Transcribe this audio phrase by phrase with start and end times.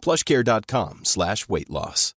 [0.00, 2.14] plushcare.com slash weight loss.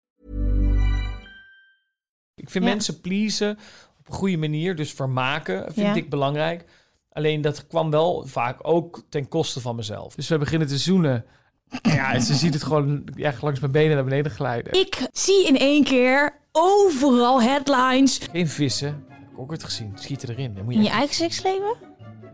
[2.34, 2.70] Ik vind Ja.
[2.70, 3.58] mensen pleasen
[3.98, 5.94] op een goede manier, dus vermaken, vind Ja.
[5.94, 6.64] ik belangrijk.
[7.12, 10.14] Alleen dat kwam wel vaak ook ten koste van mezelf.
[10.14, 11.24] Dus we beginnen te zoenen.
[11.82, 14.72] Ja, en ze ziet het gewoon ja, langs mijn benen naar beneden glijden.
[14.72, 18.18] Ik zie in één keer overal headlines.
[18.32, 19.04] Geen vissen.
[19.08, 19.92] Heb ik ook het gezien.
[19.94, 20.54] Schieten erin.
[20.54, 21.74] Dan moet je In je eigen seksleven?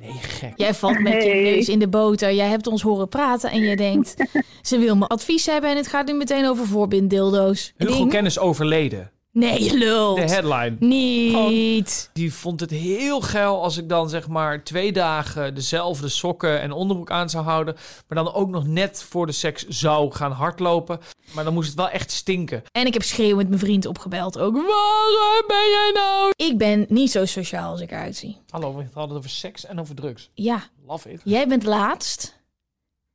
[0.06, 0.52] Nee, gek.
[0.56, 2.32] Jij valt met je neus in de boter.
[2.32, 4.14] Jij hebt ons horen praten en je denkt...
[4.62, 7.72] ze wil me advies hebben en het gaat nu meteen over voorbinddildo's.
[7.76, 8.10] Hugo Ding.
[8.10, 9.10] Kennis overleden.
[9.36, 10.16] Nee, je lult.
[10.16, 10.76] De headline.
[10.80, 12.10] Niet.
[12.12, 16.72] Die vond het heel geil als ik dan zeg maar twee dagen dezelfde sokken en
[16.72, 17.74] onderbroek aan zou houden.
[18.08, 21.00] Maar dan ook nog net voor de seks zou gaan hardlopen.
[21.34, 22.62] Maar dan moest het wel echt stinken.
[22.72, 24.54] En ik heb schreeuwend mijn vriend opgebeld ook.
[24.54, 26.32] Waar ben jij nou?
[26.36, 28.38] Ik ben niet zo sociaal als ik eruit zie.
[28.50, 30.30] Hallo, we hadden het over seks en over drugs.
[30.34, 31.20] Ja, Love it.
[31.24, 32.40] jij bent laatst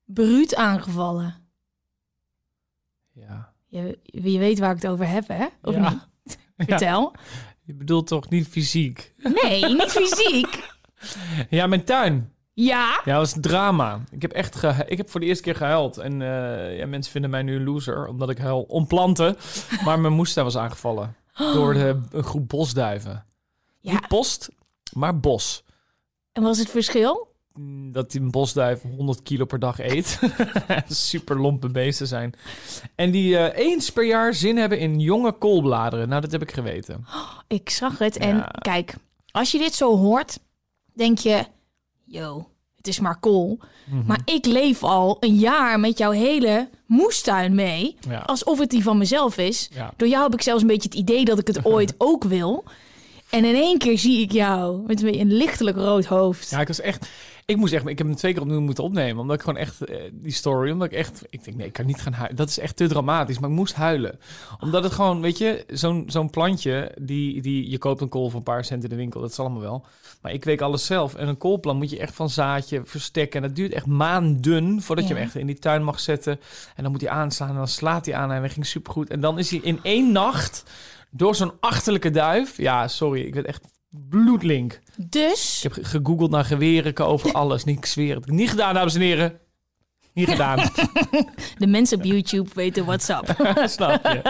[0.05, 1.35] bruut aangevallen.
[3.13, 3.53] Ja.
[3.67, 5.45] Je, je weet waar ik het over heb, hè?
[5.63, 5.89] Of Ja.
[5.89, 6.09] niet?
[6.65, 7.13] Vertel.
[7.63, 9.13] Je bedoelt toch niet fysiek?
[9.41, 10.59] Nee, niet fysiek.
[11.49, 12.33] Ja, mijn tuin.
[12.53, 13.01] Ja.
[13.05, 13.99] Ja, dat was een drama.
[14.11, 15.97] Ik heb echt ge ik heb voor de eerste keer gehuild.
[15.97, 19.37] En eh, ja, mensen vinden mij nu een loser, omdat ik huil om planten.
[19.85, 23.25] Maar mijn moestuin was aangevallen door de, een groep bosduiven.
[23.79, 23.91] Ja.
[23.91, 24.49] Niet post,
[24.93, 25.63] maar bos.
[26.31, 27.30] En wat is het verschil?
[27.61, 30.19] Mm, Dat die een bosduif 100 kilo per dag eet.
[30.87, 32.33] Super lompe beesten zijn.
[32.95, 36.09] En die eh, eens per jaar zin hebben in jonge koolbladeren.
[36.09, 37.05] Nou, dat heb ik geweten.
[37.47, 38.17] Ik zag het.
[38.17, 38.51] En Ja.
[38.61, 38.93] kijk,
[39.31, 40.39] als je dit zo hoort,
[40.93, 41.45] denk je...
[42.05, 42.47] Yo,
[42.77, 43.59] het is maar kool.
[43.85, 44.05] Mhm.
[44.07, 47.95] Maar ik leef al een jaar met jouw hele moestuin mee.
[48.09, 48.19] Ja.
[48.19, 49.69] Alsof het die van mezelf is.
[49.73, 49.93] Ja.
[49.97, 52.63] Door jou heb ik zelfs een beetje het idee dat ik het ooit ook wil.
[53.29, 56.49] En in één keer zie ik jou met een lichtelijk rood hoofd.
[56.49, 57.07] Ja, ik was echt.
[57.45, 57.87] Ik moest echt.
[57.87, 59.21] Ik heb hem twee keer opnieuw moeten opnemen.
[59.21, 59.81] Omdat ik gewoon echt.
[59.81, 60.71] eh, die story.
[60.71, 61.21] Omdat ik echt.
[61.29, 62.35] Ik denk, nee, ik kan niet gaan huilen.
[62.37, 63.39] Dat is echt te dramatisch.
[63.39, 64.19] Maar ik moest huilen.
[64.59, 65.21] Omdat het gewoon.
[65.21, 65.65] Weet je.
[65.67, 66.91] Zo'n zo'n plantje.
[67.01, 67.69] Die, die.
[67.69, 69.21] Je koopt een kool voor een paar cent in de winkel.
[69.21, 69.85] Dat is allemaal wel.
[70.21, 71.15] Maar ik week alles zelf.
[71.15, 73.41] En een koolplant moet je echt van zaadje verstekken.
[73.41, 74.81] En dat duurt echt maanden.
[74.81, 76.39] Voordat je hem echt in die tuin mag zetten.
[76.75, 77.49] En dan moet hij aanslaan.
[77.49, 78.31] En dan slaat hij aan.
[78.31, 79.09] En dat ging supergoed.
[79.09, 80.63] En dan is hij in één nacht.
[81.13, 82.57] Door zo'n achterlijke duif.
[82.57, 83.21] Ja, sorry.
[83.21, 84.79] Ik werd echt bloedlink.
[85.09, 87.63] Dus, Ik heb ge- gegoogeld naar geweren kopen, alles.
[87.63, 88.29] Niet, ik zweer het.
[88.31, 89.39] Niet gedaan, dames en heren.
[90.13, 90.57] Niet gedaan.
[91.57, 93.35] de mensen op YouTube weten what's up.
[93.69, 94.21] Snap je?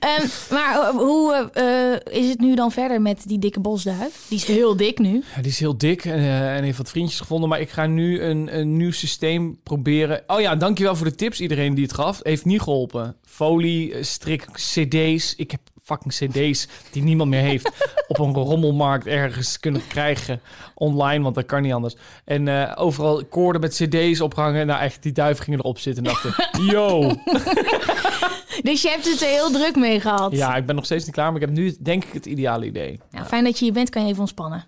[0.00, 4.26] Ehm, maar eh, hoe eh, is het nu dan verder met die dikke bosduif?
[4.28, 5.22] Die is heel dik nu.
[5.34, 7.48] Ja, die is heel dik eh, en heeft wat vriendjes gevonden.
[7.48, 10.22] Maar ik ga nu een, een nieuw systeem proberen.
[10.26, 11.40] Oh ja, dankjewel voor de tips.
[11.40, 12.20] Iedereen die het gaf.
[12.22, 13.16] Heeft niet geholpen.
[13.22, 15.34] Folie, strik, cd's.
[15.36, 17.70] Ik heb fucking cd's die niemand meer heeft.
[18.08, 20.40] op een rommelmarkt ergens kunnen krijgen.
[20.74, 21.96] Online, want dat kan niet anders.
[22.24, 24.66] En eh, overal koorden met cd's ophangen.
[24.66, 26.34] Nou echt, die duif gingen erop zitten en dachten...
[26.72, 27.12] Yo!
[28.62, 30.32] Dus je hebt het er heel druk mee gehad.
[30.32, 32.66] Ja, ik ben nog steeds niet klaar, maar ik heb nu denk ik het ideale
[32.66, 33.00] idee.
[33.10, 34.64] Nou, fijn dat je hier bent, kan je even ontspannen.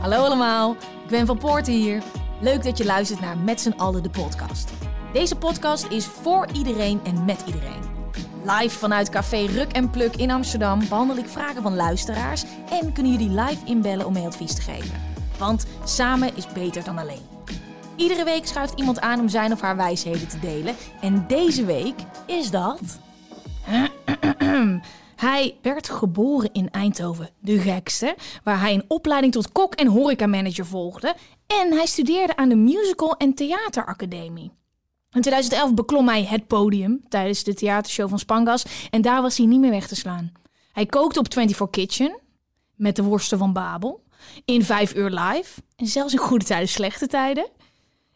[0.00, 0.72] Hallo allemaal,
[1.04, 2.02] ik ben Van Poorten hier.
[2.40, 4.72] Leuk dat je luistert naar Met z'n allen de podcast.
[5.12, 7.82] Deze podcast is voor iedereen en met iedereen.
[8.44, 13.12] Live vanuit Café Ruk en Pluk in Amsterdam behandel ik vragen van luisteraars en kunnen
[13.12, 15.00] jullie live inbellen om mee advies te geven.
[15.38, 17.22] Want samen is beter dan alleen.
[17.96, 20.74] Iedere week schuift iemand aan om zijn of haar wijsheden te delen.
[21.00, 21.94] En deze week
[22.26, 22.80] is dat.
[25.16, 30.66] Hij werd geboren in Eindhoven, de gekste, waar hij een opleiding tot kok en horecamanager
[30.66, 31.14] volgde.
[31.46, 34.57] En hij studeerde aan de Musical en Theateracademie.
[35.18, 39.46] In 2011 beklom hij het podium tijdens de theatershow van Spangas en daar was hij
[39.46, 40.32] niet meer weg te slaan.
[40.72, 42.18] Hij kookte op 24 Kitchen
[42.74, 44.04] met de worsten van Babel,
[44.44, 47.48] in 5 uur live en zelfs in goede tijden, slechte tijden.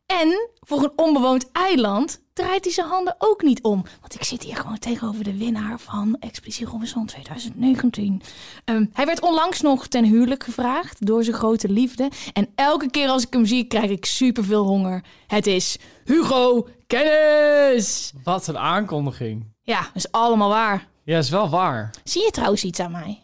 [0.06, 3.84] En voor een onbewoond eiland draait hij zijn handen ook niet om.
[4.00, 8.22] Want ik zit hier gewoon tegenover de winnaar van Expeditie Robinson 2019.
[8.64, 12.10] Ehm, hij werd onlangs nog ten huwelijk gevraagd door zijn grote liefde.
[12.32, 15.04] En elke keer als ik hem zie, krijg ik superveel honger.
[15.26, 18.12] Het is Hugo Kennis!
[18.24, 19.50] Wat een aankondiging.
[19.62, 20.86] Ja, is allemaal waar.
[21.04, 21.90] Ja, is wel waar.
[22.04, 23.20] Zie je trouwens iets aan mij?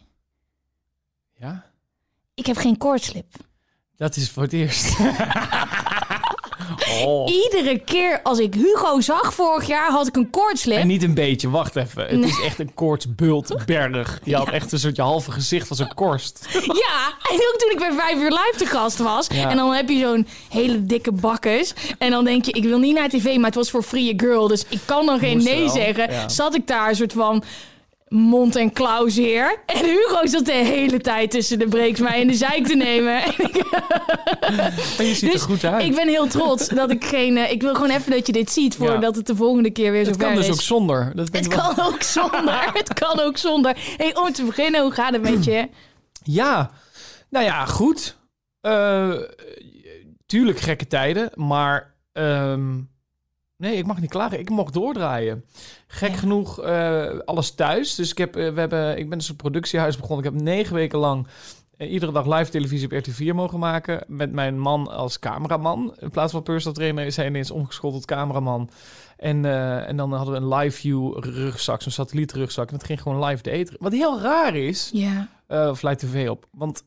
[1.37, 1.65] Ja,
[2.33, 3.35] Ik heb geen koortslip.
[3.95, 4.97] dat is voor het eerst.
[7.03, 7.29] Oh.
[7.31, 10.77] Iedere keer als ik Hugo zag vorig jaar, had ik een koortslip.
[10.77, 12.07] En niet een beetje, wacht even.
[12.07, 14.19] Het is echt een koortsbultberg.
[14.23, 16.47] Je had echt een soort je halve gezicht als een korst.
[16.79, 19.27] Ja, en ook toen ik bij Vijf Uur Live te gast was.
[19.27, 19.49] Ja.
[19.49, 21.73] En dan heb je zo'n hele dikke bakkes.
[21.97, 24.47] En dan denk je, ik wil niet naar tv, maar het was voor Free Girl.
[24.47, 26.11] Dus ik kan dan geen Moest nee wel, zeggen.
[26.11, 26.29] ja.
[26.29, 27.43] Zat ik daar een soort van
[28.09, 29.57] mond- en klauwzeer.
[29.65, 33.21] En Hugo zat de hele tijd tussen de breaks mij in de zijk te nemen.
[34.97, 35.83] Je ziet dus er goed uit.
[35.83, 37.37] ik ben heel trots dat ik geen...
[37.37, 40.03] eh, ik wil gewoon even dat je dit ziet, voordat het de volgende keer weer
[40.03, 40.51] zo het kan dus is.
[40.53, 41.11] ook zonder.
[41.15, 42.71] Dat het wel- kan ook zonder.
[42.73, 43.77] het kan ook zonder.
[43.97, 45.69] hey, om te beginnen, hoe gaat het met je?
[46.23, 46.71] Ja,
[47.29, 48.17] nou ja, goed.
[48.61, 49.11] Eh,
[50.25, 52.77] tuurlijk gekke tijden, maar ehm,
[53.59, 54.39] nee, ik mag niet klagen.
[54.39, 55.45] Ik mocht doordraaien.
[55.87, 56.15] Gek Ja.
[56.17, 57.95] genoeg eh, alles thuis.
[57.95, 60.25] Dus ik, heb, eh, we hebben, ik ben dus een productiehuis begonnen.
[60.25, 61.27] Ik heb negen weken lang
[61.77, 64.03] eh, iedere dag live televisie op RT4 mogen maken.
[64.07, 65.95] Met mijn man als cameraman.
[65.99, 68.69] In plaats van personal trainer is hij ineens omgeschoold tot cameraman.
[69.17, 69.45] En,
[69.85, 72.67] en dan hadden we een live view rugzak, zo'n satellietrugzak.
[72.71, 73.75] En dat ging gewoon live de eten.
[73.79, 75.27] Wat heel raar is, Ja.
[75.47, 76.45] of Live TV op.
[76.51, 76.83] Want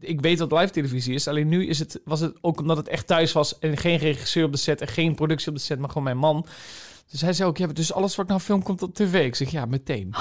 [0.00, 1.28] ik weet wat live televisie is.
[1.28, 4.44] Alleen nu is het, was het ook omdat het echt thuis was en geen regisseur
[4.44, 6.46] op de set en geen productie op de set, maar gewoon mijn man.
[7.10, 9.26] Dus hij zei ook, ja, dus alles wat ik nou film komt op tv.
[9.26, 10.14] Ik zeg, ja, meteen.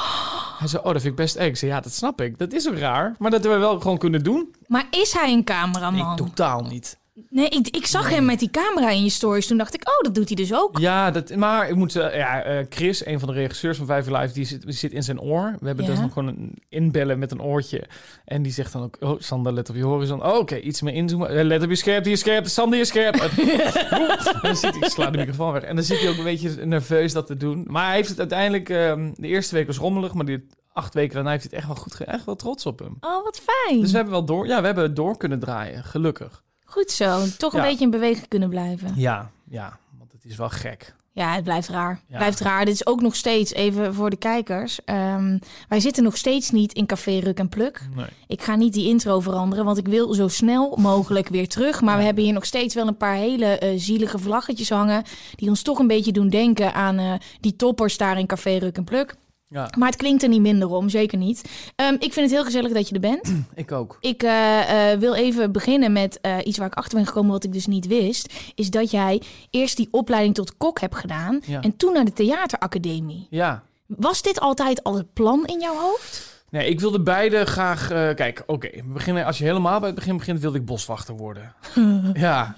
[0.59, 1.47] Hij zei, oh, dat vind ik best erg.
[1.47, 2.37] Ik zei, ja, dat snap ik.
[2.37, 3.15] Dat is ook raar.
[3.19, 4.55] Maar dat hebben we wel gewoon kunnen doen.
[4.67, 6.07] Maar is hij een cameraman?
[6.07, 6.97] Nee, totaal niet.
[7.29, 9.47] Nee, ik, ik zag hem met die camera in je stories.
[9.47, 10.77] Toen dacht ik, oh, dat doet hij dus ook.
[10.77, 14.07] Ja, dat, maar ik moet eh, ja, eh, Chris, een van de regisseurs van Vijf
[14.07, 15.55] Live, die zit, die zit in zijn oor.
[15.59, 15.91] We hebben Ja.
[15.91, 17.83] dus nog gewoon een inbellen met een oortje.
[18.25, 20.23] En die zegt dan ook, oh, Sander, let op je horizon.
[20.25, 21.29] Oh, oké, iets meer inzoomen.
[21.29, 22.47] Eh, let op je scherp, hier scherp.
[22.47, 23.15] Sander, hier scherp.
[23.15, 25.63] en dan zit hij, ik sla de microfoon weg.
[25.63, 27.65] En dan zit hij ook een beetje nerveus dat te doen.
[27.67, 31.13] Maar hij heeft het uiteindelijk, ehm, de eerste week was rommelig, maar die acht weken
[31.13, 32.97] daarna heeft hij het echt wel goed, echt wel trots op hem.
[32.99, 33.81] Oh, wat fijn.
[33.81, 36.43] Dus we hebben wel door, ja, we hebben het door kunnen draaien, gelukkig.
[36.69, 37.25] Goed zo.
[37.37, 37.65] Toch een Ja.
[37.67, 38.91] beetje in beweging kunnen blijven.
[38.95, 40.93] Ja, ja, want het is wel gek.
[41.11, 41.99] Ja, het blijft raar.
[42.07, 42.17] Ja.
[42.17, 42.65] Blijft raar.
[42.65, 44.79] Dit is ook nog steeds, even voor de kijkers.
[44.85, 45.37] ehm,
[45.69, 47.81] wij zitten nog steeds niet in Café Ruk en Pluk.
[47.95, 48.05] Nee.
[48.27, 51.81] Ik ga niet die intro veranderen, want ik wil zo snel mogelijk weer terug.
[51.81, 55.03] Maar we hebben hier nog steeds wel een paar hele eh, zielige vlaggetjes hangen.
[55.35, 58.77] Die ons toch een beetje doen denken aan eh, die toppers daar in Café Ruk
[58.77, 59.15] en Pluk.
[59.51, 61.49] Ja, Maar het klinkt er niet minder om, zeker niet.
[61.75, 63.33] Ehm, ik vind het heel gezellig dat je er bent.
[63.55, 63.97] ik ook.
[63.99, 67.43] Ik eh, eh, wil even beginnen met eh, iets waar ik achter ben gekomen wat
[67.43, 68.33] ik dus niet wist.
[68.55, 71.61] Is dat jij eerst die opleiding tot kok hebt gedaan Ja.
[71.61, 73.27] en toen naar de theateracademie.
[73.29, 73.63] Ja.
[73.85, 76.37] Was dit altijd al het plan in jouw hoofd?
[76.49, 77.87] Nee, ik wilde beide graag...
[78.15, 81.53] kijk, oké, beginnen, als je helemaal bij het begin begint, wilde ik boswachter worden.
[82.13, 82.55] ja.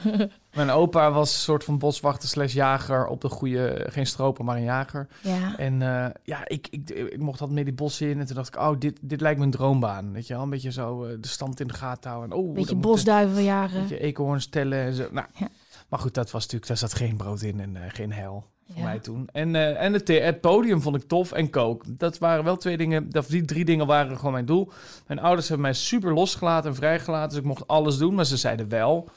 [0.55, 3.87] Mijn opa was een soort van boswachter slash jager op de goede...
[3.89, 5.07] Geen stroper, maar een jager.
[5.21, 5.57] Ja.
[5.57, 8.19] En eh, ja, ik, ik, ik mocht altijd mee die bossen in.
[8.19, 10.13] En toen dacht ik, oh, dit, dit lijkt me een droombaan.
[10.13, 12.31] Weet je wel, een beetje zo eh, de stand in de gaten houden.
[12.31, 13.79] En, oh, Beetje bosduiven Een jagen.
[13.81, 15.07] beetje eekhoorns tellen en zo.
[15.11, 15.47] Nou, Ja.
[15.89, 18.75] Maar goed, dat was natuurlijk, daar zat geen brood in en eh, geen hel voor
[18.77, 18.83] Ja.
[18.83, 19.29] mij toen.
[19.31, 21.83] En, en het, het podium vond ik tof en kook.
[21.87, 24.71] Dat waren wel twee dingen, dat, die drie dingen waren gewoon mijn doel.
[25.07, 28.13] Mijn ouders hebben mij super losgelaten en vrijgelaten, dus ik mocht alles doen.
[28.15, 29.09] Maar ze zeiden wel,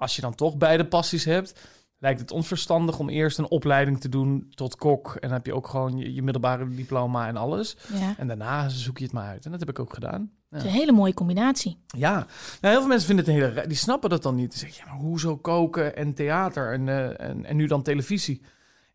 [0.00, 1.60] als je dan toch beide passies hebt,
[1.98, 5.14] lijkt het onverstandig om eerst een opleiding te doen tot kok.
[5.14, 7.76] En dan heb je ook gewoon je, je middelbare diploma en alles.
[7.94, 8.14] Ja.
[8.16, 9.44] En daarna zoek je het maar uit.
[9.44, 10.30] En dat heb ik ook gedaan.
[10.50, 11.78] Dat is een hele mooie combinatie.
[11.86, 12.26] Ja, nou,
[12.60, 13.66] heel veel mensen vinden het een hele...
[13.66, 14.50] Die snappen dat dan niet.
[14.50, 18.42] Die zeggen, ja, maar hoezo koken en theater en, eh, en, en nu dan televisie?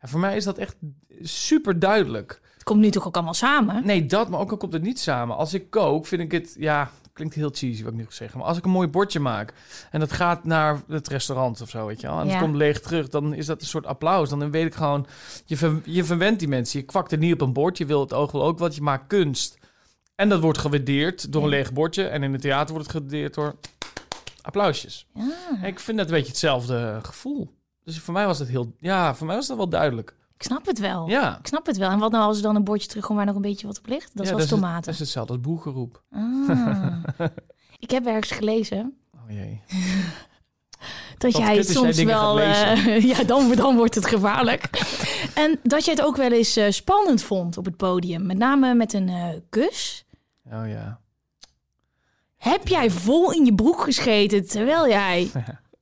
[0.00, 0.76] Ja, voor mij is dat echt
[1.20, 2.40] super duidelijk.
[2.54, 3.86] Het komt nu toch ook allemaal samen?
[3.86, 5.36] Nee, dat, maar ook al komt het niet samen.
[5.36, 6.56] Als ik kook, vind ik het...
[6.58, 8.38] Ja, klinkt heel cheesy wat ik nu ga zeggen.
[8.38, 9.52] Maar als ik een mooi bordje maak
[9.90, 12.20] en dat gaat naar het restaurant of zo, weet je wel.
[12.20, 12.32] En Ja.
[12.32, 14.28] het komt leeg terug, dan is dat een soort applaus.
[14.28, 15.06] Dan weet ik gewoon...
[15.44, 16.80] Je, ver, je verwendt die mensen.
[16.80, 17.78] Je kwakt er niet op een bord.
[17.78, 18.74] Je wil het oog wel ook wat.
[18.74, 19.58] Je maakt kunst.
[20.14, 22.04] En dat wordt gewaardeerd door een leeg bordje.
[22.06, 23.54] En in het theater wordt het gewaardeerd door
[24.42, 25.06] applausjes.
[25.14, 27.54] Ja, Ik vind dat een beetje hetzelfde gevoel.
[27.84, 28.72] Dus voor mij was het heel...
[28.78, 30.14] Ja, voor mij was dat wel duidelijk.
[30.36, 31.08] Ik snap het wel.
[31.08, 31.38] Ja.
[31.38, 31.90] Ik snap het wel.
[31.90, 33.86] En wat nou als er dan een bordje terugkomt waar nog een beetje wat op
[33.86, 34.10] ligt?
[34.14, 34.82] Dat is ja, het- tomaten.
[34.84, 36.02] Dat is hetzelfde als boegeroep.
[36.10, 36.96] Ah.
[37.78, 39.60] ik heb ergens gelezen Oh jee.
[41.18, 42.40] dat Wat jij jij soms wel...
[42.40, 44.68] eh, ja, dan, dan wordt het gevaarlijk.
[45.34, 48.26] en dat jij het ook wel eens eh, spannend vond op het podium.
[48.26, 50.04] Met name met een eh, kus.
[50.52, 51.00] Oh ja.
[52.36, 55.30] Heb jij vol in je broek gescheten terwijl jij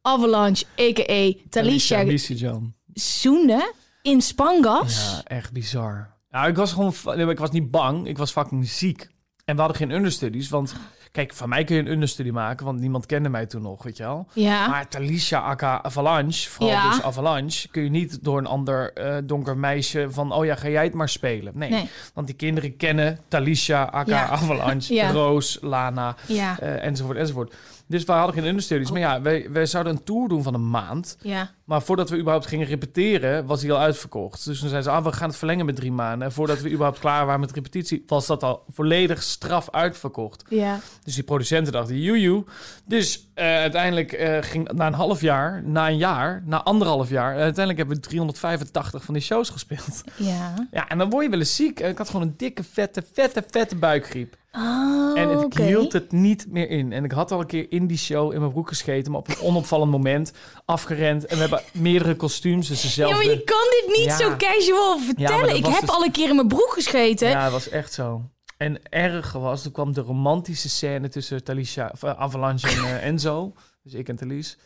[0.02, 1.32] Avalanche, a.k.a.
[1.50, 2.02] Talisha,
[2.34, 2.74] Jan.
[2.92, 3.72] zoende
[4.04, 5.22] in Spangas?
[5.24, 6.10] Ja, echt bizar.
[6.30, 7.28] Nou, ik was gewoon...
[7.30, 8.06] Ik was niet bang.
[8.06, 9.08] Ik was fucking ziek.
[9.44, 10.74] En we hadden geen understudies, want...
[11.12, 13.96] Kijk, van mij kun je een understudy maken, want niemand kende mij toen nog, weet
[13.96, 14.26] je wel.
[14.32, 14.68] Ja.
[14.68, 16.90] Maar Talisha aka Avalanche, vooral Ja.
[16.90, 20.68] dus Avalanche, kun je niet door een ander eh, donker meisje van, oh ja, ga
[20.68, 21.52] jij het maar spelen.
[21.56, 21.88] Nee, Nee.
[22.14, 24.28] want die kinderen kennen Talisha aka Ja.
[24.28, 25.06] Avalanche.
[25.12, 26.58] Roos, Lana, Ja.
[26.60, 27.54] eh, enzovoort, enzovoort.
[27.86, 28.90] Dus we hadden geen understudies.
[28.90, 31.16] Maar ja, wij, wij zouden een tour doen van een maand.
[31.20, 31.50] Ja.
[31.64, 34.44] Maar voordat we überhaupt gingen repeteren, was hij al uitverkocht.
[34.44, 36.26] Dus toen zeiden ze, ah, we gaan het verlengen met drie maanden.
[36.28, 40.44] En voordat we überhaupt klaar waren met repetitie, was dat al volledig straf uitverkocht.
[40.48, 40.78] Ja.
[41.04, 42.44] Dus die producenten dachten, joejoe.
[42.84, 47.30] Dus eh, uiteindelijk eh, ging na een half jaar, na een jaar, na anderhalf jaar...
[47.34, 50.02] eh, uiteindelijk hebben we 385 van die shows gespeeld.
[50.16, 50.54] Ja.
[50.70, 51.80] Ja, en dan word je wel eens ziek.
[51.80, 54.36] Ik had gewoon een dikke, vette, vette, vette buikgriep.
[54.56, 55.62] Oh, En het oké.
[55.62, 56.92] hield het niet meer in.
[56.92, 59.28] En ik had al een keer in die show in mijn broek gescheten, maar op
[59.28, 60.32] een onopvallend moment
[60.64, 61.26] afgerend.
[61.26, 63.14] En we hebben meerdere kostuums, dus Ja, dezelfde...
[63.16, 64.16] maar je kan dit niet Ja.
[64.16, 65.56] zo casual vertellen.
[65.56, 67.28] ik heb dus- al een keer in mijn broek gescheten.
[67.28, 68.30] Ja, dat was echt zo.
[68.56, 73.06] En erg was, toen kwam de romantische scène tussen Talisha, of, eh, Avalanche en eh,
[73.06, 73.52] Enzo.
[73.82, 74.58] Dus ik en Thalys.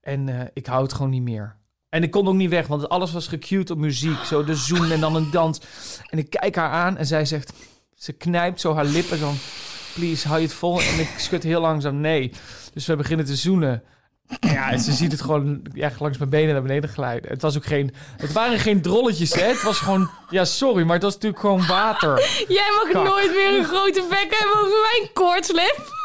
[0.00, 1.56] En eh, ik hou het gewoon niet meer.
[1.88, 4.24] En ik kon ook niet weg, want alles was gecued op muziek.
[4.24, 5.60] Zo de zoen en dan een dans.
[6.10, 7.52] En ik kijk haar aan en zij zegt...
[7.94, 9.32] Ze knijpt zo haar lippen zo...
[9.94, 10.80] Please, hou je het vol?
[10.80, 12.32] En ik schud heel langzaam nee.
[12.72, 13.82] Dus we beginnen te zoenen.
[14.40, 17.30] Ja, ze ziet het gewoon echt langs mijn benen naar beneden glijden.
[17.30, 17.94] Het was ook geen...
[18.16, 19.46] Het waren geen drolletjes, hè?
[19.46, 20.10] Het was gewoon...
[20.30, 22.18] Ja, sorry, maar het was natuurlijk gewoon water.
[22.48, 23.04] Jij mag Kak.
[23.04, 25.98] nooit weer een grote bek hebben over mijn koortslip.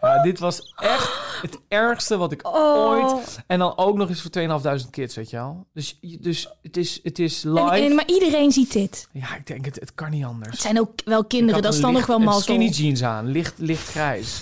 [0.00, 1.10] Ja, dit was echt
[1.42, 2.86] het ergste wat ik Oh.
[2.86, 3.38] ooit...
[3.46, 5.66] En dan ook nog eens voor 2.500 kids, weet je wel.
[5.74, 7.70] Dus, dus het, is, het is live.
[7.70, 9.08] en, maar iedereen ziet dit.
[9.12, 10.50] Ja, ik denk, het, het kan niet anders.
[10.50, 12.42] Het zijn ook wel kinderen, dat is dan nog wel mazzel.
[12.42, 14.40] skinny jeans aan, licht, licht grijs.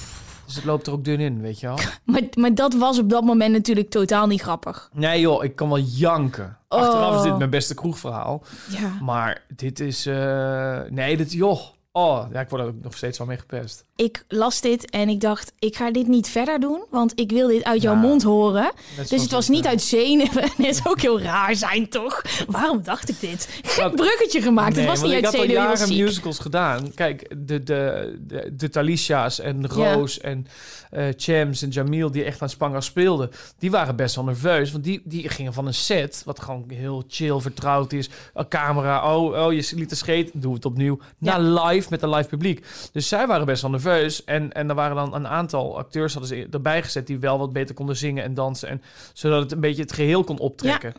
[0.49, 1.79] Dus het loopt er ook dun in, weet je wel.
[2.05, 4.91] Maar, maar dat was op dat moment natuurlijk totaal niet grappig.
[4.95, 6.59] Nee joh, ik kan wel janken.
[6.69, 7.23] Achteraf is Oh.
[7.23, 8.43] dit mijn beste kroegverhaal.
[8.69, 8.93] Ja.
[9.03, 10.07] Maar dit is...
[10.07, 11.33] eh, nee, dit...
[11.33, 11.61] Joh.
[11.93, 13.85] Oh, ja, ik word er ook nog steeds wel mee gepest.
[14.01, 17.49] Ik las dit en ik dacht, ik ga dit niet verder doen, want ik wil
[17.49, 18.01] dit uit jouw Ja.
[18.01, 18.73] mond horen.
[19.09, 20.51] Dus het was ik, niet uit zenuwen.
[20.67, 22.23] Het zou ook heel raar zijn, toch?
[22.47, 23.61] Waarom dacht ik dit?
[23.63, 24.75] Gek bruggetje gemaakt.
[24.77, 25.63] Nee, het was niet ik uit had al zenuwen.
[25.63, 26.05] je was jaren ziek.
[26.05, 26.95] musicals gedaan.
[26.95, 30.47] Kijk, de, de, de, de Talisha's en Roos en
[30.91, 32.11] eh Chams en Jamil...
[32.11, 33.31] die echt aan Spangas speelden...
[33.59, 34.73] die waren best wel nerveus.
[34.73, 36.23] Want die, die gingen van een set...
[36.25, 38.09] wat gewoon heel chill, vertrouwd is.
[38.35, 40.31] Een camera, oh, oh je liet de scheet...
[40.35, 40.99] doe het opnieuw.
[41.19, 42.65] Naar live met een live publiek.
[42.93, 43.87] Dus zij waren best wel nerveus.
[44.25, 47.07] En, en er waren dan een aantal acteurs hadden ze erbij gezet...
[47.07, 48.69] die wel wat beter konden zingen en dansen.
[48.69, 50.95] En, zodat het een beetje het geheel kon optrekken.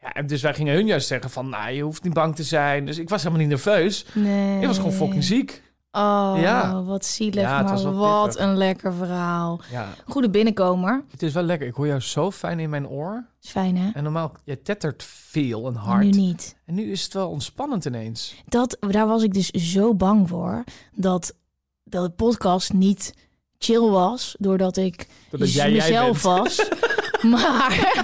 [0.00, 1.48] Ja, en dus wij gingen hun juist zeggen van...
[1.48, 2.86] nou, je hoeft niet bang te zijn.
[2.86, 4.06] Dus ik was helemaal niet nerveus.
[4.14, 4.60] Nee.
[4.60, 5.62] Ik was gewoon fucking ziek.
[5.92, 6.82] Oh, Ja.
[6.82, 7.42] wat zielig.
[7.42, 8.42] Ja, maar wat pittig.
[8.42, 9.60] een lekker verhaal.
[9.70, 11.04] Ja, Goede binnenkomer.
[11.10, 11.66] het is wel lekker.
[11.66, 13.24] Ik hoor jou zo fijn in mijn oor.
[13.42, 13.90] Is fijn, hè?
[13.94, 16.04] En normaal, je tettert veel en Nu hard.
[16.04, 16.56] niet.
[16.66, 18.34] En nu is het wel ontspannend ineens.
[18.48, 20.64] Dat, daar was ik dus zo bang voor.
[20.94, 21.34] Dat,
[21.84, 23.14] dat de podcast niet
[23.58, 24.34] chill was.
[24.38, 26.68] Doordat ik jij jij mezelf was.
[27.34, 28.02] maar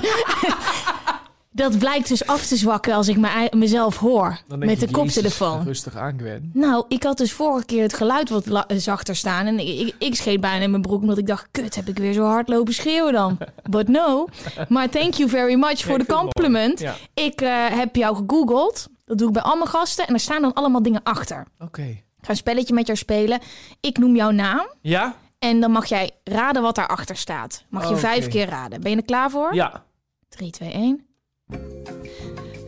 [1.50, 4.38] dat blijkt dus af te zwakken als ik mezelf hoor.
[4.48, 5.64] Met de Jezus, koptelefoon.
[5.64, 6.50] Rustig aan, Gwen.
[6.54, 9.46] Nou, ik had dus vorige keer het geluid wat zachter staan.
[9.46, 11.48] En ik, ik, ik scheet bijna in mijn broek, omdat ik dacht...
[11.50, 13.38] kut, heb ik weer zo hard lopen schreeuwen dan?
[13.70, 14.26] But no.
[14.68, 16.78] Maar thank you very much voor de compliment.
[16.78, 18.86] Ja, Ik eh, heb jou gegoogeld.
[19.04, 20.06] Dat doe ik bij al mijn gasten.
[20.06, 21.46] En er staan dan allemaal dingen achter.
[21.58, 22.02] oké.
[22.20, 23.40] Ik ga een spelletje met jou spelen.
[23.80, 24.66] Ik noem jouw naam.
[24.80, 25.16] Ja?
[25.38, 27.64] En dan mag jij raden wat daarachter staat.
[27.68, 28.80] Mag je vijf keer raden.
[28.80, 29.54] Ben je er klaar voor?
[29.54, 29.84] Ja.
[30.28, 31.06] 3, 2, 1.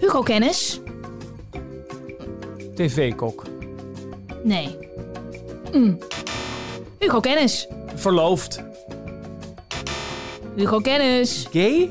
[0.00, 0.80] Hugo Kennis?
[2.74, 3.44] TV-kok.
[4.44, 4.76] Nee.
[5.72, 5.98] Mm.
[6.98, 7.68] Hugo Kennis?
[7.94, 8.62] Verloofd.
[10.56, 11.46] Hugo Kennis?
[11.50, 11.90] Gay?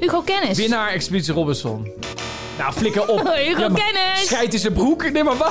[0.00, 0.58] Hugo Kennis?
[0.58, 1.92] Winnaar Expeditie Robinson.
[2.58, 3.18] Nou, flikker op.
[3.36, 4.26] Hugo Ja, maar Kennis?
[4.26, 5.10] Schijt in zijn broek.
[5.10, 5.50] Nee, maar wa-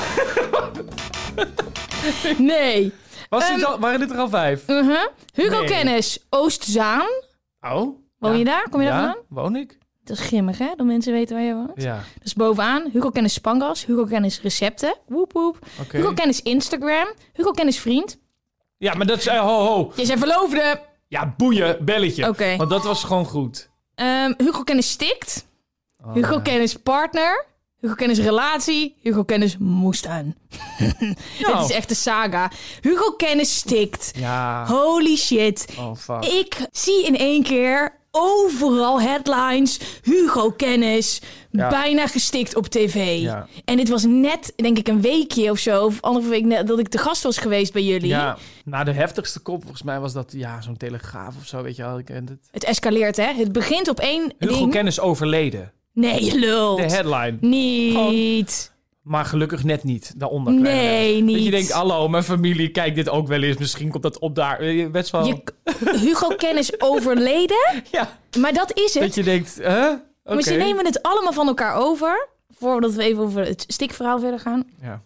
[2.38, 2.94] Nee.
[3.30, 4.68] was dit al, waren dit er al vijf?
[4.70, 5.06] Uh-huh.
[5.34, 5.68] Hugo Nee.
[5.68, 7.08] Kennis, Oostzaan.
[7.62, 8.00] Oh.
[8.20, 8.38] Woon ja.
[8.38, 8.70] je daar?
[8.70, 9.24] Kom je daar ja, vandaan?
[9.30, 9.78] woon ik.
[10.04, 10.68] Dat is grimmig, hè?
[10.76, 11.82] Dat mensen weten waar je woont.
[11.82, 15.58] Ja, Dus bovenaan, Hugo Kennis Spangas, Hugo Kennis Recepten, woep woep.
[15.92, 18.20] Hugo Kennis Instagram, Hugo Kennis Vriend.
[18.78, 19.28] Ja, maar dat is...
[19.28, 19.92] eh, ho, ho.
[19.96, 20.82] Je zijn verloofde.
[21.08, 22.28] Ja, boeien, belletje.
[22.28, 22.56] Oké.
[22.56, 23.70] Want dat was gewoon goed.
[23.96, 25.46] Ehm, Hugo Kennis Stikt,
[26.06, 26.42] Oh, Hugo ja.
[26.42, 27.46] Kennis Partner,
[27.80, 30.36] Hugo Kennis Relatie, Hugo Kennis Moestuin.
[31.40, 31.58] Nou.
[31.58, 32.52] Dit is echt een saga.
[32.82, 34.12] Hugo Kennis Stikt.
[34.16, 34.66] Ja.
[34.66, 35.74] Holy shit.
[35.80, 36.26] Oh, fuck.
[36.26, 39.80] Ik zie in één keer overal headlines.
[40.02, 41.22] Hugo Kennis.
[41.52, 41.70] Ja.
[41.70, 43.22] Bijna gestikt op tv.
[43.22, 43.48] Ja.
[43.66, 45.86] En dit was net, denk ik, een weekje of zo.
[45.86, 48.08] Of anderhalve week net, dat ik te gast was geweest bij jullie.
[48.08, 51.76] Ja, nou de heftigste kop volgens mij was dat, ja, zo'n telegraaf of zo, weet
[51.76, 51.98] je wel.
[51.98, 52.32] Het.
[52.52, 53.34] Het escaleert, hè?
[53.34, 54.72] Het begint op één Hugo ding.
[54.72, 55.72] Kennis overleden.
[55.94, 56.78] Nee, je lult.
[56.78, 57.38] De headline.
[57.42, 58.72] Niet.
[59.02, 60.54] Maar gelukkig net niet, daaronder.
[60.54, 61.14] Nee, letters.
[61.20, 61.44] Dat niet.
[61.46, 63.58] je denkt, hallo, mijn familie kijkt dit ook wel eens.
[63.58, 64.60] Misschien komt dat op daar.
[64.60, 65.26] Eh, Best wel.
[65.26, 65.44] Je,
[65.86, 67.84] Hugo Kennis overleden.
[67.92, 69.04] Ja, Maar dat is het.
[69.04, 69.90] dat je denkt, hè?
[69.90, 70.00] Oké.
[70.24, 72.28] Maar ze nemen het allemaal van elkaar over.
[72.58, 74.64] Voordat we even over het stikverhaal verder gaan.
[74.82, 75.02] Ja.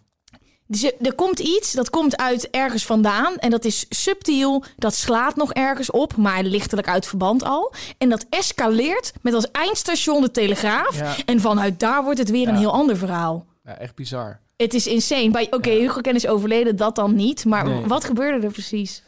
[0.70, 3.36] Dus er komt iets, dat komt uit ergens vandaan.
[3.36, 7.74] En dat is subtiel, dat slaat nog ergens op, maar lichtelijk uit verband al.
[7.98, 10.98] En dat escaleert met als eindstation de Telegraaf.
[10.98, 11.14] Ja.
[11.24, 13.46] En vanuit daar wordt het weer een heel ander verhaal.
[13.64, 14.40] Ja, echt bizar.
[14.56, 15.46] Het is insane.
[15.50, 17.44] Oké, Hugo Ken is overleden, dat dan niet.
[17.44, 17.84] Maar Nee.
[17.86, 19.02] wat gebeurde er precies?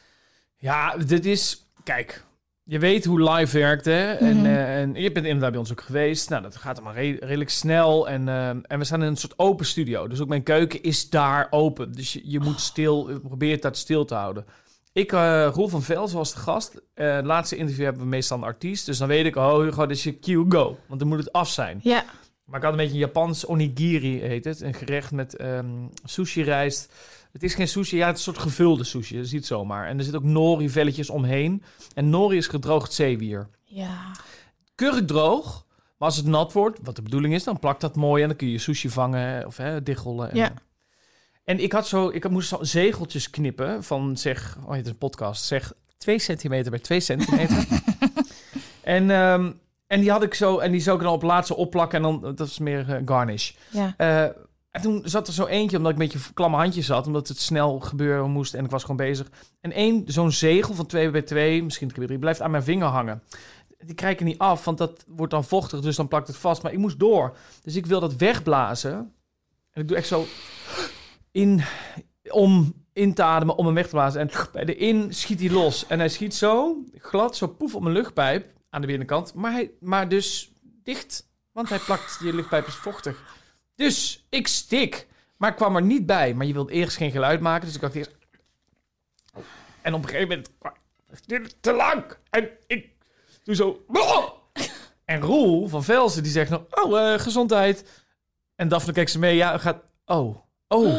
[0.56, 1.64] Ja, dit is...
[1.84, 2.24] Kijk,
[2.70, 4.12] je weet hoe live werkt, hè?
[4.12, 6.28] En, eh, en je bent inderdaad bij ons ook geweest.
[6.28, 8.08] Nou, dat gaat allemaal re- redelijk snel.
[8.08, 10.08] En, eh, en we staan in een soort open studio.
[10.08, 11.92] Dus ook mijn keuken is daar open.
[11.92, 13.10] Dus je, je moet stil...
[13.10, 14.44] Je probeert dat stil te houden.
[14.92, 16.80] Ik, eh Roel van Vels was de gast.
[16.94, 18.86] Het laatste interview hebben we meestal een artiest.
[18.86, 20.78] Dus dan weet ik, oh Hugo, dit is je cue, go.
[20.86, 21.80] Want dan moet het af zijn.
[21.82, 22.04] Ja,
[22.44, 24.60] Maar ik had een beetje een Japans onigiri, heet het.
[24.60, 25.66] Een gerecht met ehm,
[26.04, 26.92] sushi-rijst.
[27.32, 29.16] Het is geen sushi, ja, het is een soort gevulde sushi.
[29.16, 29.86] Je ziet zomaar.
[29.88, 31.62] En er zit ook nori-velletjes omheen.
[31.94, 33.48] En nori is gedroogd zeewier.
[33.64, 34.12] ja.
[34.74, 35.66] Keurig droog.
[35.98, 38.22] Maar als het nat wordt, wat de bedoeling is, dan plakt dat mooi.
[38.22, 39.80] En dan kun je sushi vangen of hè.
[39.84, 40.52] En, Ja.
[41.44, 44.98] en ik had zo, ik moest zo zegeltjes knippen van zeg, oh het is een
[44.98, 47.66] podcast, zeg 2 centimeter bij 2 centimeter.
[48.82, 49.52] en, ehm,
[49.86, 52.34] en die had ik zo, en die zou ik dan op laatste opplakken en dan,
[52.34, 53.52] dat is meer eh, garnish.
[53.70, 53.94] ja.
[53.96, 54.30] Eh,
[54.70, 57.38] en toen zat er zo eentje, omdat ik een beetje klamme handjes had, omdat het
[57.38, 59.30] snel gebeuren moest en ik was gewoon bezig.
[59.60, 62.62] En één, zo'n zegel van 2 bij 2, misschien 3 bij 3, blijft aan mijn
[62.62, 63.22] vinger hangen.
[63.78, 66.62] Die krijg ik niet af, want dat wordt dan vochtig, dus dan plakt het vast.
[66.62, 67.36] Maar ik moest door.
[67.62, 68.92] Dus ik wil dat wegblazen.
[69.70, 70.26] En ik doe echt zo
[71.30, 71.62] in,
[72.30, 74.20] om in te ademen, om hem weg te blazen.
[74.20, 75.86] En bij de in schiet hij los.
[75.86, 79.34] En hij schiet zo glad, zo poef op mijn luchtpijp aan de binnenkant.
[79.34, 83.39] Maar, hij, maar dus dicht, want hij plakt, je luchtpijp is vochtig.
[83.80, 85.06] Dus ik stik.
[85.36, 86.34] Maar ik kwam er niet bij.
[86.34, 87.66] Maar je wilt eerst geen geluid maken.
[87.66, 88.10] Dus ik dacht eerst...
[89.80, 90.50] En op een gegeven moment...
[91.26, 92.04] Dit te lang.
[92.30, 92.88] En ik
[93.42, 93.86] doe zo...
[95.04, 96.62] En Roel van Velsen die zegt nog...
[96.70, 98.04] Oh, eh, gezondheid.
[98.54, 99.36] En Daphne kijkt ze mee.
[99.36, 99.82] Ja, gaat...
[100.04, 100.36] Oh.
[100.72, 100.94] Oh.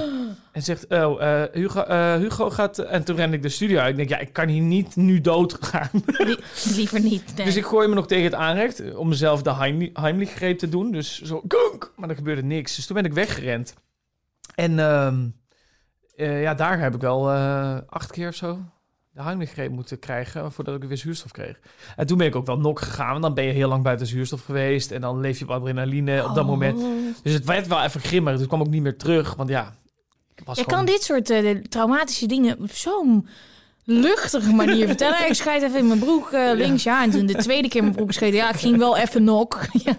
[0.52, 0.88] En zegt...
[0.88, 2.80] Oh, eh, Hugo, eh, Hugo gaat...
[2.80, 3.90] En toen ren ik de studio uit.
[3.90, 5.90] Ik denk, ja, ik kan hier niet nu dood gaan.
[6.06, 6.40] Lie-
[6.76, 7.24] liever niet.
[7.36, 7.46] Nee.
[7.46, 10.92] Dus ik gooi me nog tegen het aanrecht om mezelf de Heimlich- Heimlich-greep te doen.
[10.92, 11.44] Dus zo,
[11.96, 12.76] maar er gebeurde niks.
[12.76, 13.74] Dus toen ben ik weggerend.
[14.56, 15.28] En ehm,
[16.16, 17.32] eh, ja, daar heb ik wel
[17.90, 18.60] acht keer of zo
[19.14, 21.60] de Heimlich-greep moeten krijgen voordat ik weer zuurstof kreeg.
[21.96, 24.08] En toen ben ik ook wel nok gegaan, want dan ben je heel lang buiten
[24.08, 26.50] zuurstof geweest en dan leef je op adrenaline op dat Oh.
[26.50, 26.82] moment.
[27.24, 29.74] Dus het werd wel even grimmig, dus ik kwam ook niet meer terug, want ja,
[30.36, 30.78] ik was Je gewoon...
[30.78, 33.28] kan dit soort eh, traumatische dingen op zo'n
[33.84, 35.28] luchtige manier vertellen.
[35.28, 37.04] Ik scheid even in mijn broek eh, links, ja.
[37.04, 39.60] En toen de tweede keer mijn broek scheet, ja, ik ging wel even nok.
[39.84, 39.98] Ja.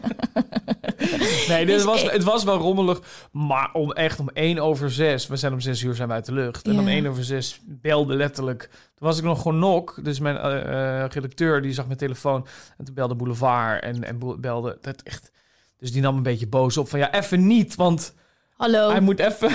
[1.49, 3.01] Nee, dit Dus was, het was wel rommelig.
[3.33, 5.27] Maar om echt om 1 over 6.
[5.27, 6.67] We zijn om 6 uur zijn we uit de lucht.
[6.67, 6.81] En Ja.
[6.81, 8.61] om 1 over 6 belde letterlijk.
[8.95, 9.99] Toen was ik nog gewoon nok.
[10.03, 12.47] Dus mijn eh, redacteur die zag mijn telefoon.
[12.79, 13.83] En toen belde Boulevard.
[13.83, 15.31] En, en belde dat echt.
[15.79, 16.89] Dus die nam een beetje boos op.
[16.89, 17.75] Van ja, even niet.
[17.75, 18.15] Want
[18.57, 19.51] Hallo, hij moet even,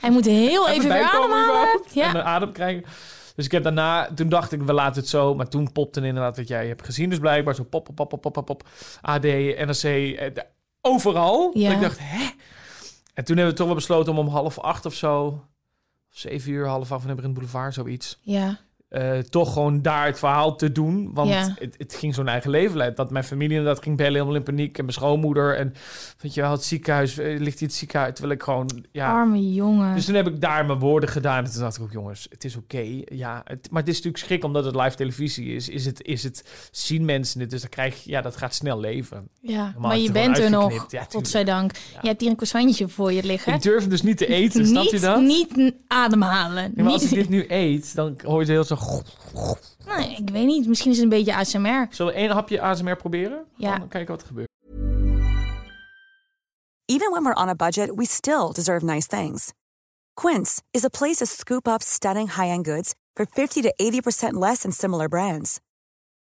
[0.00, 1.82] hij moet heel even weer ademhalen.
[1.92, 2.08] Ja.
[2.08, 2.84] En een adem krijgen.
[3.34, 5.34] Dus ik heb daarna, toen dacht ik, we laten het zo.
[5.34, 7.10] Maar toen popte inderdaad wat jij hebt gezien.
[7.10, 8.68] Dus blijkbaar zo pop, pop, pop, pop, pop, pop.
[9.00, 10.42] AD, NRC, eh,
[10.80, 11.50] overal.
[11.54, 11.66] Ja.
[11.66, 12.30] Dat ik dacht, hè?
[13.14, 15.26] En toen hebben we toch wel besloten om om half acht of zo...
[16.12, 18.18] Of zeven uur, half acht, van hebben we in het boulevard, zoiets.
[18.22, 18.58] Ja,
[18.92, 21.10] eh, toch gewoon daar het verhaal te doen.
[21.14, 21.54] Want Ja.
[21.58, 22.96] het, het ging zo'n eigen leven leiden.
[22.96, 24.78] Dat mijn familie inderdaad ging bellen, helemaal in paniek.
[24.78, 25.56] En mijn schoonmoeder.
[25.56, 25.74] En
[26.20, 28.12] weet je wel, het ziekenhuis, eh, ligt hij het ziekenhuis?
[28.12, 29.12] Terwijl ik gewoon, ja...
[29.12, 29.94] arme jongen.
[29.94, 31.44] Dus toen heb ik daar mijn woorden gedaan.
[31.44, 33.00] En toen dacht ik ook, jongens, het is oké.
[33.04, 35.68] Ja, het, maar het is natuurlijk schrik omdat het live televisie is.
[35.68, 37.50] Is het, is het zien mensen het?
[37.50, 39.28] Dus dan krijg je, ja, dat gaat snel leven.
[39.40, 40.86] ja, Normaal maar je bent er nog.
[40.90, 41.72] Ja, godzijdank.
[41.76, 41.98] Ja.
[42.02, 43.54] Je hebt hier een croissantje voor je liggen.
[43.54, 45.20] Ik durf dus niet te eten, snap je dat?
[45.20, 46.72] niet ademhalen.
[46.76, 48.76] Ja, maar als ik dit nu eet, dan hoor je het heel zo...
[49.86, 50.66] Nee, ik weet niet.
[50.66, 51.86] Misschien is het een beetje ASMR.
[51.90, 53.46] Zullen we één hapje ASMR proberen?
[53.56, 53.78] Ja.
[53.78, 54.48] Dan kijken wat er gebeurt.
[56.86, 59.52] Even when we're on a budget, we still deserve nice things.
[60.14, 64.62] Quince is a place to scoop up stunning high-end goods for 50 to 80% less
[64.62, 65.60] than similar brands.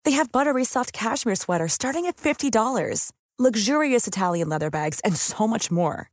[0.04, 5.48] They have buttery soft cashmere sweaters starting at $50, luxurious Italian leather bags, and so
[5.48, 6.10] much more.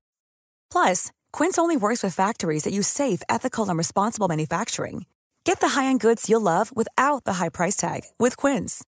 [0.70, 5.04] Plus, Quince only works with factories that use safe, ethical, and responsible manufacturing.
[5.44, 8.84] Get the high-end goods you'll love without the high price tag with Quince.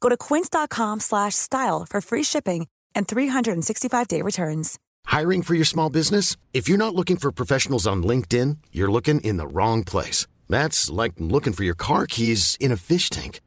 [0.00, 4.78] Go to quince.com slash style for free shipping and 365-day returns.
[5.06, 6.36] Hiring for your small business?
[6.52, 10.26] If you're not looking for professionals on LinkedIn, you're looking in the wrong place.
[10.48, 13.40] That's like looking for your car keys in a fish tank.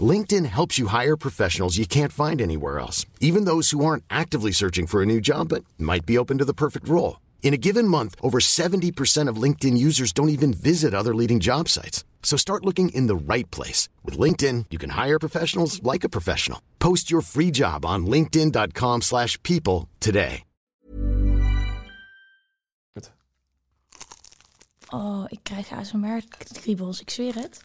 [0.00, 4.52] LinkedIn helps you hire professionals you can't find anywhere else, even those who aren't actively
[4.52, 7.18] searching for a new job but might be open to the perfect role.
[7.42, 11.68] In a given month, over 70% of LinkedIn users don't even visit other leading job
[11.68, 12.04] sites.
[12.22, 13.88] So start looking in the right place.
[14.04, 16.60] With LinkedIn, you can hire professionals like a professional.
[16.78, 20.42] Post your free job on linkedin.com slash people today.
[24.90, 27.60] Oh, ik krijg ASMR-kriebels, ik zweer het.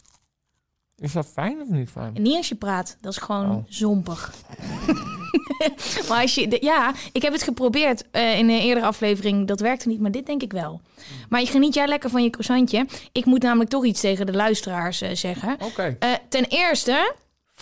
[0.98, 2.16] Is dat fijn of niet fijn?
[2.16, 3.64] En niet als je praat, dat is gewoon Oh.
[3.68, 4.34] zompig.
[6.10, 9.48] maar als je, de- ja, ik heb het geprobeerd eh, in een eerdere aflevering.
[9.48, 10.82] Dat werkte niet, maar dit denk ik wel.
[11.30, 12.86] Maar je geniet jij lekker van je croissantje.
[13.12, 15.58] Ik moet namelijk toch iets tegen de luisteraars eh, zeggen.
[15.64, 15.96] Oké.
[16.00, 17.14] Eh, ten eerste,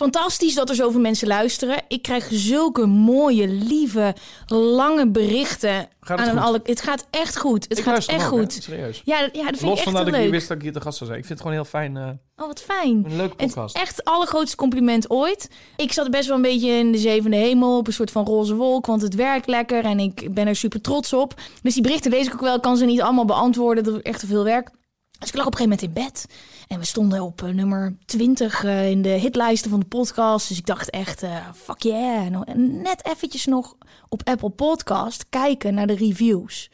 [0.02, 1.82] fantastisch dat er zoveel mensen luisteren.
[1.88, 4.14] Ik krijg zulke mooie, lieve,
[4.46, 5.88] lange berichten.
[6.00, 6.44] Gaat het aan goed?
[6.46, 7.66] alle, het gaat echt goed.
[7.68, 8.54] Het Ik gaat echt ook, goed.
[8.54, 8.60] hè?
[8.62, 9.02] Serieus.
[9.04, 10.56] Ja, dat- ja, dat vind Los ik van echt dat heel ik niet wist dat
[10.56, 11.22] ik hier te gast zou zijn.
[11.22, 11.96] Ik vind het gewoon heel fijn.
[11.96, 13.02] eh, Oh, wat fijn.
[13.06, 13.76] een leuke podcast.
[13.76, 15.48] echt het allergrootste compliment ooit.
[15.76, 18.54] Ik zat best wel een beetje in de zevende hemel, op een soort van roze
[18.54, 21.34] wolk, want het werkt lekker en ik ben er super trots op.
[21.62, 24.02] Dus die berichten lees ik ook wel, ik kan ze niet allemaal beantwoorden, dat is
[24.02, 24.70] echt te veel werk.
[25.18, 26.26] Dus ik lag op een gegeven moment in bed
[26.68, 30.48] en we stonden op eh, nummer 20 eh, in de hitlijsten van de podcast.
[30.48, 32.44] Dus ik dacht echt, eh, fuck yeah.
[32.56, 33.76] Net eventjes nog
[34.08, 36.70] op Apple Podcast kijken naar de reviews.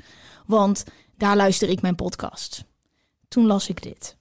[0.46, 0.84] Want
[1.16, 2.64] daar luister ik mijn podcast.
[3.28, 4.16] Toen las ik dit.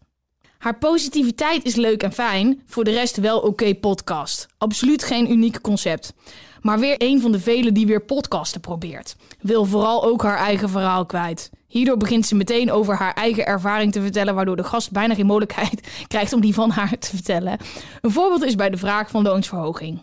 [0.57, 4.47] Haar positiviteit is leuk en fijn, voor de rest wel oké podcast.
[4.57, 6.13] Absoluut geen uniek concept.
[6.61, 9.15] Maar weer een van de velen die weer podcasten probeert.
[9.39, 11.49] Wil vooral ook haar eigen verhaal kwijt.
[11.67, 15.25] Hierdoor begint ze meteen over haar eigen ervaring te vertellen, waardoor de gast bijna geen
[15.25, 17.57] mogelijkheid krijgt om die van haar te vertellen.
[18.01, 20.01] Een voorbeeld is bij de vraag van loonsverhoging.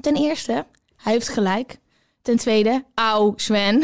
[0.00, 1.78] Ten eerste, hij heeft gelijk.
[2.22, 3.82] Ten tweede, auw Sven.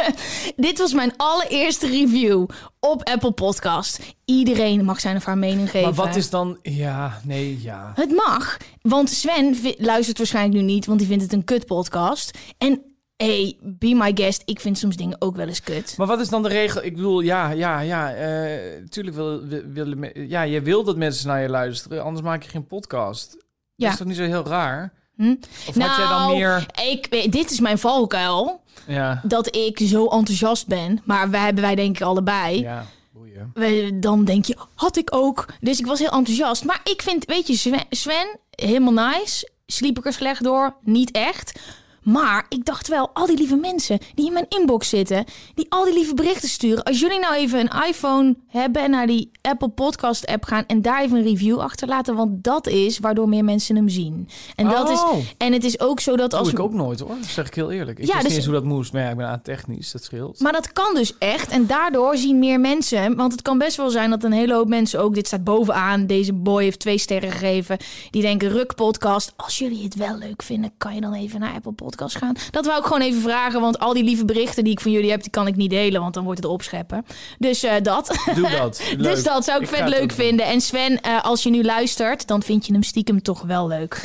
[0.56, 2.46] Dit was mijn allereerste review
[2.80, 3.98] op Apple Podcast.
[4.24, 5.94] Iedereen mag zijn of haar mening geven.
[5.94, 6.58] Maar wat is dan...
[6.62, 7.92] Ja, nee, ja.
[7.94, 12.38] Het mag, want Sven luistert waarschijnlijk nu niet, want die vindt het een kut podcast.
[12.58, 12.91] En
[13.24, 15.94] hey, be my guest, ik vind soms dingen ook wel eens kut.
[15.96, 16.82] Maar wat is dan de regel?
[16.84, 18.12] Ik bedoel, ja, ja, ja.
[18.14, 22.42] eh tuurlijk wil, wil, willen ja, je wil dat mensen naar je luisteren, anders maak
[22.42, 23.36] je geen podcast.
[23.74, 23.84] Ja.
[23.84, 24.92] Dat is toch niet zo heel raar?
[25.16, 25.34] Hm?
[25.66, 26.66] Of had jij dan Nou, meer...
[26.90, 31.00] Ik, weet- dit is mijn valkuil, Ja, dat ik zo enthousiast ben.
[31.04, 32.60] Maar wij hebben wij denk ik allebei.
[32.60, 33.50] ja, boeien.
[33.54, 35.46] We- Dan denk je, had ik ook.
[35.60, 36.64] Dus ik was heel enthousiast.
[36.64, 39.50] Maar ik vind, weet je, Sven, Sven helemaal nice.
[39.66, 40.76] Sliep ik er slecht door?
[40.82, 41.60] Niet echt.
[42.02, 45.84] Maar ik dacht wel, al die lieve mensen die in mijn inbox zitten, die al
[45.84, 46.82] die lieve berichten sturen.
[46.84, 50.82] Als jullie nou even een iPhone hebben en naar die Apple Podcast app gaan en
[50.82, 54.28] daar even een review achterlaten, want dat is waardoor meer mensen hem zien.
[54.54, 55.16] En dat is, Oh.
[55.38, 57.46] en het is ook zo dat Dat als doe ik ook nooit hoor, dat zeg
[57.46, 57.98] ik heel eerlijk.
[57.98, 59.92] Ik Ja, wist dus- niet eens hoe dat moest, maar ja, ik ben aan technisch,
[59.92, 60.40] dat scheelt.
[60.40, 61.48] Maar dat kan dus echt.
[61.50, 63.16] En daardoor zien meer mensen.
[63.16, 65.14] Want het kan best wel zijn dat een hele hoop mensen ook.
[65.14, 66.06] Dit staat bovenaan.
[66.06, 67.76] Deze boy heeft twee sterren gegeven.
[68.10, 69.32] Die denken: Ruk podcast.
[69.36, 72.34] Als jullie het wel leuk vinden, kan je dan even naar Apple Podcast gaan.
[72.50, 73.60] Dat wou ik gewoon even vragen.
[73.60, 76.00] Want al die lieve berichten die ik van jullie heb, die kan ik niet delen.
[76.00, 77.06] Want dan wordt het opscheppen.
[77.38, 78.18] Dus eh, dat.
[78.34, 78.82] Doe dat.
[78.90, 79.02] Leuk.
[79.02, 80.46] Dus dat zou ik, vet leuk vinden.
[80.46, 84.04] En Sven, eh, als je nu luistert, dan vind je hem stiekem toch wel leuk.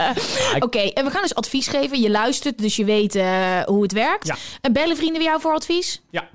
[0.66, 2.00] Oké, en we gaan dus advies geven.
[2.00, 4.26] Je luistert, dus je weet eh, hoe het werkt.
[4.26, 4.70] Ja.
[4.70, 6.02] Bellen vrienden bij jou voor advies?
[6.10, 6.28] Ja.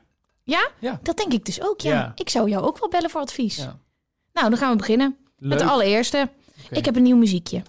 [0.44, 0.70] Ja?
[0.80, 1.00] Ja.
[1.04, 1.92] Dat denk ik dus ook, ja.
[1.92, 2.12] Ja.
[2.16, 3.56] Ik zou jou ook wel bellen voor advies.
[3.56, 3.80] Ja.
[4.34, 5.18] Nou, dan gaan we beginnen.
[5.38, 6.30] Met de allereerste.
[6.70, 7.62] Ik heb een nieuw muziekje.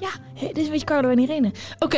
[0.00, 1.52] Ja, dit is een beetje Carlo en Irene.
[1.78, 1.96] Oké,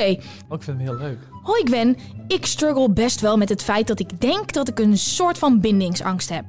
[0.48, 1.18] Oh, ik vind hem heel leuk.
[1.42, 1.96] hoi Gwen.
[2.28, 5.60] Ik struggle best wel met het feit dat ik denk dat ik een soort van
[5.60, 6.44] bindingsangst heb.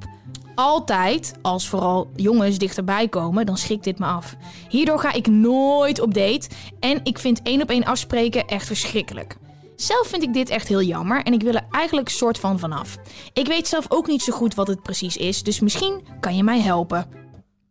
[0.55, 4.36] Altijd, als vooral jongens dichterbij komen, dan schrikt dit me af.
[4.69, 9.38] Hierdoor ga ik nooit op date en ik vind één op één afspreken echt verschrikkelijk.
[9.75, 12.97] Zelf vind ik dit echt heel jammer en ik wil er eigenlijk soort van vanaf.
[13.33, 16.43] Ik weet zelf ook niet zo goed wat het precies is, dus misschien kan je
[16.43, 17.05] mij helpen.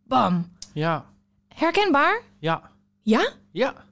[0.07, 0.45] Bam.
[0.73, 1.05] Ja,
[1.55, 2.21] Herkenbaar?
[2.39, 2.61] ja,
[3.01, 3.29] Ja?
[3.57, 3.85] Ja.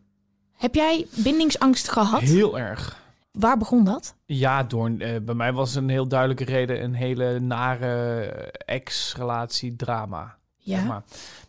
[0.54, 2.22] Heb jij bindingsangst gehad?
[2.22, 3.04] Heel erg.
[3.32, 4.16] Waar begon dat?
[4.26, 8.26] Ja, door, eh, bij mij was een heel duidelijke reden een hele nare
[8.66, 10.38] ex-relatie drama.
[10.58, 10.78] Ja.
[10.78, 11.04] Zeg maar.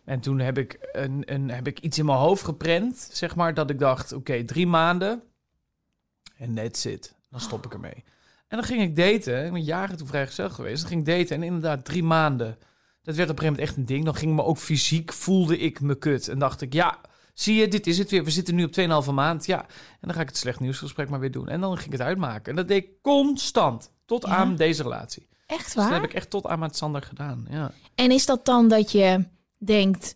[0.05, 3.53] En toen heb ik, een, een, heb ik iets in mijn hoofd geprent, zeg maar,
[3.53, 5.23] dat ik dacht, oké, drie maanden
[6.37, 7.15] en that's it.
[7.29, 8.03] Dan stop ik ermee.
[8.47, 11.35] En dan ging ik daten, ik ben jaren toen vrijgezel geweest, dan ging ik daten
[11.35, 12.57] en inderdaad drie maanden.
[13.01, 14.05] Dat werd op een gegeven moment echt een ding.
[14.05, 16.27] Dan ging me ook fysiek, voelde ik me kut.
[16.27, 16.99] En dacht ik, ja,
[17.39, 18.23] zie je, dit is het weer.
[18.23, 19.61] We zitten nu op 2,5 maand, ja.
[19.61, 19.67] En
[20.01, 21.47] dan ga ik het slecht nieuwsgesprek maar weer doen.
[21.47, 22.49] En dan ging ik het uitmaken.
[22.49, 24.35] En dat deed ik constant, tot Ja?
[24.35, 25.27] aan deze relatie.
[25.45, 25.93] Echt Dus dat waar?
[25.93, 27.71] heb ik echt tot aan met Sander gedaan, ja.
[27.95, 29.25] En is dat dan dat je
[29.57, 30.15] denkt,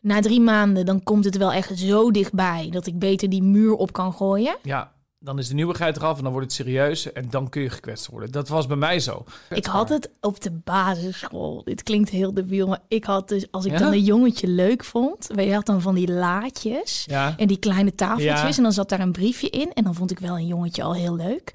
[0.00, 3.72] na drie maanden, dan komt het wel echt zo dichtbij dat ik beter die muur
[3.74, 4.56] op kan gooien?
[4.62, 7.70] Ja, dan is de nieuwigheid eraf en dan wordt het serieus en dan kun je
[7.70, 8.30] gekwetst worden.
[8.32, 9.24] Dat was bij mij zo.
[9.50, 11.62] Ik had het op de basisschool.
[11.64, 13.78] Dit klinkt heel debiel, maar ik had dus, als ik Ja?
[13.78, 17.34] dan een jongetje leuk vond, je had dan van die laadjes Ja.
[17.36, 18.56] en die kleine tafeltjes Ja.
[18.56, 20.94] en dan zat daar een briefje in en dan vond ik wel een jongetje al
[20.94, 21.52] heel leuk.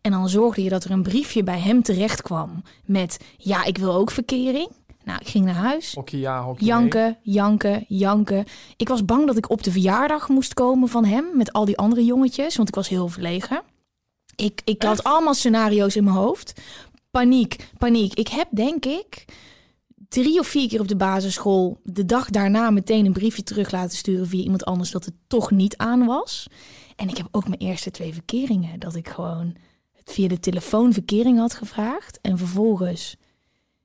[0.00, 3.78] En dan zorgde je dat er een briefje bij hem terecht kwam met, ja, ik
[3.78, 4.68] wil ook verkering.
[5.04, 5.94] Nou, ik ging naar huis.
[5.94, 6.74] Hokje ja, hokje nee.
[6.74, 8.44] Janken, janken, janken.
[8.76, 11.78] Ik was bang dat ik op de verjaardag moest komen van hem met al die
[11.78, 13.62] andere jongetjes, want ik was heel verlegen.
[14.36, 16.60] Ik, ik had allemaal scenario's in mijn hoofd.
[17.10, 18.14] paniek, paniek.
[18.14, 19.24] Ik heb denk ik
[20.08, 23.96] drie of vier keer op de basisschool de dag daarna meteen een briefje terug laten
[23.96, 26.46] sturen via iemand anders dat het toch niet aan was.
[26.96, 29.56] En ik heb ook mijn eerste twee verkeringen dat ik gewoon
[29.92, 33.16] het via de telefoon verkering had gevraagd en vervolgens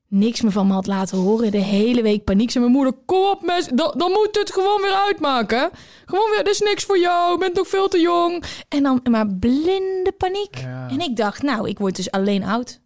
[0.09, 1.51] niks meer van me had laten horen.
[1.51, 2.51] De hele week paniek.
[2.51, 5.69] Zei mijn moeder, kom op mes, dan, dan moet het gewoon weer uitmaken.
[6.05, 8.43] Gewoon weer, dat is niks voor jou, je bent nog veel te jong.
[8.69, 10.55] En dan maar blinde paniek.
[10.57, 10.89] Ja.
[10.89, 12.81] En ik dacht, nou, ik word dus alleen oud.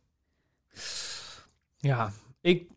[1.78, 2.72] Ja, ik...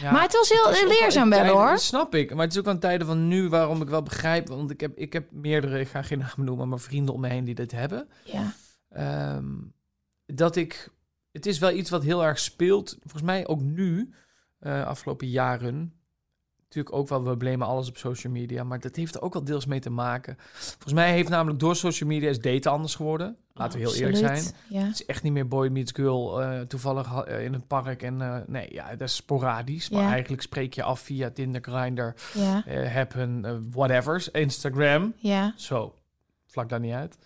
[0.00, 1.70] Ja, Maar het was heel leerzaam wel, tijden- hoor.
[1.70, 2.34] Dat snap ik.
[2.34, 4.48] Maar het is ook aan tijden van nu waarom ik wel begrijp.
[4.48, 7.28] Want ik heb, ik heb meerdere, ik ga geen namen noemen, maar vrienden om me
[7.28, 8.08] heen die dit hebben.
[8.24, 8.54] Ja,
[8.90, 9.44] Ehm,
[10.26, 10.88] dat ik...
[11.34, 12.96] Het is wel iets wat heel erg speelt.
[13.00, 14.14] Volgens mij ook nu,
[14.58, 15.92] eh, afgelopen jaren.
[16.62, 18.64] Natuurlijk ook wel, we blamen alles op social media.
[18.64, 20.36] Maar dat heeft er ook wel deels mee te maken.
[20.52, 23.36] Volgens mij heeft namelijk door social media is daten anders geworden.
[23.52, 24.44] Laten we heel eerlijk zijn.
[24.68, 24.80] Ja.
[24.80, 28.02] Het is echt niet meer boy meets girl, eh, toevallig eh, in het park.
[28.02, 29.88] En nee, ja, dat is sporadisch.
[29.90, 30.10] Maar Ja.
[30.10, 35.14] eigenlijk spreek je af via Tinder, Grindr, Ja, Happen, whatevers, Instagram.
[35.16, 35.52] ja.
[35.56, 35.94] Zo,
[36.46, 37.18] vlak daar niet uit.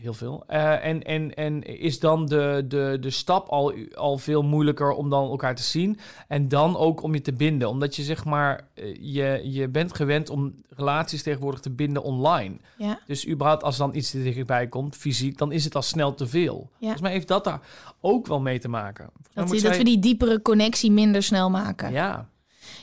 [0.00, 0.44] Heel veel.
[0.46, 5.10] Eh, en, en, en is dan de, de, de stap al, al veel moeilijker om
[5.10, 5.98] dan elkaar te zien.
[6.28, 7.68] En dan ook om je te binden.
[7.68, 12.56] Omdat je zeg maar, eh, je, je bent gewend om relaties tegenwoordig te binden online.
[12.76, 13.00] ja.
[13.06, 16.26] Dus überhaupt als dan iets er dichtbij komt, fysiek, dan is het al snel te
[16.26, 16.70] veel.
[16.78, 17.60] Volgens mij heeft dat daar
[18.00, 19.10] ook wel mee te maken.
[19.32, 21.92] Dat, moet dat we die diepere connectie minder snel maken.
[21.92, 22.28] Ja.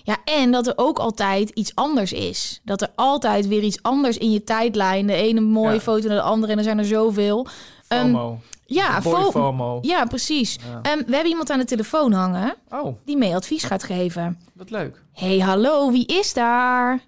[0.05, 2.61] Ja, en dat er ook altijd iets anders is.
[2.63, 5.07] Dat er altijd weer iets anders in je tijdlijn.
[5.07, 5.79] De ene mooie Ja.
[5.79, 7.47] foto naar de andere en er zijn er zoveel.
[7.87, 8.39] Ehm, FOMO.
[8.65, 9.77] ja, fo- FOMO.
[9.81, 10.55] ja, precies.
[10.55, 10.79] Ja.
[10.81, 14.39] Ehm, we hebben iemand aan de telefoon hangen Oh, die mee advies gaat geven.
[14.53, 15.01] wat leuk.
[15.13, 16.99] Hey, hallo, wie is daar?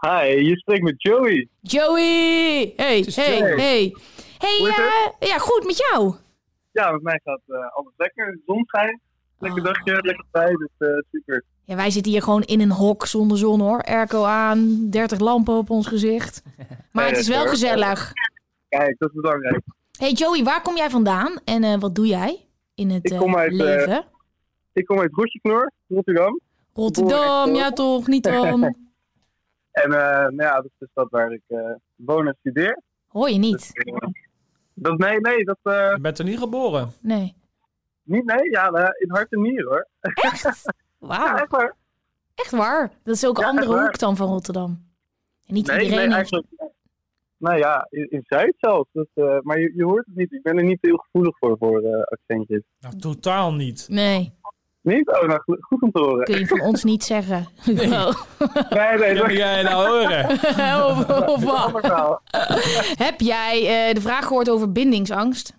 [0.00, 1.48] Hi, je spreekt met Joey.
[1.60, 2.72] Joey!
[2.76, 3.56] Hey, hey, Joey.
[3.56, 3.94] hey.
[4.38, 4.68] Hey, Hoe
[5.18, 6.14] is ja, goed, met jou?
[6.72, 8.38] Ja, met mij gaat eh, alles lekker.
[8.46, 9.00] Zon schijnt.
[9.38, 9.66] Lekker Oh.
[9.66, 11.44] dagje, lekker bij, dus eh, super.
[11.68, 13.82] Ja, wij zitten hier gewoon in een hok zonder zon hoor.
[13.82, 16.42] Airco aan, 30 lampen op ons gezicht.
[16.92, 18.12] Maar het is wel gezellig.
[18.68, 19.62] Kijk, dat is belangrijk.
[19.98, 23.18] Hey Joey, waar kom jij vandaan en eh, wat doe jij in het Ik eh,
[23.18, 24.04] kom uit, eh, leven?
[24.72, 26.40] Ik kom uit Rotjeknoor, Rotterdam.
[26.72, 28.74] Rotterdam, ja toch, niet dan.
[29.70, 32.82] En eh, nou ja, dat is de stad waar ik eh, woon en studeer.
[33.08, 33.74] Hoor je niet?
[33.74, 33.94] Dus,
[34.74, 36.92] dat, nee, nee, dat eh, Je bent er niet geboren.
[37.00, 37.34] Nee.
[38.02, 39.86] niet, nee, ja, in hart en nieren hoor.
[40.00, 40.62] Echt?
[41.00, 41.74] Ja, Wauw, echt waar.
[42.34, 42.90] echt waar.
[43.04, 44.86] Dat is ook een Ja, andere hoek dan van Rotterdam.
[45.46, 46.32] En niet Nee, iedereen nee, heeft...
[46.32, 46.72] eigenlijk.
[47.36, 48.88] Nou ja, in, in Zuid zelfs.
[48.92, 50.32] Dus, eh, maar je, je hoort het niet.
[50.32, 52.62] Ik ben er niet heel gevoelig voor, voor eh, accentjes.
[52.80, 53.86] Nou, totaal niet.
[53.88, 54.32] Nee,
[54.80, 55.08] Niet?
[55.08, 56.24] Oh, nou, goed om te horen.
[56.24, 57.46] kun je van ons niet zeggen.
[57.66, 57.76] Nee.
[58.70, 60.30] Nee, nee, jij nou horen?
[61.28, 62.20] of, wat?
[63.06, 65.56] Heb jij eh, de vraag gehoord over bindingsangst?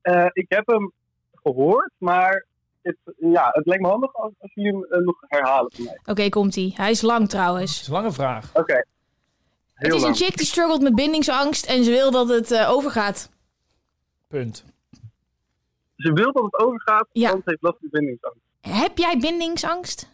[0.00, 0.92] Eh, ik heb hem
[1.42, 2.46] gehoord, maar
[2.82, 6.00] het, ja, het lijkt me handig als, als jullie hem eh, nog herhalen voor mij.
[6.04, 6.72] Oké, komt-ie.
[6.76, 7.80] Hij is lang Dat trouwens.
[7.80, 8.50] is een lange vraag.
[8.54, 8.84] Oké.
[9.74, 13.30] Het is een chick die struggelt met bindingsangst en ze wil dat het eh, overgaat.
[14.28, 14.64] Punt.
[15.96, 17.30] Ze wil dat het overgaat, Ja.
[17.30, 18.38] want ze heeft last van bindingsangst.
[18.60, 20.10] Heb jij bindingsangst?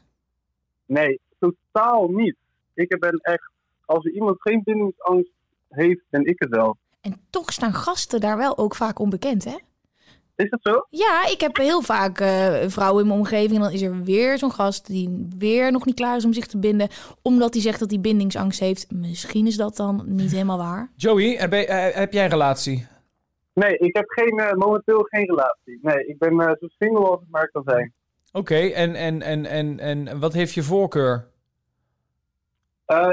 [0.86, 2.36] Nee, totaal niet.
[2.74, 3.50] Ik ben echt,
[3.84, 5.30] als er iemand geen bindingsangst
[5.68, 6.76] heeft, ben ik het wel.
[7.00, 9.56] En toch staan gasten daar wel ook vaak onbekend, hè?
[10.38, 10.86] Is dat zo?
[10.90, 14.38] Ja, ik heb heel vaak eh, vrouwen in mijn omgeving en dan is er weer
[14.38, 16.88] zo'n gast die weer nog niet klaar is om zich te binden,
[17.22, 18.92] omdat hij zegt dat hij bindingsangst heeft.
[18.92, 20.92] Misschien is dat dan niet helemaal waar.
[20.96, 22.86] Joey, heb, je- eh, heb jij een relatie?
[23.52, 25.78] Nee, ik heb geen, eh, momenteel geen relatie.
[25.82, 27.92] Nee, ik ben eh, zo single als het maar kan zijn.
[28.32, 31.28] Oké, en, en, en, en, en wat heeft je voorkeur?
[32.84, 33.08] Eh,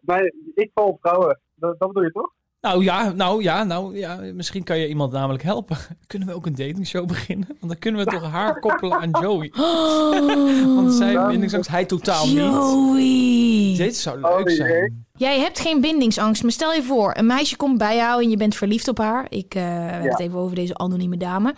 [0.00, 1.40] maar ik val op vrouwen.
[1.54, 2.32] Dat, dat bedoel je toch?
[2.60, 5.76] Nou ja, nou ja, nou ja, misschien kan je iemand namelijk helpen.
[6.06, 7.46] Kunnen we ook een datingshow beginnen?
[7.48, 9.52] Want dan kunnen we toch haar koppelen aan Joey.
[10.76, 12.34] Want zij heeft bindingsangst, hij totaal niet.
[12.36, 13.74] Joey!
[13.76, 15.06] Dit zou Oh, leuk zijn.
[15.16, 18.36] Jij hebt geen bindingsangst, maar stel je voor, een meisje komt bij jou en je
[18.36, 19.26] bent verliefd op haar.
[19.28, 21.54] Ik, eh, we hebben het even over deze anonieme dame.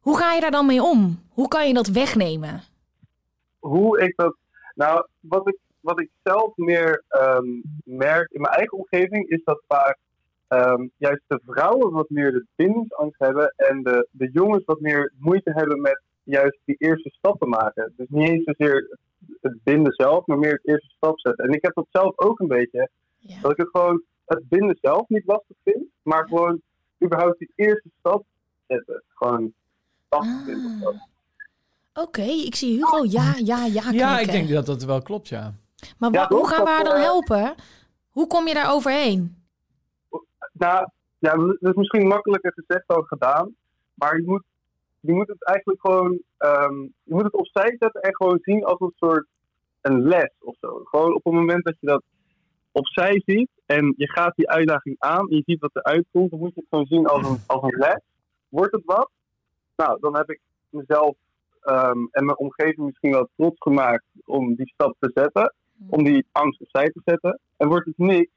[0.00, 1.22] Hoe ga je daar dan mee om?
[1.28, 2.62] Hoe kan je dat wegnemen?
[3.58, 4.36] hoe ik dat.
[4.74, 7.46] Nou, wat ik, wat ik zelf meer ehm,
[7.84, 9.98] merk in mijn eigen omgeving is dat vaak
[10.48, 15.12] ehm, juist de vrouwen wat meer de bindingsangst hebben en de, de jongens wat meer
[15.18, 17.92] moeite hebben met juist die eerste stappen maken.
[17.96, 18.98] Dus niet eens zozeer
[19.40, 21.44] het binden zelf, maar meer het eerste stap zetten.
[21.44, 23.40] En ik heb dat zelf ook een beetje, Ja.
[23.40, 26.60] dat ik het gewoon het binden zelf niet lastig vind, maar gewoon
[27.04, 28.24] überhaupt die eerste stap
[28.66, 29.02] zetten.
[29.14, 29.52] Gewoon
[30.08, 30.84] lastig vind.
[30.84, 32.02] Ah.
[32.02, 35.54] Oké, ik zie Hugo ja, ja, ja Ja, ik denk dat dat wel klopt, ja.
[35.98, 37.54] Maar Ja, hoe gaan we haar dan eh, helpen?
[38.10, 39.36] Hoe kom je daar overheen?
[40.52, 40.88] Nou,
[41.18, 43.54] ja, dat is misschien makkelijker gezegd dan gedaan.
[43.94, 44.44] maar je moet,
[45.00, 48.80] je moet het eigenlijk gewoon, ehm, je moet het opzij zetten en gewoon zien als
[48.80, 49.26] een soort
[49.80, 50.80] een les of zo.
[50.84, 52.02] Gewoon op het moment dat je dat
[52.72, 56.38] opzij ziet en je gaat die uitdaging aan en je ziet wat eruit komt, dan
[56.38, 58.00] moet je het gewoon zien als een, als een les.
[58.48, 59.10] Wordt het wat?
[59.76, 61.16] Nou, dan heb ik mezelf
[61.60, 65.54] ehm, en mijn omgeving misschien wel trots gemaakt om die stap te zetten,
[65.88, 67.38] om die angst opzij te zetten.
[67.56, 68.30] En wordt het niks,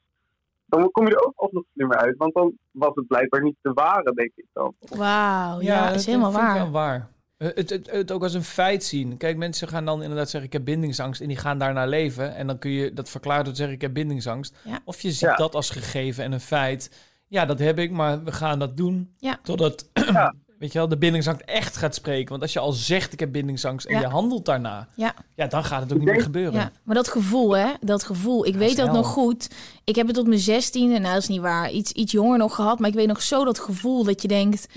[0.65, 3.73] dan kom je er ook alsnog slimmer uit, want dan was het blijkbaar niet de
[3.73, 4.73] ware, denk ik dan.
[4.79, 6.57] Wauw, ja, dat is helemaal vind ik waar.
[6.59, 7.09] wel waar.
[7.37, 9.17] Eh, Het, het, het ook als een feit zien.
[9.17, 11.21] Kijk, mensen gaan dan inderdaad zeggen: Ik heb bindingsangst.
[11.21, 12.35] En die gaan daarna leven.
[12.35, 14.57] En dan kun je dat verklaren door te zeggen: Ik heb bindingsangst.
[14.63, 14.79] Ja.
[14.85, 15.35] Of je ziet Ja.
[15.35, 17.09] dat als gegeven en een feit.
[17.27, 19.13] Ja, dat heb ik, maar we gaan dat doen.
[19.17, 19.39] Ja.
[19.43, 20.33] Totdat Ja.
[20.61, 22.29] weet je wel, de bindingsangst echt gaat spreken.
[22.29, 23.85] Want als je al zegt: Ik heb bindingsangst.
[23.87, 23.99] en Ja.
[24.01, 24.87] je handelt daarna.
[24.95, 25.13] Ja.
[25.35, 26.53] ja, dan gaat het ook niet meer gebeuren.
[26.53, 27.67] Ja, maar dat gevoel, hè?
[27.81, 28.45] Dat gevoel.
[28.45, 29.49] Ik Ja, weet dat nog goed.
[29.83, 32.55] Ik heb het tot mijn zestiende, nou dat is niet waar, iets, iets jonger nog
[32.55, 32.79] gehad.
[32.79, 34.67] Maar ik weet nog zo dat gevoel dat je denkt...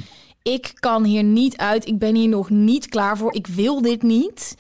[0.43, 4.03] ik kan hier niet uit, ik ben hier nog niet klaar voor, ik wil dit
[4.03, 4.55] niet.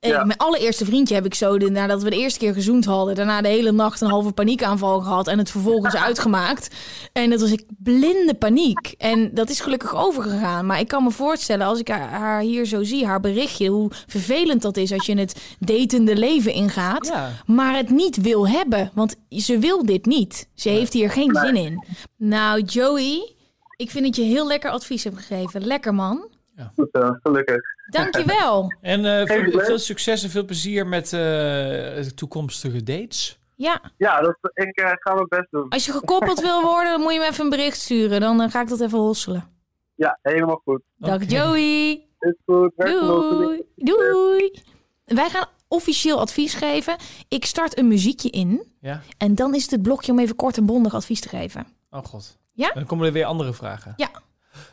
[0.00, 0.24] Ja.
[0.24, 3.14] Mijn allereerste vriendje heb ik zo, de, nadat we de eerste keer gezoend hadden...
[3.14, 5.26] daarna de hele nacht een halve paniekaanval gehad...
[5.28, 6.74] en het vervolgens uitgemaakt.
[7.12, 8.94] En dat was ik blinde paniek.
[8.98, 10.66] En dat is gelukkig overgegaan.
[10.66, 13.68] Maar ik kan me voorstellen, als ik haar, haar hier zo zie, haar berichtje...
[13.68, 17.30] hoe vervelend dat is als je het datende leven ingaat Ja.
[17.46, 18.90] maar het niet wil hebben.
[18.94, 20.48] Want ze wil dit niet.
[20.54, 21.84] Ze heeft hier geen zin in.
[22.16, 23.34] Nou, Joey,
[23.76, 25.66] ik vind dat je heel lekker advies hebt gegeven.
[25.66, 26.28] Lekker man.
[26.76, 27.76] Goed zo, gelukkig.
[27.90, 28.72] Dankjewel.
[28.80, 33.38] En eh, veel, veel succes en veel plezier met eh, toekomstige dates.
[33.54, 35.68] Ja, Ja, dat, ik eh, ga mijn best doen.
[35.68, 38.20] als je gekoppeld wil worden, dan moet je me even een bericht sturen.
[38.20, 39.56] Dan ga ik dat even hosselen.
[39.94, 40.82] Ja, helemaal goed.
[40.96, 41.24] Dag Oké.
[41.24, 42.06] Joey.
[42.18, 42.72] Is goed.
[42.76, 43.62] Doei.
[43.76, 44.62] Doei.
[45.04, 46.96] Wij gaan officieel advies geven.
[47.28, 48.62] Ik start een muziekje in.
[48.80, 49.02] Ja?
[49.16, 51.66] En dan is het het blokje om even kort en bondig advies te geven.
[51.90, 52.38] Oh god.
[52.52, 52.70] Ja?
[52.72, 53.92] Dan komen er weer andere vragen.
[53.96, 54.08] Ja.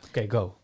[0.08, 0.56] Oké, go.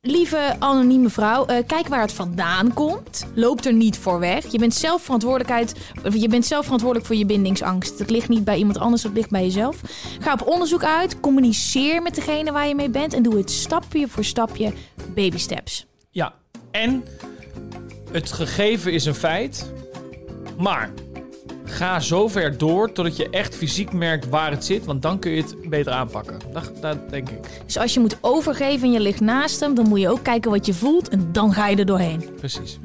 [0.00, 3.26] Lieve anonieme vrouw, eh, kijk waar het vandaan komt.
[3.34, 4.52] Loop er niet voor weg.
[4.52, 5.74] Je bent, zelf verantwoordelijkheid,
[6.20, 7.98] je bent zelf verantwoordelijk voor je bindingsangst.
[7.98, 9.80] Dat ligt niet bij iemand anders, dat ligt bij jezelf.
[10.20, 13.12] Ga op onderzoek uit, communiceer met degene waar je mee bent...
[13.12, 14.72] en doe het stapje voor stapje,
[15.14, 15.86] baby steps.
[16.10, 16.34] Ja,
[16.70, 17.04] en
[18.12, 19.72] het gegeven is een feit,
[20.58, 20.90] maar
[21.70, 25.30] ga zo ver door totdat je echt fysiek merkt waar het zit, want dan kun
[25.30, 26.38] je het beter aanpakken.
[26.52, 27.38] Dat, dat denk ik.
[27.66, 29.74] Dus als je moet overgeven en je ligt naast hem...
[29.74, 32.24] dan moet je ook kijken wat je voelt en dan ga je er doorheen.
[32.36, 32.78] Precies.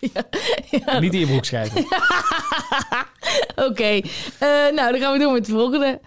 [1.00, 1.84] Niet in je broek schrijven.
[3.68, 4.00] Oké,
[4.38, 6.00] eh, nou dan gaan we door met de volgende.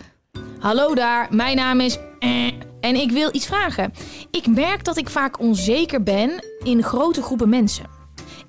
[0.60, 1.98] Hallo daar, mijn naam is...
[2.20, 2.48] eh,
[2.80, 3.94] en ik wil iets vragen.
[4.32, 7.99] Ik merk dat ik vaak onzeker ben in grote groepen mensen.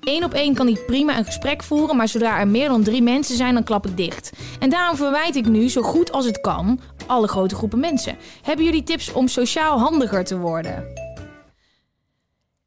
[0.01, 3.01] Eén op één kan ik prima een gesprek voeren, maar zodra er meer dan drie
[3.01, 4.31] mensen zijn, dan klap ik dicht.
[4.59, 8.17] En daarom verwijt ik nu, zo goed als het kan, alle grote groepen mensen.
[8.41, 10.85] Hebben jullie tips om sociaal handiger te worden?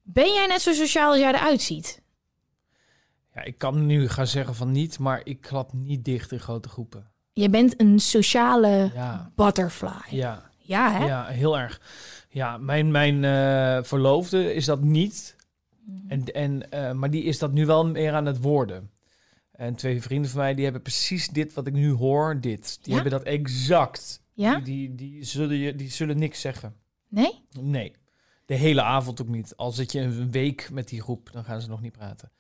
[0.03, 2.03] Ben jij net zo sociaal als jij eruit ziet?
[3.35, 6.69] Ja, ik kan nu gaan zeggen van niet, maar ik klap niet dicht in grote
[6.69, 7.11] groepen.
[7.33, 9.91] Je bent een sociale Ja, butterfly.
[10.11, 11.07] ja, Ja, hè?
[11.07, 11.81] ja heel erg.
[12.29, 15.34] Ja, mijn, mijn eh, verloofde is dat niet.
[16.09, 18.91] En, en, eh, maar die is dat nu wel meer aan het worden.
[19.53, 22.79] En twee vrienden van mij die hebben precies dit wat ik nu hoor, dit.
[22.83, 22.95] Die Ja?
[22.95, 24.23] hebben dat exact.
[24.33, 24.55] Ja?
[24.55, 26.75] Die, die, die, zullen je, die zullen niks zeggen.
[27.09, 27.43] Nee?
[27.61, 27.93] Nee.
[28.47, 29.57] De hele avond ook niet.
[29.57, 32.31] Al zit je een week met die groep, dan gaan ze nog niet praten.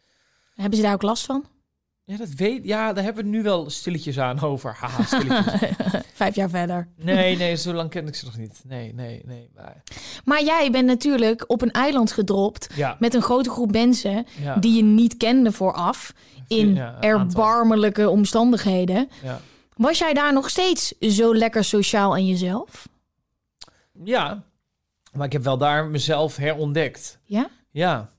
[0.55, 1.45] Hebben ze daar ook last van?
[2.07, 4.75] Ja, dat weet, ja, daar hebben we nu wel stilletjes aan over.
[4.79, 5.71] Haha, stilletjes.
[6.15, 6.89] Vijf jaar verder.
[6.97, 8.61] nee, nee, zo lang ken ik ze nog niet.
[8.67, 9.51] Nee, nee, nee.
[9.55, 9.83] Maar,
[10.25, 14.57] Maar jij bent natuurlijk op een eiland gedropt ja, met een grote groep mensen ja,
[14.57, 16.13] die je niet kende vooraf
[16.49, 17.43] in Ja, een aantal.
[17.45, 19.09] erbarmelijke omstandigheden.
[19.23, 19.41] ja.
[19.77, 22.89] Was jij daar nog steeds zo lekker sociaal aan jezelf?
[24.05, 24.43] Ja,
[25.13, 27.19] maar ik heb wel daar mezelf herontdekt.
[27.25, 27.49] Ja?
[27.71, 28.11] Ja.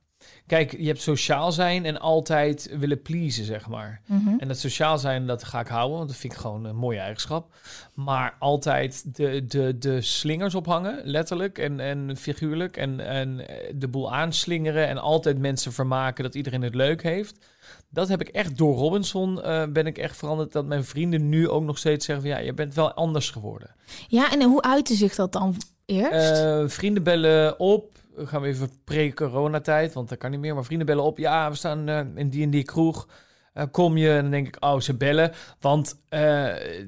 [0.47, 4.01] Kijk, je hebt sociaal zijn en altijd willen pleasen, zeg maar.
[4.05, 4.37] Mhm.
[4.37, 6.99] En dat sociaal zijn, dat ga ik houden, want dat vind ik gewoon een mooie
[6.99, 7.53] eigenschap.
[7.93, 12.77] Maar altijd de, de, de slingers ophangen, letterlijk en, en figuurlijk.
[12.77, 17.45] En, en eh, de boel aanslingeren en altijd mensen vermaken dat iedereen het leuk heeft.
[17.89, 20.51] Dat heb ik echt door Robinson, eh, ben ik echt veranderd.
[20.51, 23.75] Dat mijn vrienden nu ook nog steeds zeggen van, ja, je bent wel anders geworden.
[24.07, 25.55] Ja, en hoe uitte zich dat dan
[25.85, 26.39] eerst?
[26.41, 27.93] Eh, vrienden bellen op.
[28.17, 30.53] Gaan we even pre-coronatijd, want dat kan niet meer.
[30.53, 31.17] Maar vrienden bellen op.
[31.17, 33.07] Ja, we staan eh, in die en die kroeg.
[33.53, 34.09] Eh, kom je?
[34.09, 35.31] En dan denk ik, oh, ze bellen.
[35.59, 36.19] Want eh,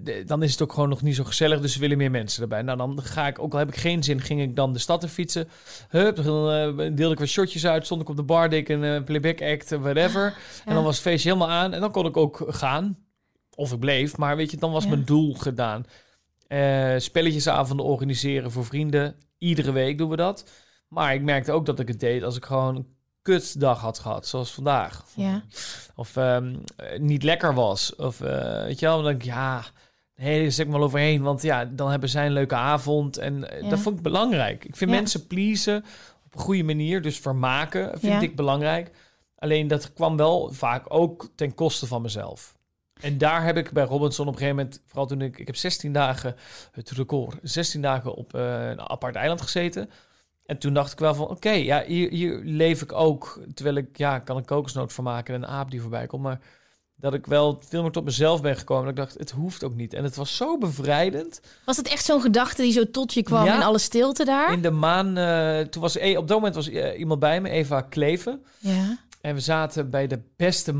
[0.03, 1.61] de- dan is het ook gewoon nog niet zo gezellig.
[1.61, 2.61] Dus ze willen meer mensen erbij.
[2.61, 5.03] Nou, dan ga ik, ook al heb ik geen zin, ging ik dan de stad
[5.03, 5.47] in fietsen.
[5.89, 7.85] Hup, dan deelde ik wat shotjes uit.
[7.85, 10.35] Stond ik op de bar, deed ik een playback act, whatever.
[10.65, 11.73] En dan was het feestje helemaal aan.
[11.73, 12.97] En dan kon ik ook gaan.
[13.55, 14.17] Of ik bleef.
[14.17, 14.89] Maar weet je, dan was Ja.
[14.89, 15.85] mijn doel gedaan.
[16.47, 19.15] Eh spelletjesavonden organiseren voor vrienden.
[19.37, 20.51] Iedere week doen we dat.
[20.87, 24.27] Maar ik merkte ook dat ik het deed als ik gewoon een kutdag had gehad,
[24.27, 25.05] zoals vandaag.
[25.15, 25.43] Ja.
[25.95, 27.95] Of ehm, eh, niet lekker was.
[27.95, 29.63] Of eh, weet je wel, dan denk ik, ja,
[30.15, 31.21] nee, daar zit ik wel overheen.
[31.21, 33.17] Want ja, dan hebben zij een leuke avond.
[33.17, 33.69] En eh, Ja.
[33.69, 34.65] dat vond ik belangrijk.
[34.65, 34.95] Ik vind Ja.
[34.97, 35.77] mensen pleasen
[36.25, 37.01] op een goede manier.
[37.01, 38.19] Dus vermaken vind Ja.
[38.21, 38.91] ik belangrijk.
[39.35, 42.55] Alleen dat kwam wel vaak ook ten koste van mezelf.
[43.01, 45.55] En daar heb ik bij Robinson op een gegeven moment, vooral toen ik, ik heb
[45.55, 46.35] 16 dagen,
[46.71, 49.89] het record, 16 dagen op een apart eiland gezeten.
[50.47, 53.39] En toen dacht ik wel van, oké, ja, hier, hier leef ik ook.
[53.53, 56.23] Terwijl ik, ja, kan een kokosnoot van maken en een aap die voorbij komt.
[56.23, 56.39] Maar
[56.95, 58.83] dat ik wel veel meer tot mezelf ben gekomen.
[58.83, 59.93] Dat ik dacht, het hoeft ook niet.
[59.93, 61.41] En het was zo bevrijdend.
[61.65, 63.55] Was het echt zo'n gedachte die zo tot je kwam Ja.
[63.55, 64.51] in alle stilte daar?
[64.51, 67.49] In de maan, eh, toen was eh, op dat moment was eh, iemand bij me,
[67.49, 68.43] Eva Kleven.
[68.59, 68.97] Ja.
[69.21, 70.73] En we zaten bij de beste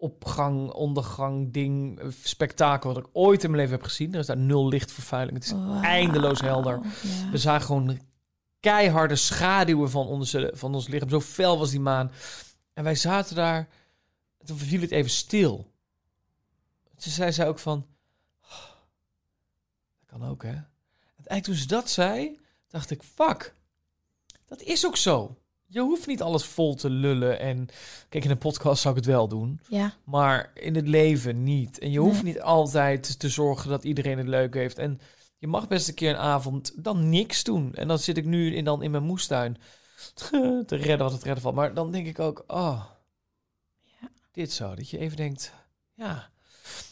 [0.00, 4.12] maanopgang, ondergang, ding, spektakel wat ik ooit in mijn leven heb gezien.
[4.12, 5.36] Er is daar nul lichtvervuiling.
[5.36, 6.80] Het is eindeloos helder.
[7.02, 7.30] Ja.
[7.30, 8.00] We zagen gewoon
[8.60, 11.08] keiharde schaduwen van, onze, van ons lichaam.
[11.08, 12.12] Zo fel was die maan.
[12.72, 13.68] En wij zaten daar.
[14.38, 15.72] En toen viel het even stil.
[16.96, 17.86] Toen zei zij ook van...
[18.42, 18.50] "Oh,
[20.00, 20.48] dat kan ook, hè?
[20.48, 23.02] En eigenlijk toen ze dat zei, dacht ik...
[23.02, 23.54] Fuck,
[24.46, 25.39] dat is ook zo.
[25.72, 27.38] Je hoeft niet alles vol te lullen.
[27.40, 27.68] En
[28.08, 29.60] kijk, in een podcast zou ik het wel doen.
[29.68, 29.94] ja.
[30.04, 31.78] Maar in het leven niet.
[31.78, 32.32] En je hoeft Nee.
[32.32, 34.78] niet altijd te zorgen dat iedereen het leuk heeft.
[34.78, 35.00] En
[35.38, 37.74] je mag best een keer een avond dan niks doen.
[37.74, 39.56] En dan zit ik nu in, dan in mijn moestuin
[40.66, 41.54] te redden wat het redden valt.
[41.54, 42.84] Maar dan denk ik ook, oh,
[44.32, 44.74] dit zo.
[44.74, 45.52] Dat je even denkt,
[45.94, 46.30] ja.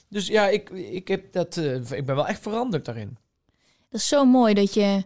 [0.08, 3.18] Dus ja, ik, ik, heb dat, eh, ik ben wel echt veranderd daarin.
[3.88, 5.04] Dat is zo mooi dat je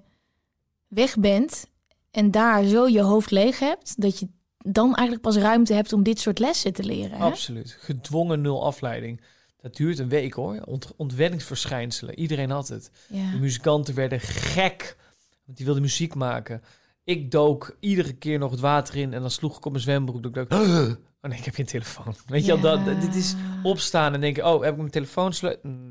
[0.86, 1.66] weg bent
[2.12, 6.02] en daar zo je hoofd leeg hebt, dat je dan eigenlijk pas ruimte hebt om
[6.02, 7.18] dit soort lessen te leren.
[7.18, 7.24] Hè?
[7.24, 7.76] Absoluut.
[7.80, 9.20] Gedwongen nul afleiding.
[9.60, 10.62] Dat duurt een week hoor.
[10.64, 12.18] Ont ontwenningsverschijnselen.
[12.18, 12.90] Iedereen had het.
[13.08, 13.30] Ja.
[13.30, 14.96] De muzikanten werden gek,
[15.44, 16.62] want die wilden muziek maken.
[17.04, 20.24] Ik dook iedere keer nog het water in en dan sloeg ik op mijn zwembroek.
[20.24, 22.14] Ik dacht, oh nee, ik heb geen telefoon.
[22.26, 25.32] Weet je dat, dit is opstaan en denken, oh, heb ik mijn telefoon?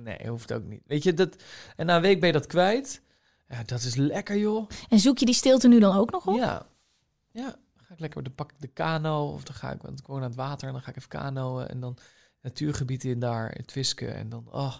[0.04, 0.82] Nee, hoeft ook niet.
[0.86, 1.36] Weet je, dat...
[1.76, 3.02] En na een week ben je dat kwijt.
[3.52, 4.70] Ja, dat is lekker, joh.
[4.90, 6.36] En zoek je die stilte nu dan ook nog op?
[6.36, 6.66] Ja.
[7.32, 7.44] Ja,
[7.76, 10.06] dan ga ik lekker, dan pak ik de kano of dan ga ik, want ik
[10.06, 11.98] woon aan het water en dan ga ik even kanoën en dan
[12.42, 14.76] natuurgebied in daar, het Twisken en dan, oh.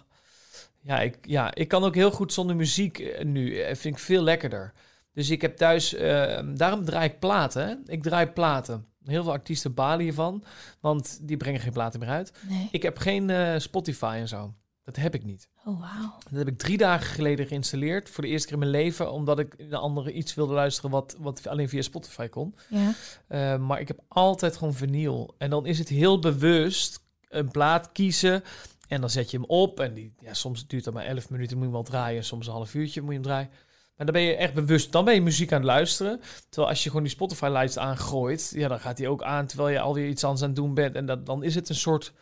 [0.80, 3.58] Ja, ik, ja, ik kan ook heel goed zonder muziek eh, nu.
[3.60, 4.72] Eh, Vind ik veel lekkerder.
[5.12, 7.66] Dus ik heb thuis, eh, daarom draai ik platen.
[7.68, 7.74] hè.
[7.92, 8.86] Ik draai platen.
[9.04, 10.44] Heel veel artiesten balen hiervan,
[10.80, 12.32] want die brengen geen platen meer uit.
[12.48, 12.68] Nee.
[12.70, 14.54] Ik heb geen eh, Spotify en zo.
[14.84, 15.48] Dat heb ik niet.
[15.64, 16.14] Oh, wauw.
[16.30, 18.10] Dat heb ik drie dagen geleden geïnstalleerd.
[18.10, 19.12] Voor de eerste keer in mijn leven.
[19.12, 22.54] Omdat ik de andere iets wilde luisteren wat, wat alleen via Spotify kon.
[22.68, 22.92] Ja.
[23.28, 25.34] Uh, maar ik heb altijd gewoon vinyl.
[25.38, 28.42] En dan is het heel bewust een plaat kiezen.
[28.88, 29.80] En dan zet je hem op.
[29.80, 31.56] En die, ja, soms duurt dat maar 11 minuten.
[31.56, 32.24] Moet je hem wel draaien.
[32.24, 33.50] Soms een half uurtje moet je hem draaien.
[33.96, 34.92] Maar dan ben je echt bewust.
[34.92, 36.20] Dan ben je muziek aan het luisteren.
[36.48, 38.52] Terwijl als je gewoon die Spotify-lijst aangooit.
[38.54, 39.46] Ja, dan gaat die ook aan.
[39.46, 40.94] Terwijl je alweer iets anders aan het doen bent.
[40.94, 42.12] En dat, dan is het een soort.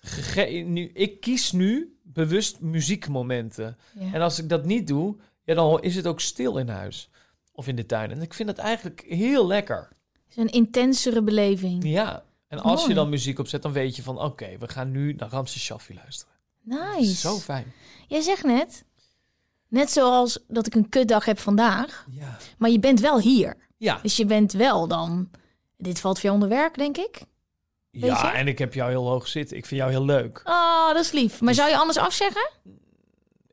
[0.00, 3.78] gege- Nu, ik kies nu bewust muziekmomenten.
[3.98, 4.12] Ja.
[4.12, 7.10] En als ik dat niet doe, ja, dan is het ook stil in huis.
[7.52, 8.10] Of in de tuin.
[8.10, 9.88] En ik vind het eigenlijk heel lekker.
[10.12, 11.84] Het is een intensere beleving.
[11.84, 12.24] Ja.
[12.48, 14.18] En als je dan muziek opzet, dan weet je van...
[14.20, 16.34] oké, we gaan nu naar Ramses Shaffi luisteren.
[16.62, 17.14] Nice.
[17.14, 17.72] Zo fijn.
[18.08, 18.84] Jij zegt net,
[19.68, 22.36] net zoals dat ik een kutdag heb vandaag, Ja.
[22.58, 23.56] maar je bent wel hier.
[23.76, 23.98] Ja.
[24.02, 25.30] Dus je bent wel dan...
[25.76, 27.22] Dit valt veel onder werk, denk ik.
[27.90, 29.56] Ja, en ik heb jou heel hoog zitten.
[29.56, 30.40] Ik vind jou heel leuk.
[30.44, 31.30] Oh, dat is lief.
[31.30, 32.50] Dus- Maar zou je anders afzeggen?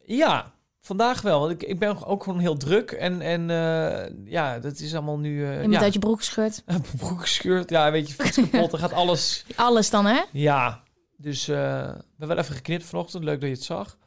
[0.06, 1.40] Ja, vandaag wel.
[1.40, 2.92] Want ik, ik ben ook gewoon heel druk.
[2.92, 5.46] En, en eh, ja, dat is allemaal nu...
[5.46, 6.22] eh Je bent ja, uit je broek.
[6.66, 7.70] Mijn broek gescheurd.
[7.70, 8.74] Ja, weet je, fiets kapot.
[8.74, 9.46] Er gaat alles...
[9.56, 10.22] Alles dan, hè?
[10.32, 10.84] Ja,
[11.18, 13.24] dus eh, we hebben wel even geknipt vanochtend.
[13.24, 13.98] Leuk dat je het zag.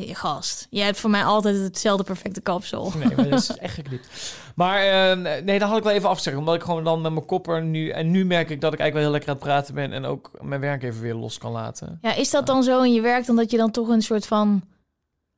[0.00, 0.66] Gast.
[0.70, 2.92] Jij hebt voor mij altijd hetzelfde perfecte kapsel.
[2.98, 4.08] Nee, maar dat is echt geknipt.
[4.54, 6.42] Maar eh, nee, dat had ik wel even afzeggen.
[6.42, 7.88] Omdat ik gewoon dan met mijn kopper nu...
[7.88, 9.92] En nu merk ik dat ik eigenlijk wel heel lekker aan het praten ben.
[9.92, 11.98] En ook mijn werk even weer los kan laten.
[12.02, 14.26] Ja, is dat dan zo in je werk dan dat je dan toch een soort
[14.26, 14.62] van...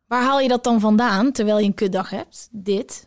[0.06, 2.48] Waar haal je dat dan vandaan, terwijl je een kutdag hebt?
[2.50, 3.06] Dit?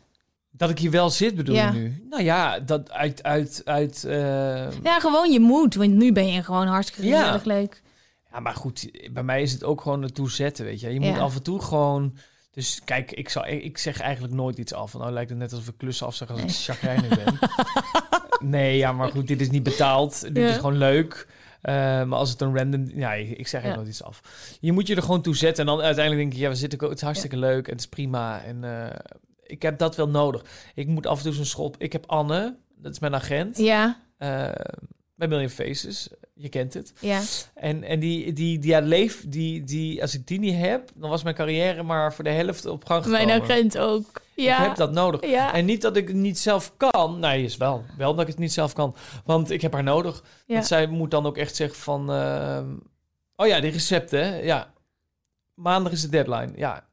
[0.52, 1.72] Dat ik hier wel zit, bedoel Ja.
[1.72, 2.06] je nu?
[2.10, 3.24] Nou ja, dat uit...
[3.24, 5.76] uit, uit eh, Ja, gewoon je moed.
[5.76, 7.42] Want nu ben je gewoon hartstikke Ja.
[7.44, 7.82] leuk.
[8.38, 10.94] Ja, maar goed, bij mij is het ook gewoon naartoe zetten, weet je.
[10.94, 11.20] Je moet Ja.
[11.22, 12.18] af en toe gewoon...
[12.52, 14.94] Dus kijk, ik, zal, ik zeg eigenlijk nooit iets af.
[14.94, 17.40] Nou lijkt het net alsof ik klussen afzeg als ik chagrijnig ben.
[18.60, 20.22] nee, ja, maar goed, dit is niet betaald.
[20.22, 20.50] Dit Ja.
[20.50, 21.28] is gewoon leuk.
[21.62, 21.74] Eh,
[22.04, 22.90] maar als het een random...
[22.94, 23.76] Ja, ik zeg eigenlijk Ja.
[23.76, 24.22] nooit iets af.
[24.60, 25.66] Je moet je er gewoon toe zetten.
[25.68, 27.66] En dan uiteindelijk denk je, ja, we zitten, ook- het is hartstikke leuk.
[27.66, 28.42] En het is prima.
[28.44, 28.96] En eh,
[29.44, 30.44] ik heb dat wel nodig.
[30.76, 31.76] Ik moet af en toe zo'n schop...
[31.78, 33.58] Ik heb Anne, dat is mijn agent.
[33.58, 34.50] Ja, eh,
[35.18, 36.10] bij Million Faces.
[36.34, 36.94] Je kent het.
[37.00, 37.22] ja.
[37.54, 41.10] En, en die, die, die, ja, leef, die, die, als ik die niet heb, dan
[41.10, 43.28] was mijn carrière maar voor de helft op gang gekomen.
[43.28, 44.22] Mijn agent ook.
[44.36, 44.60] Ja.
[44.60, 45.26] Ik heb dat nodig.
[45.26, 45.54] Ja.
[45.54, 47.20] En niet dat ik het niet zelf kan.
[47.20, 47.86] Nee, is wel.
[47.98, 48.96] Wel dat ik het niet zelf kan.
[49.26, 50.24] Want ik heb haar nodig.
[50.46, 50.54] Ja.
[50.54, 52.12] Want zij moet dan ook echt zeggen van...
[52.12, 52.76] ehm,
[53.36, 54.44] oh ja, die recepten?
[54.44, 54.74] Ja.
[55.54, 56.52] Maandag is de deadline.
[56.56, 56.87] Ja.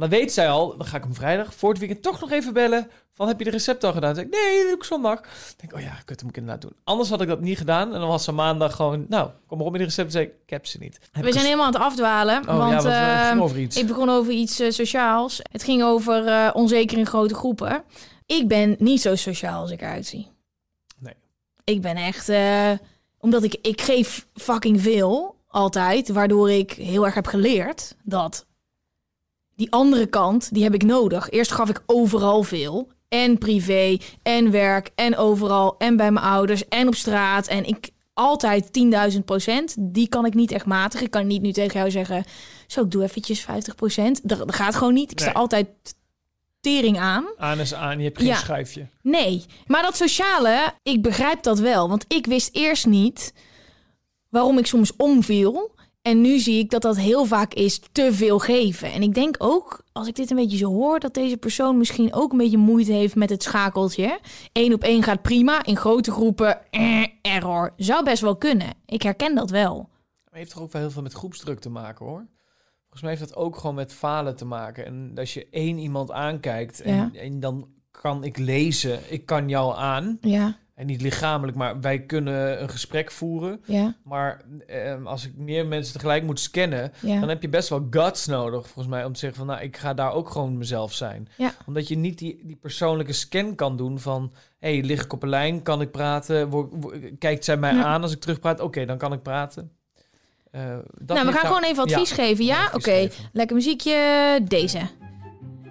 [0.00, 2.30] Maar dan weet zij al, dan ga ik hem vrijdag voor het weekend toch nog
[2.30, 2.90] even bellen.
[3.12, 4.14] Van, heb je de recept al gedaan?
[4.14, 5.20] Dan zeg ik, nee, doe ik zondag.
[5.20, 6.72] Dan denk ik, oh ja, kut, dat moet ik inderdaad doen.
[6.84, 7.94] Anders had ik dat niet gedaan.
[7.94, 10.12] En dan was ze maandag gewoon, nou, kom maar op met die recepten.
[10.12, 11.00] zeg ik, ik heb ze niet.
[11.12, 12.48] Heb We zijn helemaal aan het afdwalen.
[12.48, 13.76] Oh want ja, want eh, gingen over iets.
[13.76, 15.40] ik begon over iets eh, sociaals.
[15.50, 17.82] Het ging over eh, onzeker in grote groepen.
[18.26, 20.28] Ik ben niet zo sociaal als ik eruit zie.
[20.98, 21.14] Nee.
[21.64, 22.28] Ik ben echt...
[22.28, 22.70] eh,
[23.18, 26.08] omdat ik, ik geef fucking veel, altijd.
[26.08, 28.48] Waardoor ik heel erg heb geleerd dat...
[29.60, 31.30] Die andere kant, die heb ik nodig.
[31.30, 32.88] Eerst gaf ik overal veel.
[33.08, 35.74] En privé, en werk, en overal.
[35.78, 37.46] En bij mijn ouders, en op straat.
[37.46, 38.70] En ik altijd
[39.12, 39.74] 10.000 procent.
[39.78, 41.06] Die kan ik niet echt matigen.
[41.06, 42.24] Ik kan niet nu tegen jou zeggen...
[42.66, 44.28] Zo, ik doe eventjes 50 procent.
[44.28, 45.10] Dat, dat gaat gewoon niet.
[45.10, 45.68] Ik sta altijd
[46.60, 47.24] tering aan.
[47.36, 48.36] Aan is aan, je hebt geen Ja.
[48.36, 48.86] schuifje.
[49.02, 51.88] Nee, maar dat sociale, ik begrijp dat wel.
[51.88, 53.32] Want ik wist eerst niet
[54.28, 55.74] waarom ik soms omviel.
[56.02, 58.92] En nu zie ik dat dat heel vaak is te veel geven.
[58.92, 62.14] En ik denk ook, als ik dit een beetje zo hoor, dat deze persoon misschien
[62.14, 64.20] ook een beetje moeite heeft met het schakeltje.
[64.52, 65.64] Eén op één gaat prima.
[65.64, 67.72] In grote groepen, eh, error.
[67.76, 68.72] Zou best wel kunnen.
[68.86, 69.88] Ik herken dat wel.
[70.30, 72.26] Maar heeft toch ook wel heel veel met groepsdruk te maken, hoor.
[72.80, 74.86] Volgens mij heeft dat ook gewoon met falen te maken.
[74.86, 77.10] En als je één iemand aankijkt en, Ja.
[77.20, 80.18] en dan kan ik lezen, ik kan jou aan.
[80.20, 83.60] Ja, En niet lichamelijk, maar wij kunnen een gesprek voeren.
[83.64, 87.20] ja, Maar ehm, als ik meer mensen tegelijk moet scannen, ja.
[87.20, 89.76] dan heb je best wel guts nodig, volgens mij, om te zeggen van, nou, ik
[89.76, 91.28] ga daar ook gewoon mezelf zijn.
[91.36, 91.52] Ja.
[91.66, 95.22] Omdat je niet die, die persoonlijke scan kan doen van, hé, hey, lig ik op
[95.22, 96.50] een lijn, kan ik praten?
[97.18, 98.60] Kijkt zij mij aan als ik terugpraat?
[98.60, 99.72] Oké, dan kan ik praten.
[100.50, 102.44] Eh, dat nou, we gaan gewoon even advies geven.
[102.44, 103.08] Ja, oké.
[103.32, 104.40] Lekker muziekje.
[104.44, 104.78] Deze.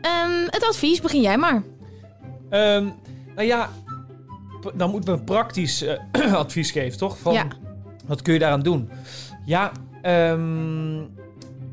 [0.01, 1.63] Ehm, het advies, begin jij maar.
[2.49, 2.87] Ehm,
[3.35, 3.69] nou ja,
[4.73, 7.17] dan moeten we een praktisch eh, advies geven, toch?
[7.17, 7.47] Van, Ja.
[8.05, 8.89] Wat kun je daaraan doen?
[9.45, 11.03] Ja, ehm,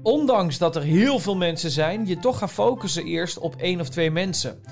[0.02, 3.88] ondanks dat er heel veel mensen zijn, je toch gaan focussen eerst op één of
[3.88, 4.62] twee mensen.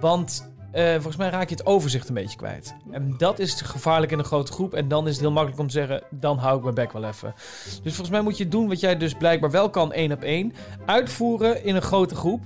[0.00, 2.74] Want eh, volgens mij raak je het overzicht een beetje kwijt.
[2.90, 4.74] En dat is gevaarlijk in een grote groep.
[4.74, 7.04] En dan is het heel makkelijk om te zeggen, dan hou ik mijn bek wel
[7.04, 7.34] even.
[7.82, 10.52] Dus volgens mij moet je doen wat jij dus blijkbaar wel kan, één op één.
[10.86, 12.42] Uitvoeren in een grote groep.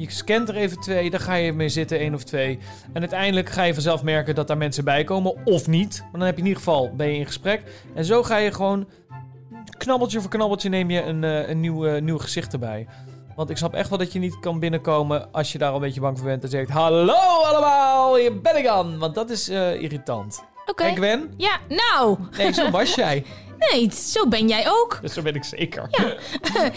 [0.00, 2.58] Je scant er even twee, daar ga je mee zitten, één of twee.
[2.92, 6.00] En uiteindelijk ga je vanzelf merken dat daar mensen bij komen, of niet.
[6.00, 7.62] Maar dan heb je in ieder geval, ben je in gesprek.
[7.94, 8.88] En zo ga je gewoon,
[9.78, 12.86] knabbeltje voor knabbeltje neem je een, eh, een nieuw, nieuw gezicht erbij.
[13.36, 15.80] Want ik snap echt wel dat je niet kan binnenkomen als je daar al een
[15.80, 16.42] beetje bang voor bent.
[16.42, 18.98] En zegt, hallo allemaal, hier ben ik aan.
[18.98, 20.44] Want dat is eh, irritant.
[20.66, 20.84] Oké.
[20.84, 21.34] En Gwen?
[21.36, 22.18] Ja, nou.
[22.36, 23.24] Nee, zo was jij.
[23.68, 24.98] Nee, zo ben jij ook.
[25.02, 25.88] Dus zo ben ik zeker.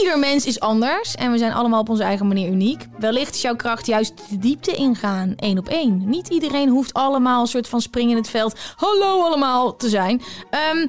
[0.00, 2.86] Ieder mens is anders en we zijn allemaal op onze eigen manier uniek.
[2.98, 6.08] Wellicht is jouw kracht juist de diepte ingaan, één op één.
[6.08, 10.22] Niet iedereen hoeft allemaal een soort van spring in het veld, hallo allemaal, te zijn.
[10.50, 10.86] Ehm,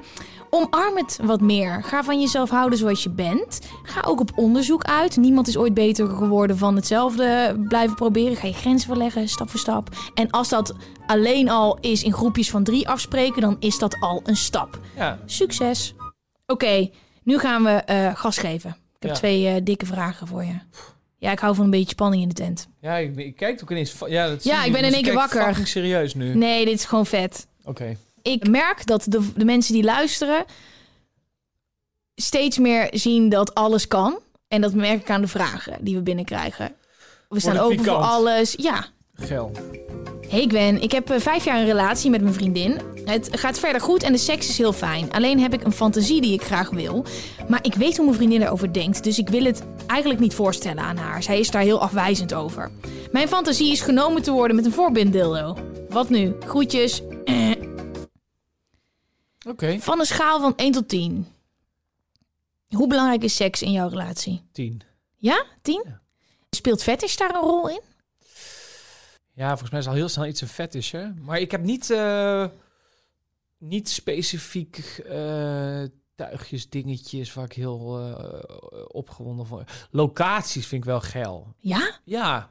[0.49, 1.83] omarm het wat meer.
[1.83, 3.59] Ga van jezelf houden zoals je bent.
[3.83, 5.17] Ga ook op onderzoek uit.
[5.17, 8.35] Niemand is ooit beter geworden van hetzelfde blijven proberen.
[8.35, 9.89] Ga je grenzen verleggen, stap voor stap.
[10.13, 10.73] En als dat
[11.07, 14.79] alleen al is in groepjes van drie afspreken, dan is dat al een stap.
[14.95, 15.95] Ja, Succes.
[16.45, 16.89] Oké,
[17.23, 18.69] nu gaan we eh, gas geven.
[18.69, 19.17] Ik heb Ja.
[19.17, 20.53] twee eh, dikke vragen voor je.
[21.17, 22.67] Ja, ik hou van een beetje spanning in de tent.
[22.81, 23.95] ja ik, ik kijk ook ineens...
[24.07, 25.67] Ja, dat Ja, ik ben in Dus één keer wakker.
[25.67, 26.35] serieus nu.
[26.35, 27.47] Nee, dit is gewoon vet.
[27.63, 27.97] Oké.
[28.29, 30.45] Ik merk dat de, de mensen die luisteren
[32.15, 34.19] steeds meer zien dat alles kan.
[34.47, 36.75] En dat merk ik aan de vragen die we binnenkrijgen.
[37.29, 38.53] We staan open voor alles.
[38.57, 38.85] Ja.
[39.13, 39.51] Gel.
[40.27, 42.79] Hey Gwen, ik heb eh, vijf jaar een relatie met mijn vriendin.
[43.05, 45.11] Het gaat verder goed en de seks is heel fijn.
[45.11, 47.05] Alleen heb ik een fantasie die ik graag wil.
[47.47, 50.83] Maar ik weet hoe mijn vriendin erover denkt, dus ik wil het eigenlijk niet voorstellen
[50.83, 51.23] aan haar.
[51.23, 52.71] Zij is daar heel afwijzend over.
[53.11, 55.57] Mijn fantasie is genomen te worden met een voorbinddildo.
[55.89, 56.35] Wat nu?
[56.45, 57.01] Groetjes.
[59.79, 61.27] Van een schaal van 1 tot 10.
[62.69, 64.43] Hoe belangrijk is seks in jouw relatie?
[64.51, 64.81] Tien.
[65.15, 65.45] Ja?
[65.61, 65.83] 10?
[65.85, 66.01] Ja.
[66.49, 67.81] Speelt fetish daar een rol in?
[69.33, 71.13] Ja, volgens mij is al heel snel iets een fetish, hè?
[71.13, 72.47] Maar ik heb niet, eh,
[73.57, 75.83] niet specifiek eh,
[76.15, 79.65] tuigjes, dingetjes waar ik heel eh, opgewonden van.
[79.91, 81.55] Locaties vind ik wel geil.
[81.59, 81.99] Ja?
[82.03, 82.49] Ja,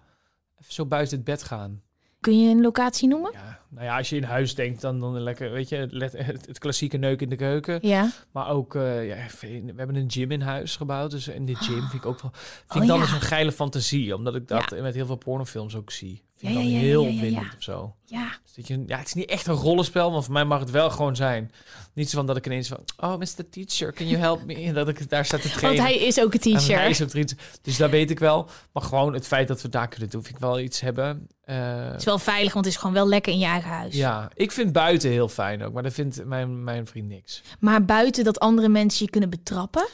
[0.60, 1.82] even zo buiten het bed gaan.
[2.20, 3.30] Kun je een locatie noemen?
[3.34, 6.46] Ja, nou ja, als je in huis denkt, dan, dan lekker, weet je, het, het,
[6.46, 7.78] het klassieke neuk in de keuken.
[7.82, 8.10] Ja.
[8.32, 11.10] Maar ook, eh, ja, we hebben een gym in huis gebouwd.
[11.10, 13.02] Dus in de gym vind ik ook wel, vind Oh, ik dan ja.
[13.04, 14.14] eens een geile fantasie.
[14.14, 14.82] Omdat ik dat Ja.
[14.82, 16.22] met heel veel pornofilms ook zie.
[16.38, 17.16] Vind Ja, ja, heel ja, ja, ja.
[17.16, 17.94] opwindend of zo.
[18.04, 20.60] Ja, Dus dat je, ja, het is niet echt een rollenspel, maar voor mij mag
[20.60, 21.52] het wel gewoon zijn.
[21.94, 23.48] Niet zo van dat ik ineens van, oh, Mr.
[23.50, 24.54] Teacher, can you help me?
[24.54, 25.82] En dat ik daar sta te trainen.
[25.82, 26.88] want hij is ook een En hij teacher.
[26.88, 27.34] is ook iets.
[27.62, 28.48] Dus dat weet ik wel.
[28.72, 31.28] Maar gewoon het feit dat we daar kunnen doen, vind ik wel iets hebben.
[31.44, 33.94] Eh, Het is wel veilig, want het is gewoon wel lekker in je eigen huis.
[33.94, 37.42] ja, ik vind buiten heel fijn ook, maar dat vindt mijn, mijn vriend niks.
[37.60, 39.88] Maar buiten dat andere mensen je kunnen betrappen,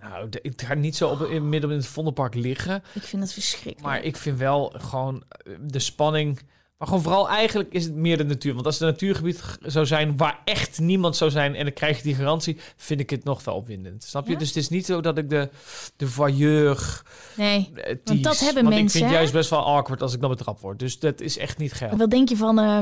[0.00, 2.82] Nou, de- ik ga niet zo op, in, midden in het Vondelpark liggen.
[2.94, 3.80] ik vind dat verschrikkelijk.
[3.80, 6.40] Maar ik vind wel gewoon eh, de spanning.
[6.78, 8.54] Maar gewoon vooral eigenlijk is het meer de natuur.
[8.54, 11.96] Want als het een natuurgebied zou zijn waar echt niemand zou zijn en dan krijg
[11.96, 14.04] je die garantie, vind ik het nog wel opwindend.
[14.04, 14.32] Snap je?
[14.32, 14.38] Ja?
[14.38, 15.48] Dus het is niet zo dat ik de,
[15.96, 17.02] de voyeur
[17.36, 17.70] Nee.
[17.74, 19.16] eh, Want dat hebben Want ik mensen, vind hè?
[19.16, 20.78] juist best wel awkward als ik dan betrapt word.
[20.78, 21.96] Dus dat is echt niet geil.
[21.96, 22.78] Wat denk je van eh,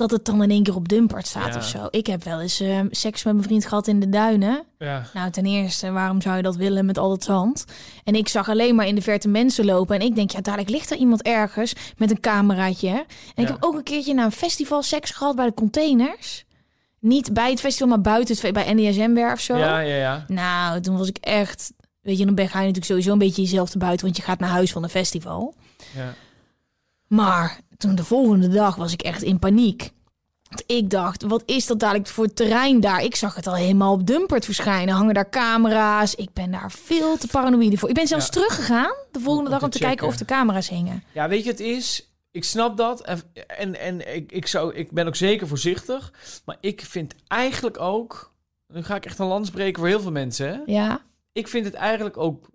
[0.00, 1.56] dat het dan in één keer op Dumpert staat Ja.
[1.56, 1.86] of zo?
[1.90, 4.62] Ik heb wel eens eh, seks met mijn vriend gehad in de duinen.
[4.78, 5.02] Ja.
[5.14, 7.64] Nou, ten eerste, waarom zou je dat willen met al dat zand?
[8.04, 9.98] En ik zag alleen maar in de verte mensen lopen.
[10.00, 12.88] En ik denk, ja, dadelijk ligt er iemand ergens met een cameraatje.
[13.34, 16.44] En ik heb ook een keertje naar een festival seks gehad bij de containers.
[16.98, 19.56] Niet bij het festival, maar buiten het, bij NDSM-werf of zo.
[19.56, 20.24] ja, ja, ja.
[20.28, 21.72] Nou, toen was ik echt...
[22.00, 24.22] Weet je, dan ben ga je natuurlijk sowieso een beetje jezelf te buiten, want je
[24.22, 25.54] gaat naar huis van een festival.
[25.96, 26.14] ja.
[27.06, 29.90] Maar toen de volgende dag was ik echt in paniek.
[30.48, 33.02] Want ik dacht, wat is dat dadelijk voor terrein daar?
[33.04, 34.94] Ik zag het al helemaal op Dumpert verschijnen.
[34.94, 36.14] Hangen daar camera's.
[36.14, 37.88] Ik ben daar veel te paranoïde voor.
[37.88, 38.30] Ik ben zelfs Ja.
[38.30, 41.02] teruggegaan de volgende Om dag om te kijken of de camera's hingen.
[41.12, 42.10] Ja, weet je, het is.
[42.30, 43.00] Ik snap dat.
[43.00, 46.12] En, en, en ik, ik, zou, ik ben ook zeker voorzichtig.
[46.44, 48.32] Maar ik vind eigenlijk ook.
[48.66, 50.48] Nu ga ik echt een land spreken voor heel veel mensen.
[50.48, 50.58] Hè?
[50.66, 51.00] Ja,
[51.32, 52.48] Ik vind het eigenlijk ook.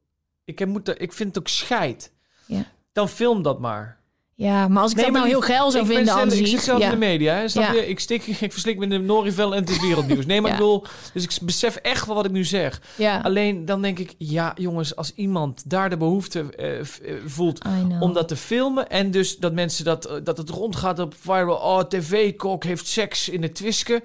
[0.46, 2.12] Ik, heb, moet, ik vind het ook scheid.
[2.46, 2.66] Ja.
[2.92, 4.04] Dan film dat maar.
[4.38, 6.40] Ja maar als ik Nee, dat nou heel geil zou vinden, zelf- Anzie.
[6.42, 6.86] Ik zit zelf ja.
[6.86, 7.34] in de media.
[7.34, 7.48] Hè?
[7.48, 7.74] Snap Ja.
[7.74, 7.88] je?
[7.88, 10.26] Ik, stik, ik verslik me in de Norivel en het wereldnieuws.
[10.26, 10.56] Nee, maar Ja.
[10.56, 10.86] ik bedoel...
[11.14, 12.82] Dus ik besef echt wel wat ik nu zeg.
[12.96, 13.20] ja.
[13.24, 14.14] Alleen dan denk ik...
[14.18, 16.86] Ja, jongens, als iemand daar de behoefte eh, eh,
[17.26, 17.66] voelt
[18.00, 18.90] om dat te filmen.
[18.90, 21.56] En dus dat mensen dat, eh, dat het rondgaat op viral.
[21.58, 24.02] Oh, tv-kok heeft seks in het twisken.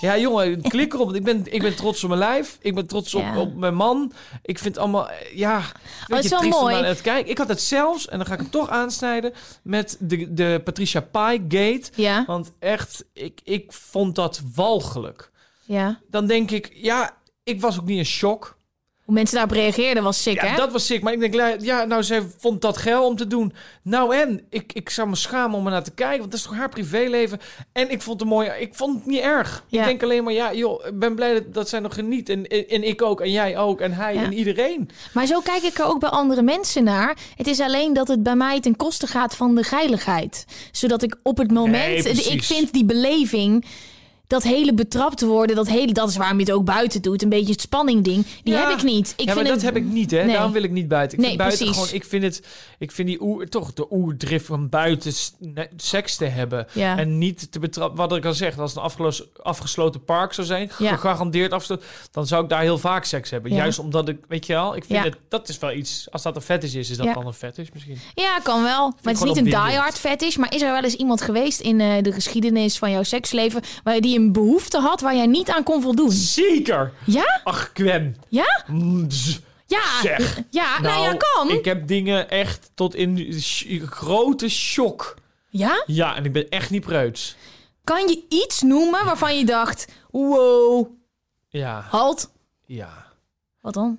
[0.00, 1.14] Ja, jongen, klik erop.
[1.14, 2.58] Ik ben, ik ben trots op mijn lijf.
[2.60, 4.12] Ik ben trots op, op mijn man.
[4.42, 5.72] Ik vind het allemaal, ja, het
[6.08, 6.80] weet is je, wel triest om mooi.
[6.80, 7.30] naar te kijken.
[7.30, 9.32] Ik had het zelfs, en dan ga ik het toch aansnijden,
[9.72, 11.90] met de, de Patricia Pai gate.
[11.94, 15.30] Ja, Want echt, ik, ik vond dat walgelijk.
[15.64, 16.00] ja.
[16.10, 18.58] Dan denk ik, ja, ik was ook niet in shock.
[19.04, 20.56] Hoe mensen daarop reageerden was sick, Ja, hè?
[20.56, 21.02] dat was sick.
[21.02, 23.52] Maar ik denk, ja, nou, zij vond dat geil om te doen.
[23.82, 26.18] Nou en, ik, ik zou me schamen om er naar te kijken.
[26.18, 27.40] Want dat is toch haar privéleven.
[27.72, 28.50] En ik vond het mooi.
[28.58, 29.64] Ik vond het niet erg.
[29.68, 29.80] Ja.
[29.80, 32.28] Ik denk alleen maar, ja, joh, ik ben blij dat, dat zij nog geniet.
[32.28, 33.20] En, en, en ik ook.
[33.20, 33.80] En jij ook.
[33.80, 34.22] En hij Ja.
[34.22, 34.90] en iedereen.
[35.14, 37.16] Maar zo kijk ik er ook bij andere mensen naar.
[37.36, 40.44] Het is alleen dat het bij mij ten koste gaat van de geiligheid.
[40.72, 42.06] Zodat ik op het moment...
[42.30, 43.64] ik vind die beleving...
[44.32, 47.22] Dat hele betrapt worden, dat, hele, dat is waarom je het ook buiten doet.
[47.22, 48.26] Een beetje het spanning ding.
[48.42, 48.68] Die Ja.
[48.68, 49.12] heb ik niet.
[49.16, 50.24] Ik ja, maar vind dat het, heb ik niet, hè.
[50.24, 50.32] Nee.
[50.34, 51.18] Daarom wil ik niet buiten.
[51.18, 51.82] Ik Nee, vind buiten precies.
[51.82, 52.00] gewoon...
[52.00, 52.42] Ik vind het...
[52.78, 53.48] Ik vind die oer...
[53.48, 55.12] Toch de oerdrift van buiten
[55.76, 56.66] seks te hebben.
[56.72, 56.98] Ja.
[56.98, 57.96] En niet te betrappen...
[57.96, 60.70] Wat ik al zeg, als het een afgesloten park zou zijn...
[60.70, 61.86] Gegarandeerd afgesloten...
[62.10, 63.52] Dan zou ik daar heel vaak seks hebben.
[63.52, 64.18] Juist omdat ik...
[64.28, 64.76] Weet je wel?
[64.76, 65.16] Ik vind het...
[65.28, 66.06] Dat is wel iets...
[66.10, 67.98] Als dat een fetish is, is dat dan een fetish misschien.
[68.14, 68.88] Ja, kan wel.
[69.02, 70.36] Maar het is niet een diehard fetish.
[70.36, 73.62] Maar is er wel eens iemand geweest in eh, de geschiedenis van jouw seksleven...
[73.84, 76.10] waar die een behoefte had waar jij niet aan kon voldoen?
[76.10, 76.92] Zeker!
[77.06, 77.40] Ja?
[77.44, 78.16] Ach, Gwen.
[78.28, 78.64] Ja?
[78.66, 79.06] Mm,
[79.66, 80.00] Ja.
[80.02, 80.40] Zeg.
[80.50, 81.50] Ja, nou, ja, kan.
[81.50, 85.14] Ik heb dingen echt tot in sh- grote shock.
[85.48, 85.82] Ja?
[85.86, 87.36] Ja, en ik ben echt niet preuts.
[87.84, 89.86] Kan je iets noemen waarvan je dacht...
[90.10, 90.86] Wow,
[91.48, 92.30] Ja, halt.
[92.66, 93.06] ja.
[93.60, 93.98] Wat dan?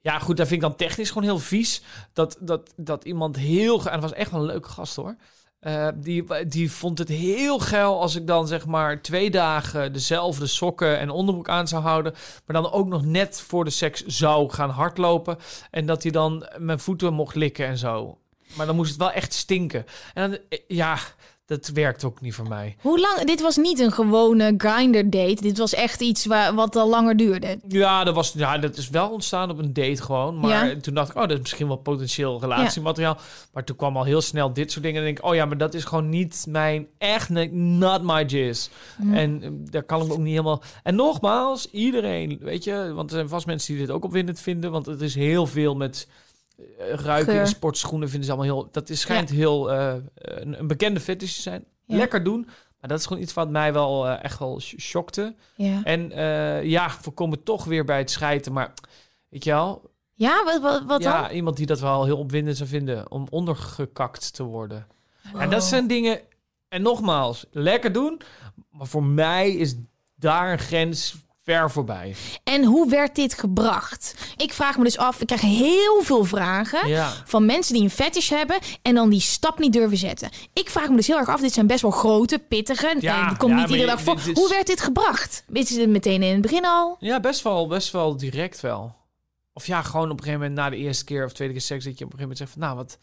[0.00, 1.82] Ja, goed, dat vind ik dan technisch gewoon heel vies.
[2.12, 3.84] Dat, dat, dat iemand heel...
[3.86, 5.16] En was echt wel een leuke gast, hoor.
[5.60, 10.46] Eh, die, die vond het heel geil als ik dan zeg maar twee dagen dezelfde
[10.46, 12.14] sokken en onderbroek aan zou houden.
[12.46, 15.38] Maar dan ook nog net voor de seks zou gaan hardlopen.
[15.70, 18.18] En dat hij dan mijn voeten mocht likken en zo.
[18.56, 19.86] Maar dan moest het wel echt stinken.
[20.14, 20.98] En dan, eh, ja,
[21.50, 22.76] dat werkt ook niet voor mij.
[22.80, 23.24] Hoe lang?
[23.24, 25.42] Dit was niet een gewone grinder date.
[25.42, 27.58] Dit was echt iets wa- wat al langer duurde.
[27.68, 30.38] Ja, dat, was, ja, dat is wel ontstaan op een date gewoon.
[30.38, 30.80] Maar Ja.
[30.80, 33.16] toen dacht ik, oh, dat is misschien wel potentieel relatiemateriaal.
[33.52, 34.98] Maar toen kwam al heel snel dit soort dingen.
[35.00, 38.68] En denk ik, oh ja, maar dat is gewoon niet mijn, echt not my jizz.
[38.98, 39.14] Mm.
[39.14, 40.62] En eh, daar kan ik ook niet helemaal...
[40.82, 44.70] En nogmaals, iedereen, weet je, want er zijn vast mensen die dit ook opwindend vinden.
[44.70, 46.08] Want het is heel veel met
[46.78, 47.40] ruiken Geur.
[47.40, 48.68] in sportschoenen vinden ze allemaal heel...
[48.72, 51.64] Dat is, schijnt heel eh, een, een bekende fetish te zijn.
[51.84, 51.96] Ja.
[51.96, 52.44] Lekker doen.
[52.80, 55.34] Maar dat is gewoon iets wat mij wel eh, echt wel sh- shockte.
[55.54, 58.52] Ja, En eh, ja, we komen toch weer bij het schijten.
[58.52, 58.72] Maar
[59.28, 61.30] weet je wel, ja wat, wat, wat ja, dan?
[61.30, 64.86] iemand die dat wel heel opwindend zou vinden om ondergekakt te worden.
[65.38, 66.20] En dat zijn dingen,
[66.68, 68.20] en nogmaals, lekker doen.
[68.70, 69.76] Maar voor mij is
[70.14, 71.16] daar een grens
[71.50, 72.14] ver voorbij.
[72.44, 74.14] En hoe werd dit gebracht?
[74.36, 77.12] Ik vraag me dus af, ik krijg heel veel vragen Ja.
[77.24, 80.28] van mensen die een fetish hebben en dan die stap niet durven zetten.
[80.52, 83.28] Ik vraag me dus heel erg af, dit zijn best wel grote, pittige, Ja, en
[83.28, 84.16] die komt ja, niet iedere je- dag voor.
[84.16, 85.44] is- Hoe werd dit gebracht?
[85.52, 86.96] Is het meteen in het begin al?
[86.98, 88.94] Ja, best wel, best wel direct wel.
[89.52, 91.84] Of ja, gewoon op een gegeven moment na de eerste keer of tweede keer seks...
[91.84, 92.98] dat je op een gegeven moment zegt van, nou, wat...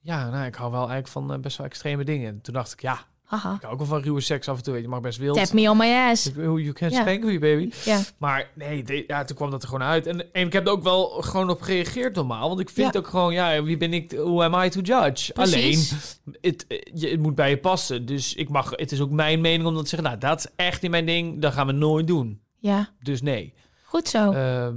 [0.00, 2.28] Ja, nou, ik hou wel eigenlijk van eh, best wel extreme dingen.
[2.28, 3.54] En toen dacht ik, ja, Haha.
[3.54, 4.72] ik hou ook wel van ruwe seks af en toe.
[4.72, 5.36] Weet je, mag best wild.
[5.36, 6.30] Tap me on my ass.
[6.34, 7.00] You can Ja.
[7.00, 7.70] spank me, baby.
[7.84, 8.00] Ja.
[8.18, 10.06] Maar nee, de- ja, toen kwam dat er gewoon uit.
[10.06, 12.48] En, en ik heb er ook wel gewoon op gereageerd normaal.
[12.48, 12.98] Want ik vind Ja.
[13.00, 15.32] ook gewoon, ja, wie ben ik, who am I to judge?
[15.32, 15.90] Precies.
[16.24, 16.64] Alleen, het,
[16.94, 18.06] je, het moet bij je passen.
[18.06, 20.46] Dus ik mag, het is ook mijn mening om dat te zeggen, nou, dat is
[20.56, 21.40] echt niet mijn ding.
[21.42, 22.40] Dat gaan we nooit doen.
[22.58, 23.54] Ja, Dus nee.
[23.84, 24.32] goed zo.
[24.32, 24.74] Ehm,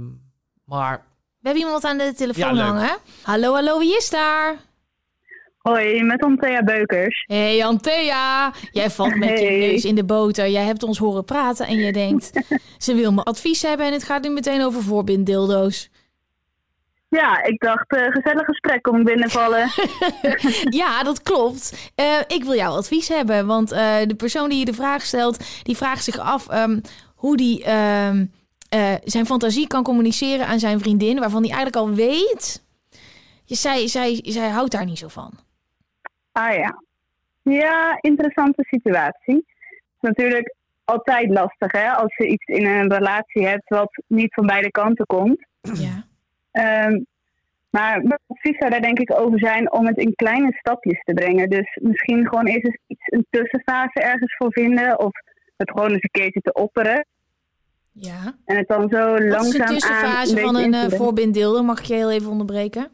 [0.64, 1.04] maar
[1.40, 2.96] We hebben iemand aan de telefoon Ja, hangen.
[3.22, 4.56] Hallo, hallo, wie is daar?
[5.62, 7.24] Hoi, met Antea Beukers.
[7.26, 10.48] Hey Antea, jij valt met je neus in de boter.
[10.48, 12.30] Jij hebt ons horen praten en je denkt,
[12.78, 15.90] ze wil me advies hebben en het gaat nu meteen over voorbinddildo's.
[17.08, 19.70] Ja, ik dacht, eh, gezellig gesprek kom ik binnenvallen.
[20.80, 21.90] Ja, dat klopt.
[21.94, 25.64] Eh, ik wil jouw advies hebben, want eh, de persoon die je de vraag stelt,
[25.64, 26.80] die vraagt zich af ehm,
[27.14, 28.26] hoe die ehm,
[28.68, 32.62] eh, zijn fantasie kan communiceren aan zijn vriendin, waarvan hij eigenlijk al weet,
[33.46, 35.50] zij, zij, zij houdt daar niet zo van.
[36.32, 36.82] Ah ja.
[37.42, 39.34] Ja, interessante situatie.
[39.34, 40.54] Het is natuurlijk
[40.84, 45.06] altijd lastig, hè, als je iets in een relatie hebt wat niet van beide kanten
[45.06, 45.46] komt.
[45.60, 46.04] Ja.
[46.50, 47.00] Ehm,
[47.70, 51.12] maar mijn advies zou daar denk ik over zijn om het in kleine stapjes te
[51.12, 51.50] brengen.
[51.50, 54.98] Dus misschien gewoon eerst eens iets, een tussenfase ergens voor vinden.
[54.98, 55.10] Of
[55.56, 57.06] het gewoon eens een keertje te opperen.
[57.92, 58.34] ja.
[58.44, 60.98] En het dan zo Wat is langzaam de aan tussenfase van een eh, invoeren.
[60.98, 61.62] voorbinddildo?
[61.62, 62.88] Mag ik je heel even onderbreken?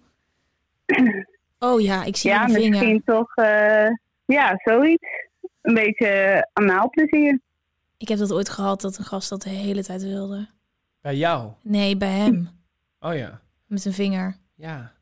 [1.58, 2.70] Oh ja, ik zie Ja, een vinger.
[2.70, 3.86] misschien toch, eh,
[4.24, 5.06] ja, zoiets.
[5.62, 7.40] Een beetje anaalplezier.
[7.96, 10.48] Ik heb dat ooit gehad dat een gast dat de hele tijd wilde.
[11.00, 11.50] bij jou.
[11.62, 12.48] Nee, bij hem.
[13.00, 13.40] Oh ja.
[13.66, 14.36] Met een vinger.
[14.54, 14.92] Ja.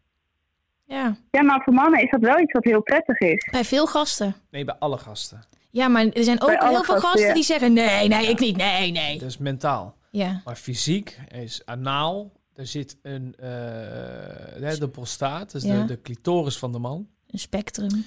[0.84, 3.48] Ja, Ja, maar voor mannen is dat wel iets wat heel prettig is.
[3.50, 4.34] bij veel gasten.
[4.50, 5.42] Nee, bij alle gasten.
[5.70, 7.34] Ja, maar er zijn ook heel veel gasten, gasten ja.
[7.34, 7.72] die zeggen...
[7.72, 8.56] Nee, nee, ik niet.
[8.56, 9.18] Nee, nee.
[9.18, 9.94] Dat is mentaal.
[10.10, 12.30] Ja, Maar fysiek is anaal.
[12.56, 15.80] Er zit een, eh, de prostaat, dus Ja.
[15.80, 17.08] de, de clitoris van de man.
[17.30, 18.04] een spectrum.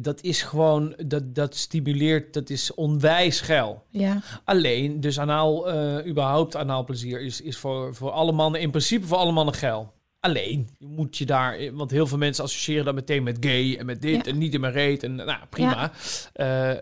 [0.00, 3.84] Dat is gewoon, dat, dat stimuleert, dat is onwijs geil.
[3.90, 9.06] Ja, Alleen, dus anaal, eh, überhaupt anaalplezier is, is voor, voor alle mannen, in principe
[9.06, 9.92] voor alle mannen geil.
[10.20, 13.86] Alleen, je moet je daar, want heel veel mensen associëren dat meteen met gay en
[13.86, 14.32] met dit Ja.
[14.32, 15.02] en niet in mijn reet.
[15.02, 15.92] En nou, prima.
[16.32, 16.72] Eh,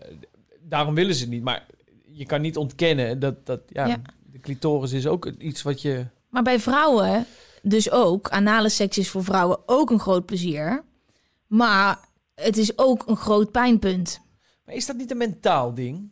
[0.61, 1.43] daarom willen ze het niet.
[1.43, 1.65] Maar
[2.05, 4.01] je kan niet ontkennen dat, dat Ja.
[4.31, 6.05] de clitoris is ook iets wat je...
[6.33, 7.25] maar bij vrouwen
[7.61, 8.29] dus ook.
[8.29, 10.83] Anale seks is voor vrouwen ook een groot plezier.
[11.47, 11.99] Maar
[12.35, 14.21] het is ook een groot pijnpunt.
[14.65, 16.11] Maar is dat niet een mentaal ding?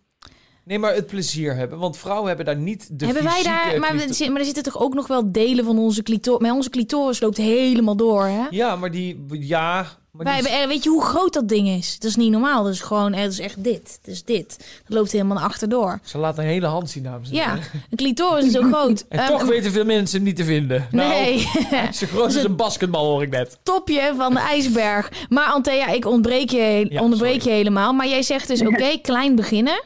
[0.66, 1.80] Nee, maar het plezier hebben.
[1.80, 3.74] Want vrouwen hebben daar niet de Hebben wij daar...
[3.74, 6.42] Er maar er zitten toch ook nog wel delen van onze clitoris...
[6.42, 8.48] Maar onze clitoris loopt helemaal door, hè?
[8.50, 9.26] Ja, maar die...
[9.30, 12.00] Ja, maar Wij hebben, er- weet je hoe groot dat ding is?
[12.00, 12.64] Dat is niet normaal.
[12.64, 13.98] Dat is gewoon, het is echt dit.
[14.02, 14.58] Het is dit.
[14.88, 16.00] Dat loopt helemaal naar achterdoor.
[16.04, 17.54] Ze laat een hele hand zien, dames en Ja,
[17.90, 19.06] een clitoris is zo groot.
[19.10, 20.88] En Ehm, toch een weten veel mensen hem niet te vinden.
[20.92, 23.58] Nee, Nou, zo groot als een basketbal hoor ik net.
[23.64, 25.12] topje van de ijsberg.
[25.30, 27.50] Maar Antea, ik ontbreek je, Ja, onderbreek sorry.
[27.50, 27.94] je helemaal.
[27.94, 29.82] Maar jij zegt dus, oké, klein beginnen.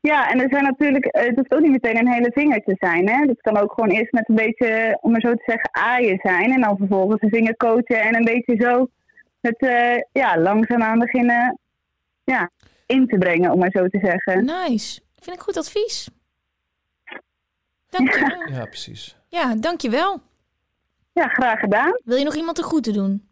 [0.00, 2.76] Ja, en er zijn natuurlijk, eh, het hoeft ook niet meteen een hele vinger te
[2.78, 3.08] zijn.
[3.08, 3.26] Hè?
[3.26, 6.52] Het kan ook gewoon eerst met een beetje, om maar zo te zeggen, aaien zijn.
[6.52, 8.88] En dan vervolgens een vinger coachen en een beetje zo
[9.40, 11.58] het eh, ja, langzaamaan beginnen
[12.24, 12.50] ja,
[12.86, 14.44] in te brengen, om maar zo te zeggen.
[14.44, 15.00] Nice.
[15.18, 16.08] Vind ik goed advies.
[17.88, 18.48] Dank je.
[18.52, 19.16] Ja, precies.
[19.28, 20.20] Ja, dankjewel.
[21.12, 22.00] Ja, graag gedaan.
[22.04, 23.29] Wil je nog iemand de groeten doen?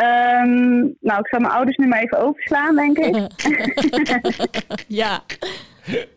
[0.00, 3.16] Ehm, nou, ik zal mijn ouders nu maar even overslaan, denk ik.
[5.02, 5.20] ja.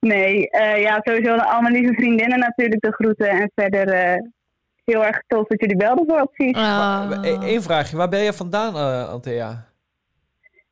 [0.00, 3.28] Nee, eh, ja, sowieso allemaal lieve vriendinnen natuurlijk de groeten.
[3.28, 4.20] En verder eh,
[4.84, 6.56] heel erg tof dat jullie belden voor advies.
[6.56, 7.18] Ah.
[7.22, 7.96] Eén vraagje.
[7.96, 9.68] Waar ben je vandaan, eh Anthea?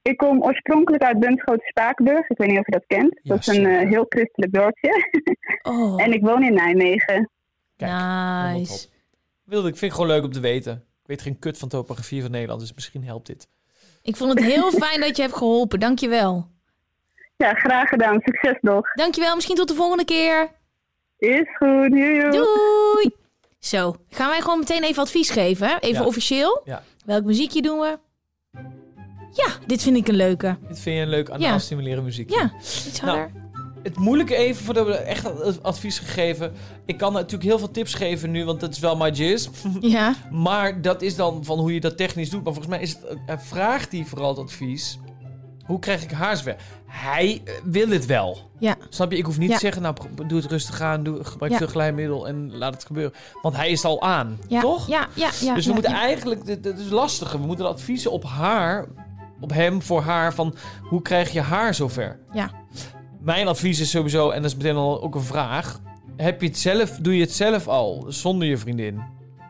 [0.02, 2.28] Ik kom oorspronkelijk uit Bunschoten-Spakenburg.
[2.28, 3.20] Ik weet niet of je dat kent.
[3.22, 4.90] Ja, dat is een eh, heel christelijk dorpje.
[5.62, 7.30] Oh, en ik woon in Nijmegen.
[7.76, 7.92] Kijk,
[8.56, 8.88] nice.
[9.44, 10.84] Wilde, ik vind het gewoon leuk om te weten.
[11.10, 13.48] Ik weet geen kut van topografie van Nederland, dus misschien helpt dit.
[14.02, 15.80] Ik vond het heel fijn dat je hebt geholpen.
[15.80, 16.48] Dankjewel.
[17.36, 18.20] Ja, graag gedaan.
[18.24, 18.92] Succes nog.
[18.94, 19.34] Dankjewel.
[19.34, 20.48] Misschien tot de volgende keer.
[21.18, 21.90] Is goed.
[22.32, 23.10] Doei!
[23.58, 25.68] Zo, gaan wij gewoon meteen even advies geven.
[25.68, 25.76] hè?
[25.80, 26.06] Even Ja.
[26.06, 26.60] officieel.
[26.64, 26.82] Ja.
[27.04, 27.98] Welk muziekje doen we?
[29.32, 30.56] Ja, dit vind ik een leuke.
[30.68, 31.34] Dit vind je een leuk Ja.
[31.34, 32.36] anaal stimulerend muziekje?
[32.36, 33.39] Ja, iets Nou, harder.
[33.82, 36.52] Het moeilijke even, voordat we echt ad- advies gegeven.
[36.86, 39.10] Ik kan natuurlijk heel veel tips geven nu, want dat is wel my.
[39.80, 42.44] Ja, Maar dat is dan van hoe je dat technisch doet.
[42.44, 44.98] Maar volgens mij is het, eh, vraagt die vooral het advies.
[45.66, 46.56] Hoe krijg ik haar zover?
[46.86, 48.50] Hij eh, wil het wel.
[48.58, 48.76] Ja.
[48.88, 49.18] Snap je?
[49.18, 49.54] Ik hoef niet Ja.
[49.54, 49.94] te zeggen, nou,
[50.26, 51.02] doe het rustig aan.
[51.02, 51.58] Doe, gebruik Ja.
[51.58, 53.12] veel glijmiddel en laat het gebeuren.
[53.42, 54.88] Want hij is al aan, Ja, toch?
[54.88, 55.54] Ja, ja, ja.
[55.54, 57.32] dus we moeten eigenlijk, dit is lastig.
[57.32, 58.86] We moeten adviezen op haar,
[59.40, 62.18] op hem, voor haar, van hoe krijg je haar zover?
[62.32, 62.50] Ja.
[63.20, 65.80] Mijn advies is sowieso, en dat is meteen al ook een vraag.
[66.16, 69.00] Heb je het zelf, doe je het zelf al, zonder je vriendin?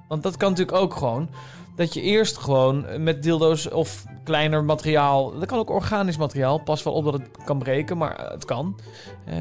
[0.08, 1.30] Want dat kan natuurlijk ook gewoon.
[1.76, 5.38] Dat je eerst gewoon met dildo's of kleiner materiaal...
[5.38, 6.58] Dat kan ook organisch materiaal.
[6.58, 8.80] Pas wel op dat het kan breken, maar het kan.
[9.24, 9.36] Eh,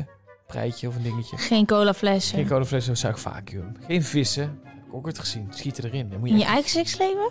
[0.48, 1.38] preitje of een dingetje.
[1.38, 2.38] Geen colaflessen.
[2.38, 3.72] Geen colaflessen, suikvacuüm.
[3.88, 4.60] Geen vissen.
[4.64, 5.48] Heb ik ook het gezien.
[5.50, 6.10] Schieten erin.
[6.10, 6.34] Dan moet je...
[6.34, 7.30] In je eigen seksleven?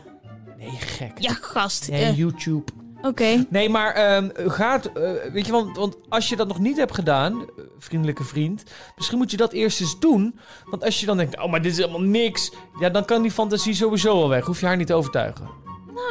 [0.58, 1.12] Nee, gek.
[1.18, 1.90] Ja, gast.
[1.90, 2.72] Nee, Eh, YouTube.
[3.02, 3.44] Oké.
[3.50, 6.94] Nee, maar ehm, gaat, eh, weet je, want, want als je dat nog niet hebt
[6.94, 7.46] gedaan, eh,
[7.78, 8.62] vriendelijke vriend,
[8.96, 10.38] misschien moet je dat eerst eens doen.
[10.64, 13.30] Want als je dan denkt, oh, maar dit is helemaal niks, ja, dan kan die
[13.30, 14.44] fantasie sowieso al weg.
[14.44, 15.48] Hoef je haar niet te overtuigen.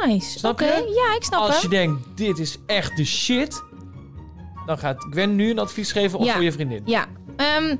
[0.06, 0.38] Nice.
[0.38, 0.64] Snap Oké.
[0.64, 0.92] je?
[1.06, 1.70] Ja, ik snap als je hem.
[1.70, 3.62] denkt, dit is echt de shit,
[4.66, 6.32] dan gaat Gwen nu een advies geven of Ja.
[6.34, 6.82] voor je vriendin.
[6.84, 7.06] Ja.
[7.36, 7.76] ehm,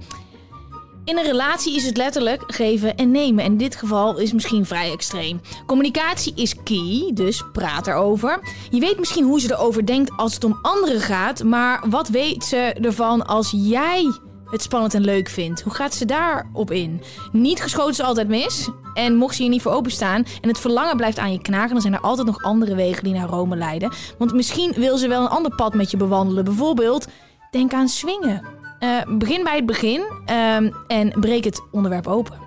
[1.08, 3.44] in een relatie is het letterlijk geven en nemen.
[3.44, 5.40] En in dit geval is misschien vrij extreem.
[5.66, 8.40] Communicatie is key, dus praat erover.
[8.70, 11.42] Je weet misschien hoe ze erover denkt als het om anderen gaat.
[11.42, 14.12] Maar wat weet ze ervan als jij
[14.50, 15.62] het spannend en leuk vindt?
[15.62, 17.02] Hoe gaat ze daarop in?
[17.32, 18.68] Niet geschoten is altijd mis.
[18.94, 21.72] En mocht ze hier niet voor openstaan en het verlangen blijft aan je knagen...
[21.72, 23.92] dan zijn er altijd nog andere wegen die naar Rome leiden.
[24.18, 26.44] Want misschien wil ze wel een ander pad met je bewandelen.
[26.44, 27.06] Bijvoorbeeld,
[27.50, 28.57] denk aan swingen.
[28.78, 32.38] Eh, begin bij het begin ehm, en breek het onderwerp open.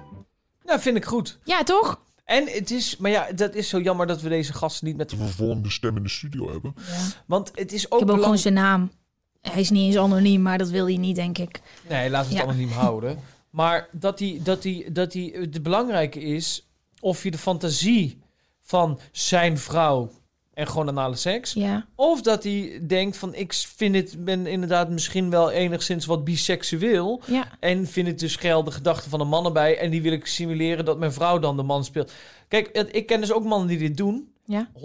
[0.66, 1.40] Nou, vind ik goed.
[1.44, 2.02] Ja, toch?
[2.26, 5.10] En het is, maar ja, dat is zo jammer dat we deze gasten niet met
[5.10, 6.74] de vervormde stem in de studio hebben.
[7.26, 8.92] Want het is ook Ik heb ook gewoon zijn naam.
[9.42, 11.62] Hij is niet eens anoniem, maar dat wil hij niet, denk ik.
[11.90, 12.50] Nee, laten we het Ja.
[12.52, 13.20] anoniem houden.
[13.50, 16.68] Maar dat die, dat die, dat die, het belangrijke is
[17.00, 18.20] of je de fantasie
[18.62, 20.12] van zijn vrouw
[20.54, 21.54] en gewoon anale seks.
[21.54, 21.86] Ja.
[21.96, 27.22] Of dat hij denkt van ik vind het, ben inderdaad misschien wel enigszins wat biseksueel.
[27.26, 27.48] Ja.
[27.60, 29.78] En vind het dus geil de gedachte van een man erbij.
[29.78, 32.12] En die wil ik simuleren dat mijn vrouw dan de man speelt.
[32.48, 34.30] Kijk, ik ken dus ook mannen die dit doen.
[34.46, 34.68] Ja.
[34.74, 34.80] 100%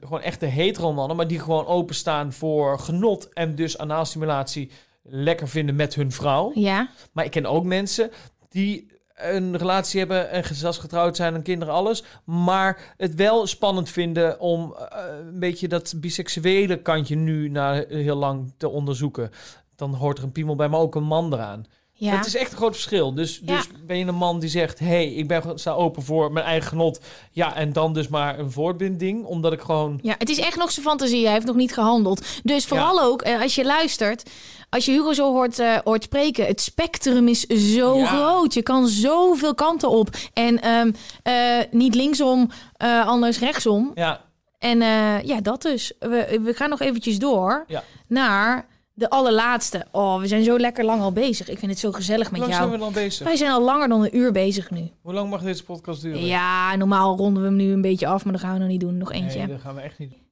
[0.00, 1.16] gewoon echte hetero mannen.
[1.16, 3.32] Maar die gewoon openstaan voor genot.
[3.32, 4.70] En dus anaalstimulatie
[5.02, 6.50] lekker vinden met hun vrouw.
[6.54, 6.88] Ja.
[7.12, 8.10] Maar ik ken ook mensen
[8.48, 12.04] die een relatie hebben en zelfs getrouwd zijn en kinderen, alles.
[12.24, 18.16] Maar het wel spannend vinden om eh, een beetje dat biseksuele kantje nu na heel
[18.16, 19.30] lang te onderzoeken.
[19.76, 21.66] Dan hoort er een piemel bij, maar ook een man eraan.
[21.96, 22.16] Ja.
[22.16, 23.14] Dat is echt een groot verschil.
[23.14, 23.56] Dus, Ja.
[23.56, 26.46] dus ben je een man die zegt: hé, hey, ik ben sta open voor mijn
[26.46, 27.00] eigen genot.
[27.30, 29.98] Ja, en dan dus maar een voortbinding, omdat ik gewoon.
[30.02, 31.24] Ja, het is echt nog zijn fantasie.
[31.24, 32.26] Hij heeft nog niet gehandeld.
[32.42, 34.30] Dus vooral ook, eh, als je luistert...
[34.70, 36.46] Als je Hugo zo hoort, hoort spreken...
[36.46, 38.06] Het spectrum is zo Ja.
[38.06, 38.54] groot.
[38.54, 40.08] Je kan zoveel kanten op.
[40.32, 40.92] En ehm,
[41.22, 42.50] eh, niet linksom,
[43.06, 43.90] anders rechtsom.
[43.94, 44.20] Ja,
[44.58, 44.78] En
[45.26, 45.92] ja, dat dus.
[45.98, 47.66] We, we gaan nog eventjes door
[48.06, 49.86] naar de allerlaatste.
[49.90, 51.48] Oh, we zijn zo lekker lang al bezig.
[51.48, 52.78] Ik vind het zo gezellig hoe met lang zijn jou.
[52.78, 53.26] we dan bezig?
[53.26, 54.90] Wij zijn al langer dan een uur bezig nu.
[55.02, 56.24] Hoe lang mag deze podcast duren?
[56.26, 58.80] Ja, normaal ronden we hem nu een beetje af, maar dat gaan we nog niet
[58.80, 58.98] doen.
[58.98, 59.38] Nog eentje.
[59.38, 60.22] Nee, dat gaan we echt niet doen.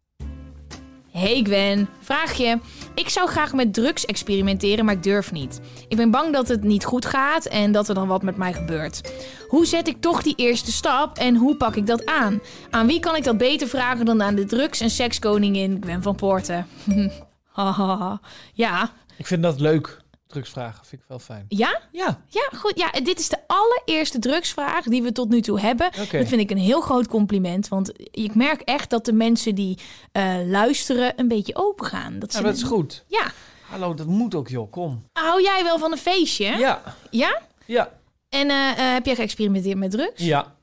[1.11, 2.59] Hey Gwen, vraagje.
[2.95, 5.61] Ik zou graag met drugs experimenteren, maar ik durf niet.
[5.89, 8.53] Ik ben bang dat het niet goed gaat en dat er dan wat met mij
[8.53, 9.13] gebeurt.
[9.49, 12.41] Hoe zet ik toch die eerste stap en hoe pak ik dat aan?
[12.71, 16.15] Aan wie kan ik dat beter vragen dan aan de drugs- en sekskoningin Gwen van
[16.15, 16.67] Poorten?
[18.53, 18.93] Ja.
[19.17, 20.01] Ik vind dat leuk.
[20.27, 21.45] Drugsvragen vind ik wel fijn.
[21.49, 21.81] Ja?
[21.93, 22.73] Ja, Ja, goed.
[22.79, 25.91] Ja, dit is de allereerste drugsvraag die we tot nu toe hebben.
[25.97, 27.69] Dat vind ik een heel groot compliment.
[27.69, 29.79] Want ik merk echt dat de mensen die
[30.13, 32.19] eh, luisteren een beetje open gaan.
[32.19, 33.05] Dat ja ze- dat is goed.
[33.09, 33.31] Ja.
[33.69, 34.71] Hallo, dat moet ook, joh.
[34.71, 35.05] Kom.
[35.13, 36.45] Hou jij wel van een feestje?
[36.45, 37.41] Ja, Ja?
[37.67, 37.93] ja,
[38.29, 40.23] En eh, eh, heb jij geëxperimenteerd met drugs?
[40.23, 40.55] ja.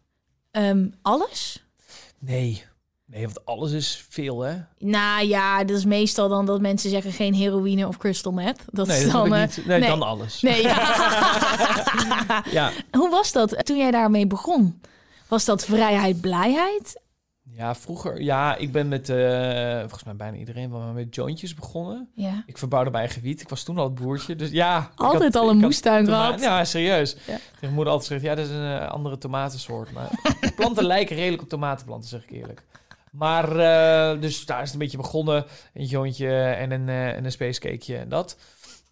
[0.51, 1.65] Ehm, alles?
[2.19, 2.63] Nee.
[3.11, 4.55] Nee, want alles is veel, hè?
[4.77, 8.59] Nou ja, dat is meestal dan dat mensen zeggen geen heroïne of crystal meth.
[8.71, 9.25] Dat Nee, is dat dan...
[9.25, 9.65] ik eh, niet.
[9.65, 9.89] Nee, nee.
[9.89, 10.41] dan alles.
[10.41, 12.43] Nee, ja.
[12.51, 12.71] Ja.
[12.91, 14.81] Hoe was dat toen jij daarmee begon?
[15.27, 17.01] Was dat vrijheid, blijheid?
[17.51, 18.21] ja, vroeger...
[18.21, 19.09] Ja, ik ben met...
[19.09, 22.09] eh, volgens mij bijna iedereen wel met jointjes begonnen.
[22.15, 22.43] Ja.
[22.45, 23.41] Ik verbouwde mijn eigen wiet.
[23.41, 24.35] Ik was toen al het boertje.
[24.35, 24.91] Dus ja...
[24.95, 26.41] Altijd had- al een moestuin gehad.
[26.41, 27.15] Ja, serieus.
[27.27, 27.37] Ja.
[27.59, 28.25] Tegen moeder altijd gezegd...
[28.25, 29.91] Ja, dat is een eh, andere tomatensoort.
[29.91, 30.09] Maar
[30.55, 32.63] planten lijken redelijk op tomatenplanten, zeg ik eerlijk.
[33.11, 35.45] Maar, eh, dus daar is het een beetje begonnen.
[35.73, 38.37] Een jointje en een, eh, en een spacecakeje en dat.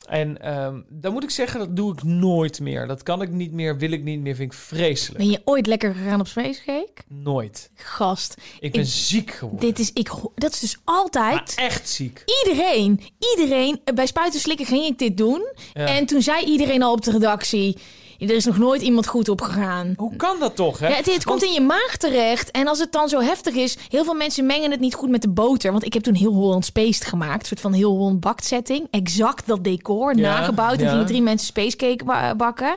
[0.07, 2.87] En ehm, dan moet ik zeggen, dat doe ik nooit meer.
[2.87, 5.17] Dat kan ik niet meer, wil ik niet meer, vind ik vreselijk.
[5.17, 6.93] Ben je ooit lekker gegaan op spacecake?
[7.07, 7.71] Nooit.
[7.75, 9.67] Gast, Ik ben Ik- ziek geworden.
[9.67, 11.33] dit is, ik, dat is dus altijd...
[11.55, 12.23] Maar echt ziek.
[12.45, 13.01] Iedereen,
[13.35, 15.53] iedereen, bij Spuiten Slikken ging ik dit doen.
[15.73, 15.85] Ja.
[15.87, 17.77] En toen zei iedereen al op de redactie...
[18.19, 19.93] Er is nog nooit iemand goed opgegaan.
[19.97, 20.87] Hoe kan dat toch, hè?
[20.87, 22.51] Ja, het, het komt in je maag terecht.
[22.51, 25.21] En als het dan zo heftig is, heel veel mensen mengen het niet goed met
[25.21, 25.71] de boter.
[25.71, 27.39] Want ik heb toen heel Holland Spaced gemaakt.
[27.39, 28.87] Een soort van heel Holland bakt setting.
[28.91, 30.77] Exact dat decor, Ja, nagebouwd.
[30.77, 30.89] En ja.
[30.89, 32.75] gingen drie mensen spacecake ba- bakken.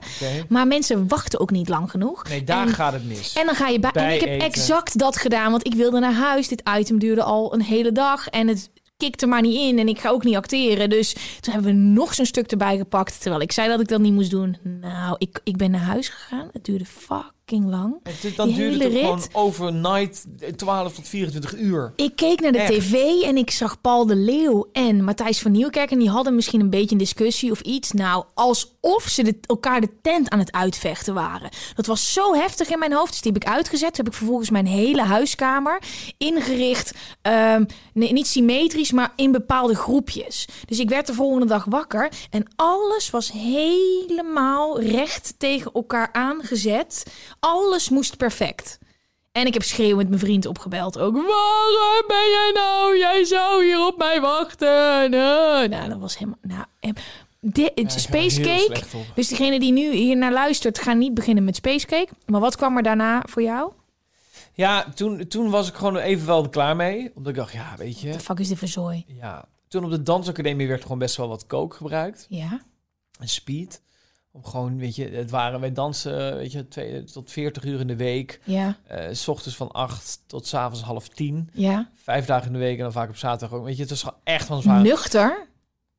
[0.48, 2.28] Maar mensen wachten ook niet lang genoeg.
[2.28, 3.32] Nee, daar En- gaat het mis.
[3.32, 3.90] En dan ga je bij.
[3.92, 6.48] En ik heb exact dat gedaan, want ik wilde naar huis.
[6.48, 8.70] Dit item duurde al een hele dag en het
[9.00, 9.78] kikte maar niet in.
[9.78, 10.90] En ik ga ook niet acteren.
[10.90, 13.20] Dus toen hebben we nog zo'n stuk erbij gepakt.
[13.20, 14.56] Terwijl ik zei dat ik dat niet moest doen.
[14.62, 16.48] Nou, ik, ik ben naar huis gegaan.
[16.52, 16.84] Het duurde
[17.50, 17.94] fucking lang.
[18.02, 21.92] Het is- dan Die duurt het gewoon overnight eh, 12 tot 24 uur.
[21.96, 22.72] Ik keek naar de Echt?
[22.72, 25.90] tv en ik zag Paul de Leeuw en Matthijs van Nieuwkerk.
[25.90, 27.92] En die hadden misschien een beetje een discussie of iets.
[27.92, 31.50] Nou, alsof ze de, elkaar de tent aan het uitvechten waren.
[31.74, 33.10] Dat was zo heftig in mijn hoofd.
[33.10, 33.94] Dus die heb ik uitgezet.
[33.94, 35.82] Toen heb ik vervolgens mijn hele huiskamer
[36.18, 36.92] ingericht.
[37.22, 40.48] ehm, nee, niet symmetrisch, maar in bepaalde groepjes.
[40.64, 42.12] Dus ik werd de volgende dag wakker.
[42.30, 47.06] En alles was helemaal recht tegen elkaar aangezet.
[47.40, 48.78] Alles moest perfect.
[49.32, 51.14] En ik heb schreeuwend mijn vriend opgebeld ook.
[51.14, 52.98] Waar ben jij nou?
[52.98, 55.10] Jij zou hier op mij wachten.
[55.10, 56.38] Nou, nou dat was helemaal...
[56.42, 56.64] Nou,
[57.40, 58.64] de, ik ga Space heel Cake.
[58.64, 59.06] slecht op.
[59.14, 62.08] Dus degene die nu hier naar luistert, ga niet beginnen met Space Cake.
[62.26, 63.72] Maar wat kwam er daarna voor jou?
[64.52, 67.10] Ja, toen, toen was ik gewoon even wel klaar mee.
[67.14, 68.12] Omdat ik dacht, ja, weet je...
[68.12, 69.04] De fuck is dit voor zooi?
[69.06, 72.26] Ja, toen op de dansacademie werd gewoon best wel wat coke gebruikt.
[72.28, 72.60] Ja.
[73.20, 73.82] En speed.
[74.32, 77.86] Om gewoon, weet je, het waren, wij dansen, weet je, twee, tot 40 uur in
[77.86, 78.40] de week.
[78.44, 78.76] Ja.
[78.86, 81.50] Eh, s ochtends van 8 tot s avonds half 10.
[81.52, 81.88] Ja.
[82.02, 83.64] Vijf dagen in de week en dan vaak op zaterdag ook.
[83.64, 84.80] Weet je, het was gewoon echt van zwaar.
[84.80, 85.48] Nuchter?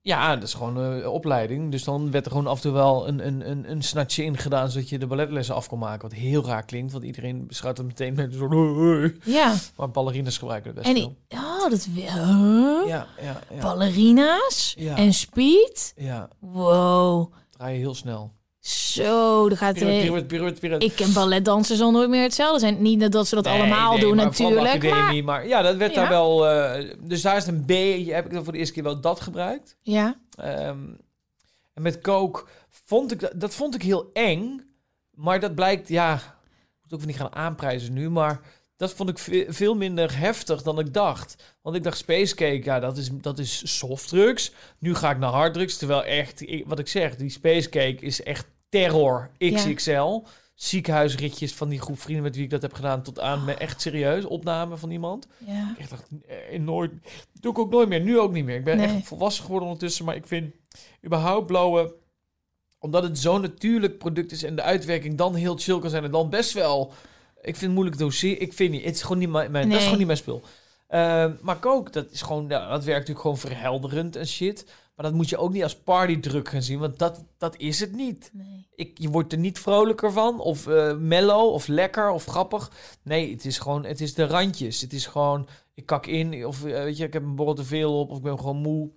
[0.03, 1.71] Ja, dat is gewoon eh, opleiding.
[1.71, 4.38] Dus dan werd er gewoon af en toe wel een, een, een, een snatje in
[4.38, 6.09] gedaan, zodat je de balletlessen af kon maken.
[6.09, 8.51] Wat heel raar klinkt, want iedereen beschouwt het meteen met een soort...
[8.51, 9.55] "Hoi, hoi." Ja.
[9.75, 11.15] Maar ballerines gebruiken het best En veel.
[11.27, 12.88] die, oh, dat wil.
[12.88, 13.61] Ja, ja, ja.
[13.61, 14.95] Ballerina's Ja.
[14.97, 15.93] en speed.
[15.95, 17.34] Ja, Wow.
[17.62, 18.34] Draai je heel snel.
[18.59, 20.03] Zo, daar gaat Pirouette, de.
[20.05, 20.88] pirouette, pirouette, pirouette.
[20.88, 22.82] Ik ken balletdansers zal nooit meer hetzelfde zijn.
[22.82, 24.62] Niet dat ze dat Nee, allemaal nee, doen maar natuurlijk.
[24.84, 25.47] Maar, academie, maar...
[25.47, 25.99] ja, dat werd Ja.
[26.01, 26.47] daar wel...
[26.47, 28.14] eh, dus daar is een beetje...
[28.14, 29.76] Heb ik dan voor de eerste keer wel dat gebruikt.
[29.82, 30.16] ja.
[30.36, 30.78] Ehm,
[31.74, 33.20] en met coke vond ik...
[33.20, 34.62] dat- Dat vond ik heel eng.
[35.12, 35.88] Maar dat blijkt...
[35.88, 36.22] Ja, ik
[36.82, 38.39] moet ook niet gaan aanprijzen nu, maar...
[38.82, 41.55] Dat vond ik ve- veel minder heftig dan ik dacht.
[41.61, 44.51] Want ik dacht, Space Cake, ja, dat is, dat is softdrugs.
[44.79, 45.77] Nu ga ik naar harddrugs.
[45.77, 50.19] Terwijl echt, ik- wat ik zeg, die Space Cake is echt terror XXL.
[50.55, 53.03] Ziekenhuisritjes van die groep vrienden met wie ik dat heb gedaan...
[53.03, 55.27] tot aan me echt serieus opname van iemand.
[55.45, 55.75] ja.
[55.77, 56.07] Ik dacht,
[56.51, 56.91] eh, nooit,
[57.39, 58.01] doe ik ook nooit meer.
[58.01, 58.55] Nu ook niet meer.
[58.57, 58.88] Ik ben Nee.
[58.88, 60.05] echt volwassen geworden ondertussen.
[60.05, 60.53] Maar ik vind
[61.05, 61.91] überhaupt blowen,
[62.79, 66.11] omdat het zo'n natuurlijk product is en de uitwerking dan heel chill kan zijn en
[66.11, 66.93] dan best wel.
[67.41, 68.41] Ik vind het moeilijk doseren.
[68.41, 68.83] Ik vind niet.
[68.83, 70.41] Het is gewoon niet mijn, mijn dat is gewoon niet mijn spul.
[70.87, 74.65] Ehm, maar coke, dat is gewoon, ja, dat werkt natuurlijk gewoon verhelderend en shit.
[74.95, 77.91] Maar dat moet je ook niet als partydruk gaan zien, want dat, dat is het
[77.95, 78.29] niet.
[78.33, 78.67] Nee.
[78.75, 82.71] Ik, je wordt er niet vrolijker van, of eh, mellow, of lekker, of grappig.
[83.03, 84.81] Nee, het is gewoon, het is de randjes.
[84.81, 87.63] Het is gewoon, ik kak in, of eh, weet je, ik heb een borrel te
[87.63, 88.89] veel op, of ik ben gewoon moe.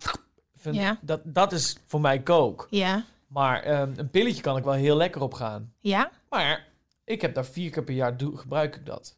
[0.57, 0.99] Vind, Ja.
[1.03, 2.67] dat, dat is voor mij coke.
[2.71, 3.05] Ja.
[3.27, 5.73] Maar ehm, een pilletje kan ik wel heel lekker op gaan.
[5.81, 6.11] Ja.
[6.31, 6.67] Maar
[7.05, 9.17] ik heb daar vier keer per jaar, doe, gebruik ik dat.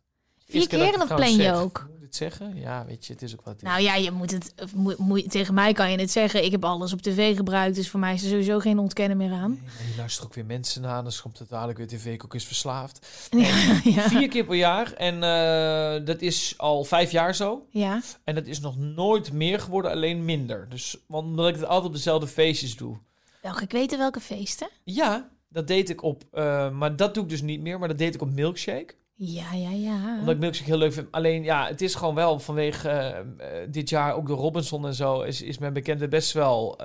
[0.48, 1.64] Vier keer dat en ik dat het trouwens plan je zeg.
[1.64, 1.84] ook?
[1.88, 2.56] Moet ik het zeggen?
[2.60, 3.62] Ja, weet je, het is ook wat.
[3.62, 4.52] Nou ja, je moet het.
[4.62, 6.44] of moet- moet- tegen mij kan je het zeggen.
[6.44, 7.74] Ik heb alles op tv gebruikt.
[7.76, 9.50] Dus voor mij is er sowieso geen ontkennen meer aan.
[9.50, 12.44] Nee, je luistert ook weer mensen na, dan komt het dadelijk weer tv ook is
[12.44, 13.06] verslaafd.
[13.30, 13.80] Ja.
[13.84, 14.08] Ja.
[14.08, 17.66] Vier keer per jaar en eh, dat is al vijf jaar zo.
[17.70, 18.02] ja.
[18.24, 20.68] En dat is nog nooit meer geworden, alleen minder.
[20.68, 22.96] Dus, want omdat ik het altijd op dezelfde feestjes doe.
[23.42, 24.68] Mag ik weten welke feesten?
[24.84, 27.98] Ja, dat deed ik op, eh, maar dat doe ik dus niet meer, maar dat
[27.98, 28.94] deed ik op Milkshake.
[29.14, 30.18] Ja, ja, ja.
[30.18, 31.06] Omdat ik Milkshake heel leuk vind.
[31.10, 34.94] Alleen ja, het is gewoon wel vanwege eh, eh, dit jaar ook de Robinson en
[34.94, 36.80] zo, is, is mijn bekende best wel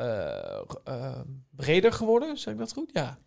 [1.55, 2.38] breder geworden.
[2.38, 2.89] Zeg ik dat goed?
[2.93, 3.17] Ja.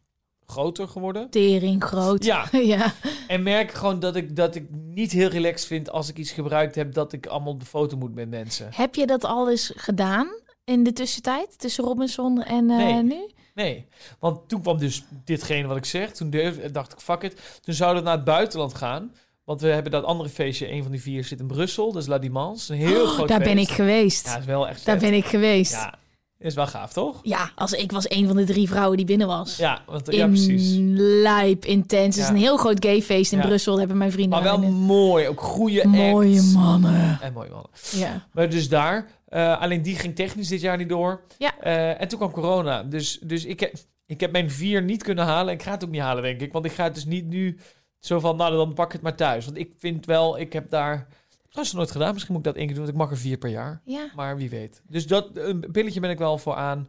[0.47, 1.30] Groter geworden.
[1.30, 2.24] Tering groot.
[2.24, 2.92] Ja, ja.
[3.26, 6.74] en merk gewoon dat ik, dat ik niet heel relaxed vind als ik iets gebruikt
[6.74, 8.68] heb dat ik allemaal op de foto moet met mensen.
[8.70, 10.28] Heb je dat al eens gedaan
[10.64, 11.59] in de tussentijd?
[11.59, 13.03] Tussen Robinson en Nee.
[13.03, 13.26] nu?
[13.55, 13.86] Nee,
[14.18, 16.12] want toen kwam dus ditgene wat ik zeg.
[16.12, 17.61] Toen durfde- dacht ik, fuck it.
[17.62, 19.12] Toen zouden we naar het buitenland gaan.
[19.44, 21.92] Want we hebben dat andere feestje, een van die vier zit in Brussel.
[21.92, 22.68] Dat is La Dimans.
[22.68, 23.74] Een heel Oh, groot daar ben ik feest.
[23.74, 24.26] geweest.
[24.26, 25.09] Ja, is wel echt daar vet.
[25.11, 25.72] ben ik geweest.
[25.72, 25.94] Ja.
[26.38, 27.22] Ja, is wel gaaf, toch?
[27.55, 29.57] als ik was een van de drie vrouwen die binnen was.
[29.57, 30.74] Ja, want, in ja precies.
[31.22, 32.05] lijp, intens.
[32.05, 32.34] Het is Ja.
[32.34, 33.46] een heel groot gayfeest in Ja.
[33.46, 33.70] Brussel.
[33.70, 34.72] Daar hebben mijn vrienden Maar wel in.
[34.72, 35.28] mooi.
[35.28, 36.52] Ook goede Mooie acts.
[36.52, 37.18] mannen.
[37.20, 37.70] En mooie mannen.
[37.90, 38.26] Ja.
[38.32, 39.07] Maar dus daar.
[39.35, 41.22] Eh, alleen die ging technisch dit jaar niet door.
[41.39, 41.59] Ja.
[41.61, 42.82] Eh, en toen kwam corona.
[42.82, 43.74] Dus, dus ik, heb,
[44.07, 45.55] ik heb mijn vier niet kunnen halen.
[45.55, 46.53] Ik ga het ook niet halen, denk ik.
[46.53, 47.59] Want ik ga het dus niet nu
[47.99, 49.45] zo van, nou dan pak ik het maar thuis.
[49.45, 51.07] Want ik vind wel, ik heb daar...
[51.49, 52.12] Trouwens nooit gedaan.
[52.12, 52.85] Misschien moet ik dat één keer doen.
[52.85, 53.80] Want ik mag er vier per jaar.
[53.85, 54.11] Ja.
[54.14, 54.82] Maar wie weet.
[54.89, 56.89] Dus dat, een pilletje ben ik wel voor aan.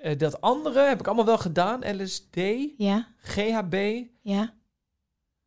[0.00, 2.02] Eh, dat andere heb ik allemaal wel gedaan.
[2.02, 2.36] LSD,
[2.76, 4.02] Ja, GHB.
[4.22, 4.54] ja,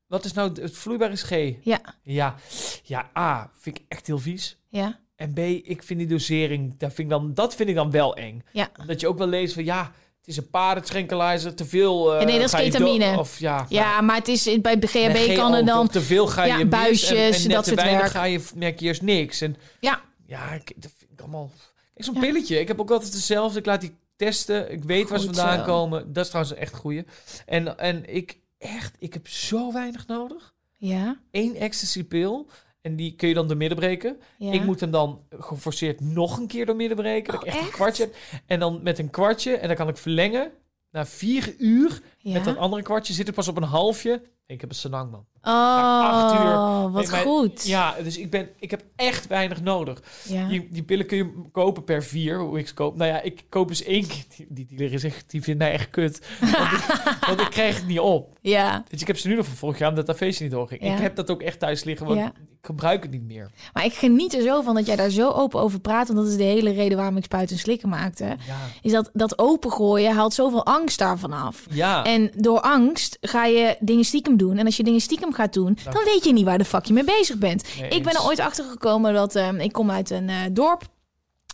[0.08, 1.30] Wat is nou het vloeibaar is G?
[1.62, 2.36] ja, Ja.
[2.84, 4.58] Ja, A, vind ik echt heel vies.
[4.70, 5.00] ja.
[5.18, 8.16] En B, ik vind die dosering, dat vind ik dan, dat vind ik dan wel
[8.16, 8.44] eng.
[8.52, 8.70] Ja.
[8.86, 12.20] Dat je ook wel leest van, ja, het is een paardentranquilizer, te veel...
[12.20, 13.20] Ja, nee, dat is ketamine.
[13.20, 15.88] Of ja, Ja, maar het is bij de GHB kan er dan...
[15.88, 18.12] Te veel ga je ja, buisjes, en, en net dat te weinig werk.
[18.12, 19.42] ga je, merk je eerst niks.
[19.42, 21.52] En Ja, ja, ik, dat vind ik allemaal...
[21.94, 22.60] Kijk, zo'n pilletje.
[22.60, 23.60] Ik heb ook altijd dezelfde.
[23.60, 24.72] Ik laat die testen.
[24.72, 26.14] Ik weet waar ze vandaan komen.
[26.14, 27.06] Dat is trouwens echt een goeie.
[27.46, 30.54] En, en ik echt, ik heb zo weinig nodig.
[30.78, 32.50] ja, Eén ecstasy-pil.
[32.88, 34.18] En die kun je dan door midden breken.
[34.38, 34.52] ja.
[34.52, 37.34] Ik moet hem dan geforceerd nog een keer door midden breken.
[37.34, 37.68] dat Oh, ik echt, echt?
[37.68, 38.16] een kwartje heb.
[38.46, 39.56] En dan met een kwartje.
[39.58, 40.52] En dan kan ik verlengen.
[40.92, 42.02] Na vier uur.
[42.18, 42.34] ja.
[42.34, 44.22] Met dat andere kwartje zit ik pas op een halfje.
[44.46, 45.26] Ik heb een senang, man.
[45.42, 46.92] Oh, acht uur.
[46.92, 47.68] wat Nee, goed.
[47.68, 50.02] Ja, dus ik, ben, ik heb echt weinig nodig.
[50.28, 50.48] Ja.
[50.48, 52.96] Die, die pillen kun je kopen per vier, hoe ik ze koop.
[52.96, 54.24] Nou ja, ik koop eens één keer.
[54.38, 56.28] Die, die dealer is echt, die vindt mij echt kut.
[56.40, 56.86] Want ik,
[57.28, 58.38] want ik krijg het niet op.
[58.42, 58.84] ja.
[58.90, 60.84] Dus ik heb ze nu nog van vorig jaar, omdat dat feestje niet doorging.
[60.84, 60.94] Ja.
[60.94, 62.32] Ik heb dat ook echt thuis liggen, want
[62.68, 63.52] gebruik het niet meer.
[63.74, 66.08] Maar ik geniet er zo van dat jij daar zo open over praat.
[66.08, 68.26] Want dat is de hele reden waarom ik spuiten en slikken maakte.
[68.26, 68.38] Ja.
[68.82, 71.66] Is dat dat opengooien haalt zoveel angst daarvan af.
[71.70, 72.04] Ja.
[72.04, 74.58] En door angst ga je dingen stiekem doen.
[74.58, 76.94] En als je dingen stiekem gaat doen, dan weet je niet waar de fuck je
[76.94, 77.64] mee bezig bent.
[77.80, 80.84] Nee, ik ben er ooit achter gekomen dat ehm, ik kom uit een eh, dorp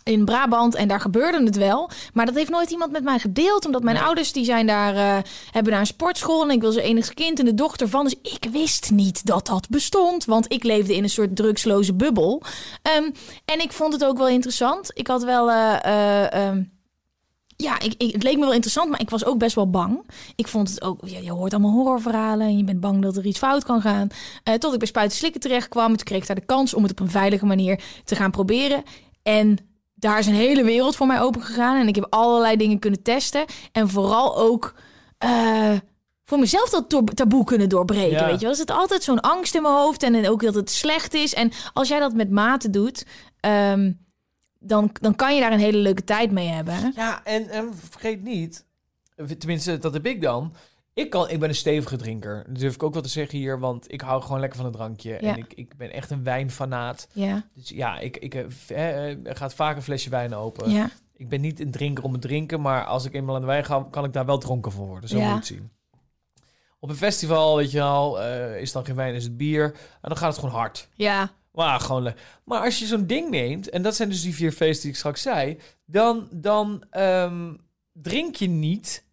[0.03, 1.89] in Brabant en daar gebeurde het wel.
[2.13, 3.65] Maar dat heeft nooit iemand met mij gedeeld.
[3.65, 4.05] Omdat mijn Nee.
[4.05, 6.43] ouders die zijn daar, eh, hebben daar een sportschool.
[6.43, 8.03] En ik was er enigste kind en de dochter van.
[8.03, 10.25] Dus ik wist niet dat dat bestond.
[10.25, 12.41] Want ik leefde in een soort drugsloze bubbel.
[12.81, 13.09] Ehm,
[13.45, 14.91] en ik vond het ook wel interessant.
[14.93, 15.49] Ik had wel...
[15.51, 16.63] eh, eh, ehm,
[17.55, 20.09] ja, ik, ik, het leek me wel interessant, maar ik was ook best wel bang.
[20.35, 23.39] Ik vond het ook, je hoort allemaal horrorverhalen en je bent bang dat er iets
[23.39, 24.07] fout kan gaan.
[24.59, 25.87] Tot ik bij Spuiten Slikken terecht kwam.
[25.87, 28.83] Toen kreeg ik daar de kans om het op een veilige manier te gaan proberen.
[29.23, 29.57] En
[30.03, 31.79] daar is een hele wereld voor mij open gegaan.
[31.79, 33.45] En ik heb allerlei dingen kunnen testen.
[33.71, 34.75] En vooral ook
[35.17, 35.71] eh,
[36.23, 38.17] voor mezelf dat taboe kunnen doorbreken.
[38.17, 38.25] Ja.
[38.25, 38.49] Weet je wel?
[38.49, 40.03] Er zit altijd zo'n angst in mijn hoofd.
[40.03, 41.33] En ook dat het slecht is.
[41.33, 43.05] En als jij dat met mate doet,
[43.39, 43.91] ehm,
[44.59, 46.93] dan, dan kan je daar een hele leuke tijd mee hebben.
[46.95, 48.65] Ja, en, en vergeet niet,
[49.37, 50.53] tenminste, dat heb ik dan.
[50.93, 52.43] Ik, kan, ik ben een stevige drinker.
[52.47, 54.71] Dat durf ik ook wel te zeggen hier, want ik hou gewoon lekker van een
[54.73, 55.09] drankje.
[55.09, 55.17] Ja.
[55.19, 57.07] En ik, ik ben echt een wijnfanaat.
[57.13, 60.69] Ja, Dus ja, ik, ik eh, v- eh, gaat vaak een flesje wijn open.
[60.71, 60.89] ja.
[61.15, 63.65] Ik ben niet een drinker om het drinken, maar als ik eenmaal aan de wijn
[63.65, 65.09] ga, kan ik daar wel dronken van worden.
[65.09, 65.25] Zo Ja.
[65.27, 65.71] moet het zien.
[66.79, 69.63] Op een festival, weet je wel, eh, is dan geen wijn, is het bier.
[70.01, 70.87] En dan gaat het gewoon hard.
[70.95, 72.13] Ja, Maar gewoon
[72.43, 74.97] Maar als je zo'n ding neemt, en dat zijn dus die vier feesten die ik
[74.97, 77.53] straks zei, dan, dan ehm,
[77.91, 79.05] drink je niet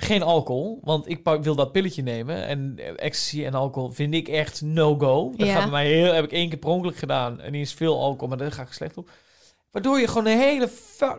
[0.00, 0.78] geen alcohol.
[0.82, 2.46] Want ik wil dat pilletje nemen.
[2.46, 5.32] En ecstasy en alcohol vind ik echt no-go.
[5.36, 5.52] Dat Ja.
[5.52, 7.40] gaat bij mij heel, heb ik één keer per ongeluk gedaan.
[7.40, 9.10] En die is veel alcohol, maar daar ga ik slecht op.
[9.70, 10.70] Waardoor je gewoon een hele,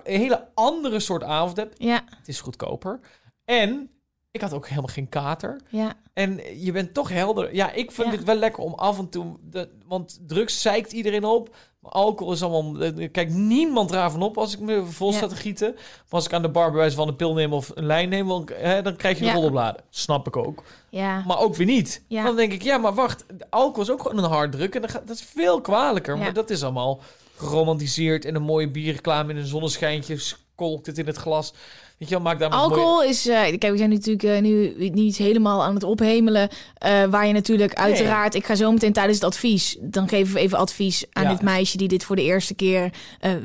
[0.03, 1.75] een hele andere soort avond hebt.
[1.83, 2.99] ja, Het is goedkoper.
[3.45, 3.89] En
[4.31, 5.61] ik had ook helemaal geen kater.
[5.69, 5.93] ja.
[6.13, 7.55] En je bent toch helder.
[7.55, 8.15] Ja, ik vind Ja.
[8.15, 9.37] het wel lekker om af en toe...
[9.41, 11.55] De, want drugs zeikt iedereen op.
[11.79, 12.81] Maar alcohol is allemaal...
[12.83, 15.17] eh, Kijk, niemand van op als ik me vol Ja.
[15.17, 15.71] sta te gieten.
[15.73, 18.09] Maar als ik aan de bar bij wijze van een pil neem of een lijn
[18.09, 18.27] neem...
[18.27, 19.83] Dan, hè, dan krijg je een rollenbladen.
[19.89, 20.63] Snap ik ook.
[20.89, 21.23] ja.
[21.27, 22.03] Maar ook weer niet.
[22.09, 23.25] Dan denk ik, ja, maar wacht.
[23.49, 24.75] Alcohol is ook gewoon een harddruk.
[24.75, 26.17] En dat, gaat, dat is veel kwalijker.
[26.17, 27.01] Maar dat is allemaal
[27.35, 28.25] geromantiseerd.
[28.25, 30.17] En een mooie bierreclame in een zonneschijntje.
[30.55, 31.53] Kolkt het in het glas.
[31.99, 34.73] Weet je wel, maak daar mooie- Alcohol is, eh, kijk, we zijn natuurlijk eh, nu
[34.91, 36.49] niet helemaal aan het ophemelen.
[36.73, 40.39] eh, waar je natuurlijk uiteraard, ik ga zo meteen tijdens het advies, dan geven we
[40.39, 41.29] even advies aan Ja.
[41.29, 42.89] dit meisje die dit voor de eerste keer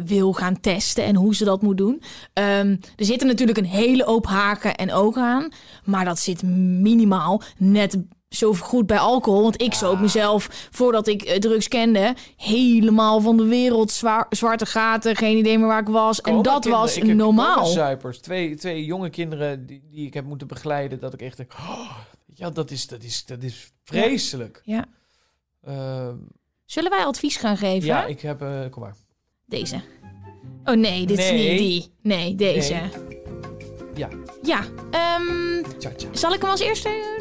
[0.05, 2.03] wil gaan testen en hoe ze dat moet doen.
[2.33, 5.49] Ehm, er zitten natuurlijk een hele hoop haken en ogen aan,
[5.85, 7.97] maar dat zit minimaal net
[8.35, 9.43] zo goed bij alcohol.
[9.43, 13.91] Want ik zoop mezelf, voordat ik eh, drugs kende, helemaal van de wereld.
[13.91, 16.21] Zwaar, zwarte gaten, geen idee meer waar ik was.
[16.21, 17.55] En dat was Ik normaal.
[17.57, 18.19] coma-zuipers.
[18.19, 21.01] Twee, twee jonge kinderen die, die ik heb moeten begeleiden.
[21.01, 21.91] Dat ik echt denk, oh,
[22.27, 24.61] ja, dat is, dat is, dat is vreselijk.
[24.65, 24.85] Ja.
[25.65, 26.17] Ehm,
[26.65, 27.87] Zullen wij advies gaan geven?
[27.87, 28.95] ja, ik heb, eh, kom maar.
[29.47, 29.81] Deze.
[30.65, 31.27] Oh nee, dit Nee.
[31.45, 31.93] is niet die.
[32.03, 32.73] Nee, deze.
[32.75, 33.23] Nee.
[33.95, 34.09] Ja,
[34.43, 34.61] Ja.
[34.91, 36.09] ehm, tja, tja.
[36.13, 37.14] zal ik hem als eerste doen?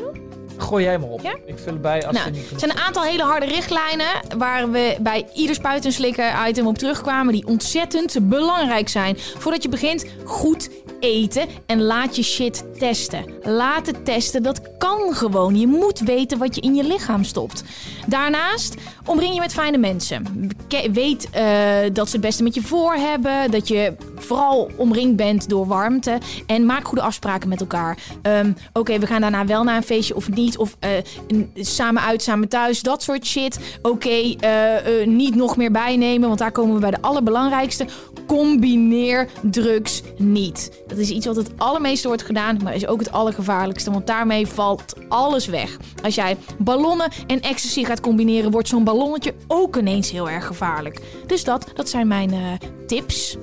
[0.64, 1.22] Gooi jij maar op.
[1.22, 1.36] Ja?
[1.46, 4.08] Ik vul erbij als Nou, er niet er zijn een aantal hele harde richtlijnen
[4.38, 9.18] waar we bij ieder spuiten en slikken item op terugkwamen die ontzettend belangrijk zijn.
[9.38, 10.70] Voordat je begint, goed
[11.00, 13.26] eten en laat je shit testen.
[13.42, 15.60] Laat het testen, dat kan gewoon.
[15.60, 17.64] Je moet weten wat je in je lichaam stopt.
[18.08, 18.76] Daarnaast
[19.06, 20.50] Omring je met fijne mensen.
[20.92, 21.46] Weet eh,
[21.94, 23.52] dat ze het beste met je voor hebben.
[23.52, 26.18] Dat je vooral omringd bent door warmte.
[26.46, 27.98] En maak goede afspraken met elkaar.
[28.22, 30.53] Ehm, Oké, we gaan daarna wel naar een feestje of niet.
[30.58, 30.90] Of eh,
[31.28, 32.82] een- samen uit, samen thuis.
[32.82, 33.60] Dat soort shit.
[33.82, 34.10] Oké,
[34.40, 36.28] eh, eh, niet nog meer bijnemen.
[36.28, 37.86] Want daar komen we bij de allerbelangrijkste.
[38.28, 40.84] Combineer drugs niet.
[40.88, 42.60] Dat is iets wat het allermeeste wordt gedaan.
[42.64, 43.92] Maar is ook het allergevaarlijkste.
[43.92, 45.78] Want daarmee valt alles weg.
[46.04, 48.52] Als jij ballonnen en ecstasy gaat combineren.
[48.52, 51.02] Wordt zo'n ballonnetje ook ineens heel erg gevaarlijk.
[51.28, 53.38] Dus dat, dat zijn mijn tips.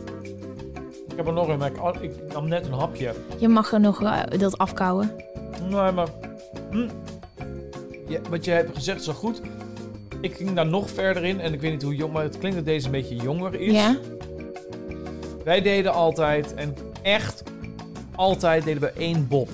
[1.09, 3.15] Ik heb er nog een, maar ik, ik nam net een hapje.
[3.39, 3.99] Je mag er nog
[4.39, 5.13] dat afkouwen.
[5.69, 6.09] Nee, maar...
[6.71, 6.89] Hm.
[8.09, 9.41] Ja, wat je hebt gezegd is al goed.
[10.21, 11.41] Ik ging daar nog verder in.
[11.41, 13.73] En ik weet niet hoe jong, maar het klinkt dat deze een beetje jonger is.
[13.73, 13.97] Ja?
[15.45, 17.43] Wij deden altijd, en echt
[18.15, 19.49] altijd, deden we één bob.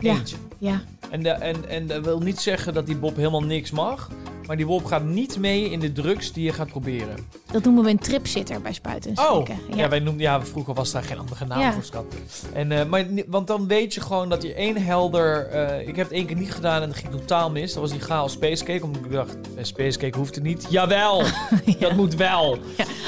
[0.00, 0.16] Ja.
[0.58, 0.82] Ja.
[1.10, 4.10] En, de, en, en dat wil niet zeggen dat die bob helemaal niks mag.
[4.46, 7.16] Maar die bob gaat niet mee in de drugs die je gaat proberen.
[7.50, 9.14] Dat noemen we een tripsitter bij spuiten.
[9.14, 9.58] en Oh, steken.
[9.76, 9.88] ja.
[9.88, 11.72] wij noemden, ja, vroeger was daar geen andere naam Ja.
[11.72, 12.04] voor, schat.
[12.52, 15.46] En, eh, maar, want dan weet je gewoon dat je één helder...
[15.48, 17.72] eh, ik heb het één keer niet gedaan en dat ging totaal mis.
[17.72, 18.84] Dat was die chaos Space Cake.
[18.84, 20.66] Omdat ik dacht, bij Space Cake hoeft het niet.
[20.70, 21.22] Jawel,
[21.80, 22.58] dat moet wel.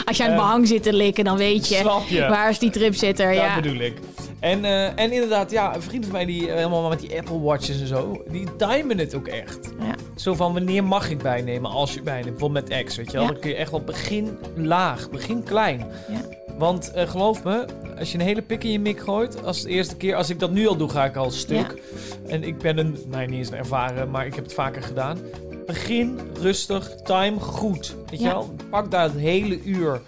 [0.05, 1.75] Als je aan het Eh, behang zit te likken, dan weet je.
[1.75, 2.21] Snap je?
[2.21, 3.27] Waar is die tripsitter?
[3.27, 3.61] Dat Ja.
[3.61, 3.97] bedoel ik.
[4.41, 7.41] En, eh, en inderdaad, ja, een vriend van mij die eh, helemaal met die Apple
[7.41, 9.71] Watches en zo, die timen het ook echt.
[9.79, 9.95] Ja.
[10.17, 12.31] Zo van wanneer mag ik bijnemen als je bijneemt.
[12.31, 13.23] Bijvoorbeeld met X, weet je wel.
[13.23, 13.33] Ja.
[13.33, 15.79] Dan kun je echt wel begin laag, begin klein.
[16.09, 16.21] Ja.
[16.59, 17.65] Want eh, geloof me,
[17.99, 20.39] als je een hele pik in je mik gooit, als de eerste keer, als ik
[20.39, 21.83] dat nu al doe, ga ik al stuk.
[22.27, 25.19] En ik ben een, nee, niet eens een ervaren, maar ik heb het vaker gedaan.
[25.67, 27.97] Begin rustig, time goed.
[28.11, 28.55] Weet je wel?
[28.71, 30.01] Pak daar het hele uur.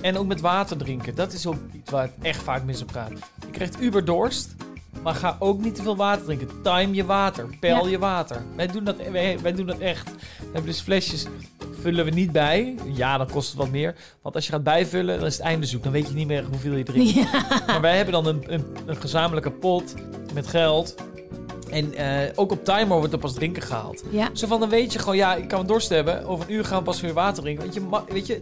[0.00, 1.14] En ook met water drinken.
[1.14, 3.10] Dat is ook iets waar het echt vaak mis op gaat.
[3.40, 4.54] Je krijgt uber dorst.
[5.02, 6.48] Maar ga ook niet te veel water drinken.
[6.62, 7.46] Time je water.
[7.60, 7.90] Peil Ja.
[7.90, 8.42] je water.
[8.56, 10.10] Wij doen, dat, wij, wij doen dat echt.
[10.14, 11.26] We hebben dus flesjes.
[11.80, 12.74] Vullen we niet bij.
[12.92, 13.94] Ja, dan kost het wat meer.
[14.22, 15.82] Want als je gaat bijvullen, dan is het einde zoek.
[15.82, 17.10] Dan weet je niet meer hoeveel je drinkt.
[17.10, 17.46] Ja.
[17.66, 19.94] Maar wij hebben dan een, een, een gezamenlijke pot
[20.34, 20.94] met geld.
[21.70, 24.02] En eh, ook op timer wordt er pas drinken gehaald.
[24.10, 24.28] Ja.
[24.32, 26.24] Zo van, dan weet je gewoon, ja, ik kan dorst hebben.
[26.26, 27.62] Over een uur gaan we pas weer water drinken.
[27.64, 28.38] Want je, weet je,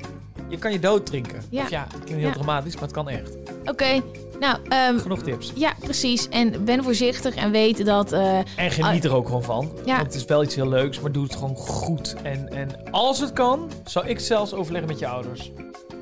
[0.54, 1.42] je kan je dood drinken.
[1.50, 1.62] Ja.
[1.62, 2.32] Of ja, het klinkt heel Ja.
[2.32, 3.36] dramatisch, maar het kan echt.
[3.64, 4.02] Oké,
[4.40, 5.52] nou, ehm, Genoeg tips.
[5.54, 6.28] ja, precies.
[6.28, 8.12] En ben voorzichtig en weet dat...
[8.12, 9.72] eh, En geniet er ook gewoon van.
[9.84, 9.94] Ja.
[9.96, 12.14] Want het is wel iets heel leuks, maar doe het gewoon goed.
[12.22, 15.50] En, en als het kan, zou ik zelfs overleggen met je ouders.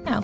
[0.05, 0.23] nou,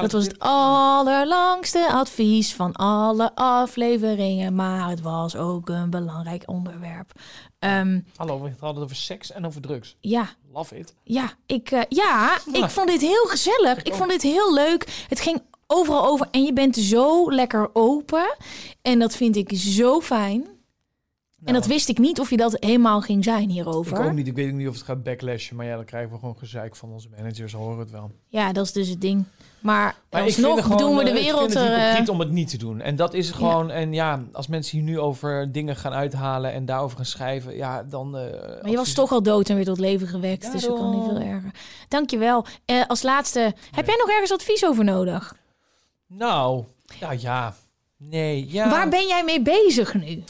[0.00, 4.54] dat was het allerlangste advies van alle afleveringen.
[4.54, 7.12] Maar het was ook een belangrijk onderwerp.
[7.64, 9.96] Ehm, Hallo, we hadden het over seks en over drugs.
[10.00, 10.94] ja, Love it.
[11.02, 13.82] Ja, ik, eh, ja, ik vond dit heel gezellig.
[13.82, 15.04] Ik vond dit heel leuk.
[15.08, 18.36] Het ging overal over en je bent zo lekker open.
[18.82, 20.46] En dat vind ik zo fijn.
[21.44, 23.92] En dat wist ik niet of je dat helemaal ging zijn hierover.
[23.92, 24.04] Nou.
[24.04, 24.26] Ik ook niet.
[24.26, 25.56] Ik weet ook niet of het gaat backlashen.
[25.56, 27.52] Maar ja, dan krijgen we gewoon gezeik van onze managers.
[27.52, 28.10] Horen het wel.
[28.28, 29.24] Ja, dat is dus het ding.
[29.64, 31.72] Maar, ik alsnog gewoon, doen we de eh, wereld Ik er...
[31.72, 32.80] eh, hypocriet om het niet te doen.
[32.80, 33.70] En dat is gewoon...
[33.70, 37.56] En ja, als mensen hier nu over dingen gaan uithalen en daarover gaan schrijven...
[37.56, 38.16] Ja, dan...
[38.16, 40.44] eh, maar je was toch al dood en weer tot leven gewekt.
[40.44, 41.50] Ja, dus dat kan niet veel erger.
[41.88, 42.44] Dankjewel.
[42.64, 45.36] Eh als laatste, heb jij nog ergens advies over nodig?
[46.06, 46.64] Nou,
[47.00, 47.54] ja, ja.
[47.96, 48.70] Nee, ja.
[48.70, 50.24] Waar ben jij mee bezig nu?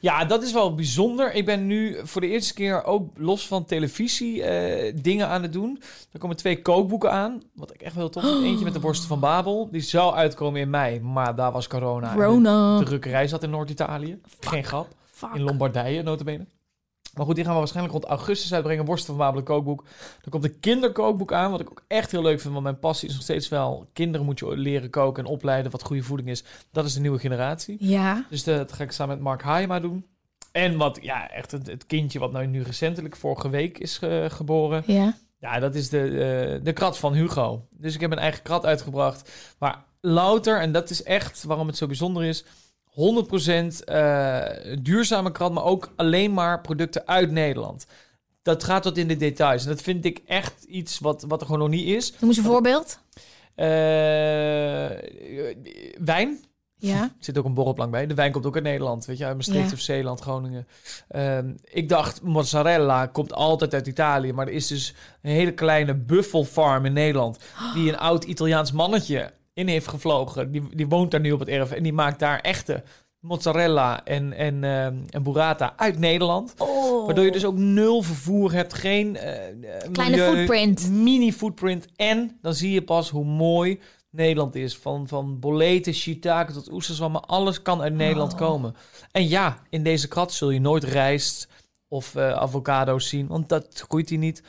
[0.00, 1.34] Ja, dat is wel bijzonder.
[1.34, 5.52] Ik ben nu voor de eerste keer ook los van televisie eh, dingen aan het
[5.52, 5.82] doen.
[6.12, 7.42] Er komen twee kookboeken aan.
[7.54, 8.44] Wat ik echt wel tof vind.
[8.44, 9.68] Eentje met de worsten van Babel.
[9.70, 11.00] Die zou uitkomen in mei.
[11.00, 12.12] Maar daar was corona.
[12.14, 12.78] Corona.
[12.78, 14.20] De drukkerij zat in Noord-Italië.
[14.40, 14.88] Geen grap.
[15.10, 15.34] Fuck.
[15.34, 16.46] In Lombardije, notabene.
[17.18, 18.84] Maar goed, die gaan we waarschijnlijk rond augustus uitbrengen.
[18.84, 19.84] Worsten van Babel, een kookboek.
[20.22, 21.50] Dan komt een kinderkookboek aan.
[21.50, 22.52] Wat ik ook echt heel leuk vind.
[22.52, 23.88] Want mijn passie is nog steeds wel...
[23.92, 26.44] Kinderen moet je leren koken en opleiden wat goede voeding is.
[26.72, 27.76] Dat is de nieuwe generatie.
[27.80, 30.06] Ja, Dus dat ga ik samen met Mark Haima doen.
[30.52, 34.26] En wat, ja, echt het, het kindje wat nou nu recentelijk vorige week is ge-
[34.30, 34.82] geboren.
[34.86, 35.14] ja.
[35.40, 37.66] Ja, dat is de, eh, de krat van Hugo.
[37.70, 39.32] Dus ik heb een eigen krat uitgebracht.
[39.58, 42.44] Maar louter, en dat is echt waarom het zo bijzonder is...
[42.98, 44.42] 100% eh,
[44.82, 47.86] duurzame krat, maar ook alleen maar producten uit Nederland.
[48.42, 49.62] Dat gaat tot in de details.
[49.62, 52.12] En dat vind ik echt iets wat, wat er gewoon nog niet is.
[52.20, 52.98] Noem eens een voorbeeld.
[53.54, 53.66] Eh,
[56.04, 56.38] wijn,
[56.76, 57.02] Ja.
[57.02, 58.06] er zit ook een borrelplank bij.
[58.06, 59.72] De wijn komt ook uit Nederland, weet je, uit Maastricht Ja.
[59.72, 60.66] of Zeeland, Groningen.
[61.08, 65.94] Ehm, ik dacht, mozzarella komt altijd uit Italië, maar er is dus een hele kleine
[65.94, 67.38] buffelfarm in Nederland
[67.74, 70.52] die een oud Italiaans mannetje in heeft gevlogen.
[70.52, 72.82] Die, die woont daar nu op het erf en die maakt daar echte
[73.20, 76.54] mozzarella en, en, ehm, en burrata uit Nederland.
[76.58, 77.06] Oh.
[77.06, 80.90] Waardoor je dus ook nul vervoer hebt, geen eh, eh, Kleine milieu, footprint.
[80.90, 81.86] Mini footprint.
[81.96, 83.80] En dan zie je pas hoe mooi
[84.10, 84.76] Nederland is.
[84.76, 88.38] Van, van boleten, shiitake tot oesters, maar alles kan uit Nederland Oh.
[88.38, 88.74] komen.
[89.12, 91.48] En ja, in deze krat zul je nooit rijst
[91.88, 94.42] of eh avocado's zien, want dat groeit hier niet.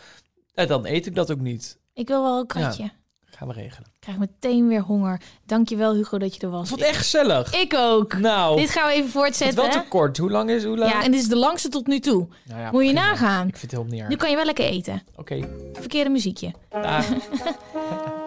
[0.54, 1.78] Ja, dan eet ik dat ook niet.
[1.94, 2.92] Ik wil wel een kratje.
[3.38, 3.88] Gaan we regelen.
[3.88, 5.22] Ik krijg meteen weer honger.
[5.46, 6.62] Dankjewel Hugo dat je er was.
[6.62, 7.54] Ik vond het echt gezellig.
[7.56, 8.18] Ik ook.
[8.18, 9.56] Nou, Dit gaan we even het voortzetten.
[9.64, 10.18] wel te kort.
[10.18, 10.92] Hoe lang is hoe lang?
[10.92, 12.28] Ja, en dit is de langste tot nu toe.
[12.46, 13.06] Nou ja, Moet je prima.
[13.10, 13.48] nagaan.
[13.48, 14.08] Ik vind het heel neer.
[14.08, 15.04] Nu kan je wel lekker eten.
[15.16, 15.50] Oké.
[15.74, 16.52] Verkeerde muziekje.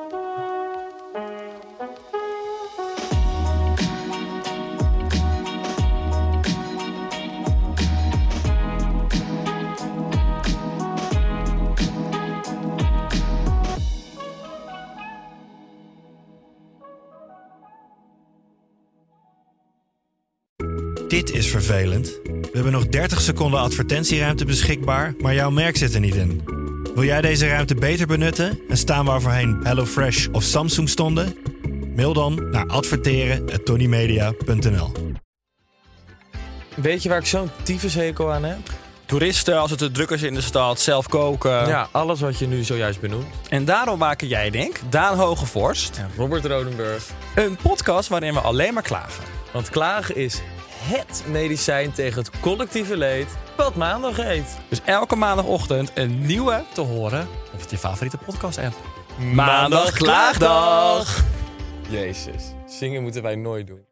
[21.13, 22.21] Dit is vervelend.
[22.25, 26.43] We hebben nog 30 seconden advertentieruimte beschikbaar, maar jouw merk zit er niet in.
[26.95, 31.37] Wil jij deze ruimte beter benutten en staan waar voorheen HelloFresh of Samsung stonden?
[31.97, 34.93] Mail dan naar adverteren@tonymedia.nl.
[36.75, 38.59] Weet je waar ik zo'n tyfushekel aan heb?
[39.07, 41.67] Toeristen, als het te druk is in de stad, zelf koken.
[41.67, 43.27] Ja, alles wat je nu zojuist benoemt.
[43.49, 47.05] En daarom maken jij, denk Daan Hogevorst, Ja, Robert Rodenburg.
[47.35, 49.25] een podcast waarin we alleen maar klagen.
[49.53, 50.43] Want klagen is
[50.83, 54.59] HET medicijn tegen het collectieve leed wat maandag heet.
[54.69, 58.75] Dus elke maandagochtend een nieuwe te horen op je favoriete podcast app.
[59.19, 61.25] Maandag Klaagdag!
[61.89, 63.92] Jezus, zingen moeten wij nooit doen.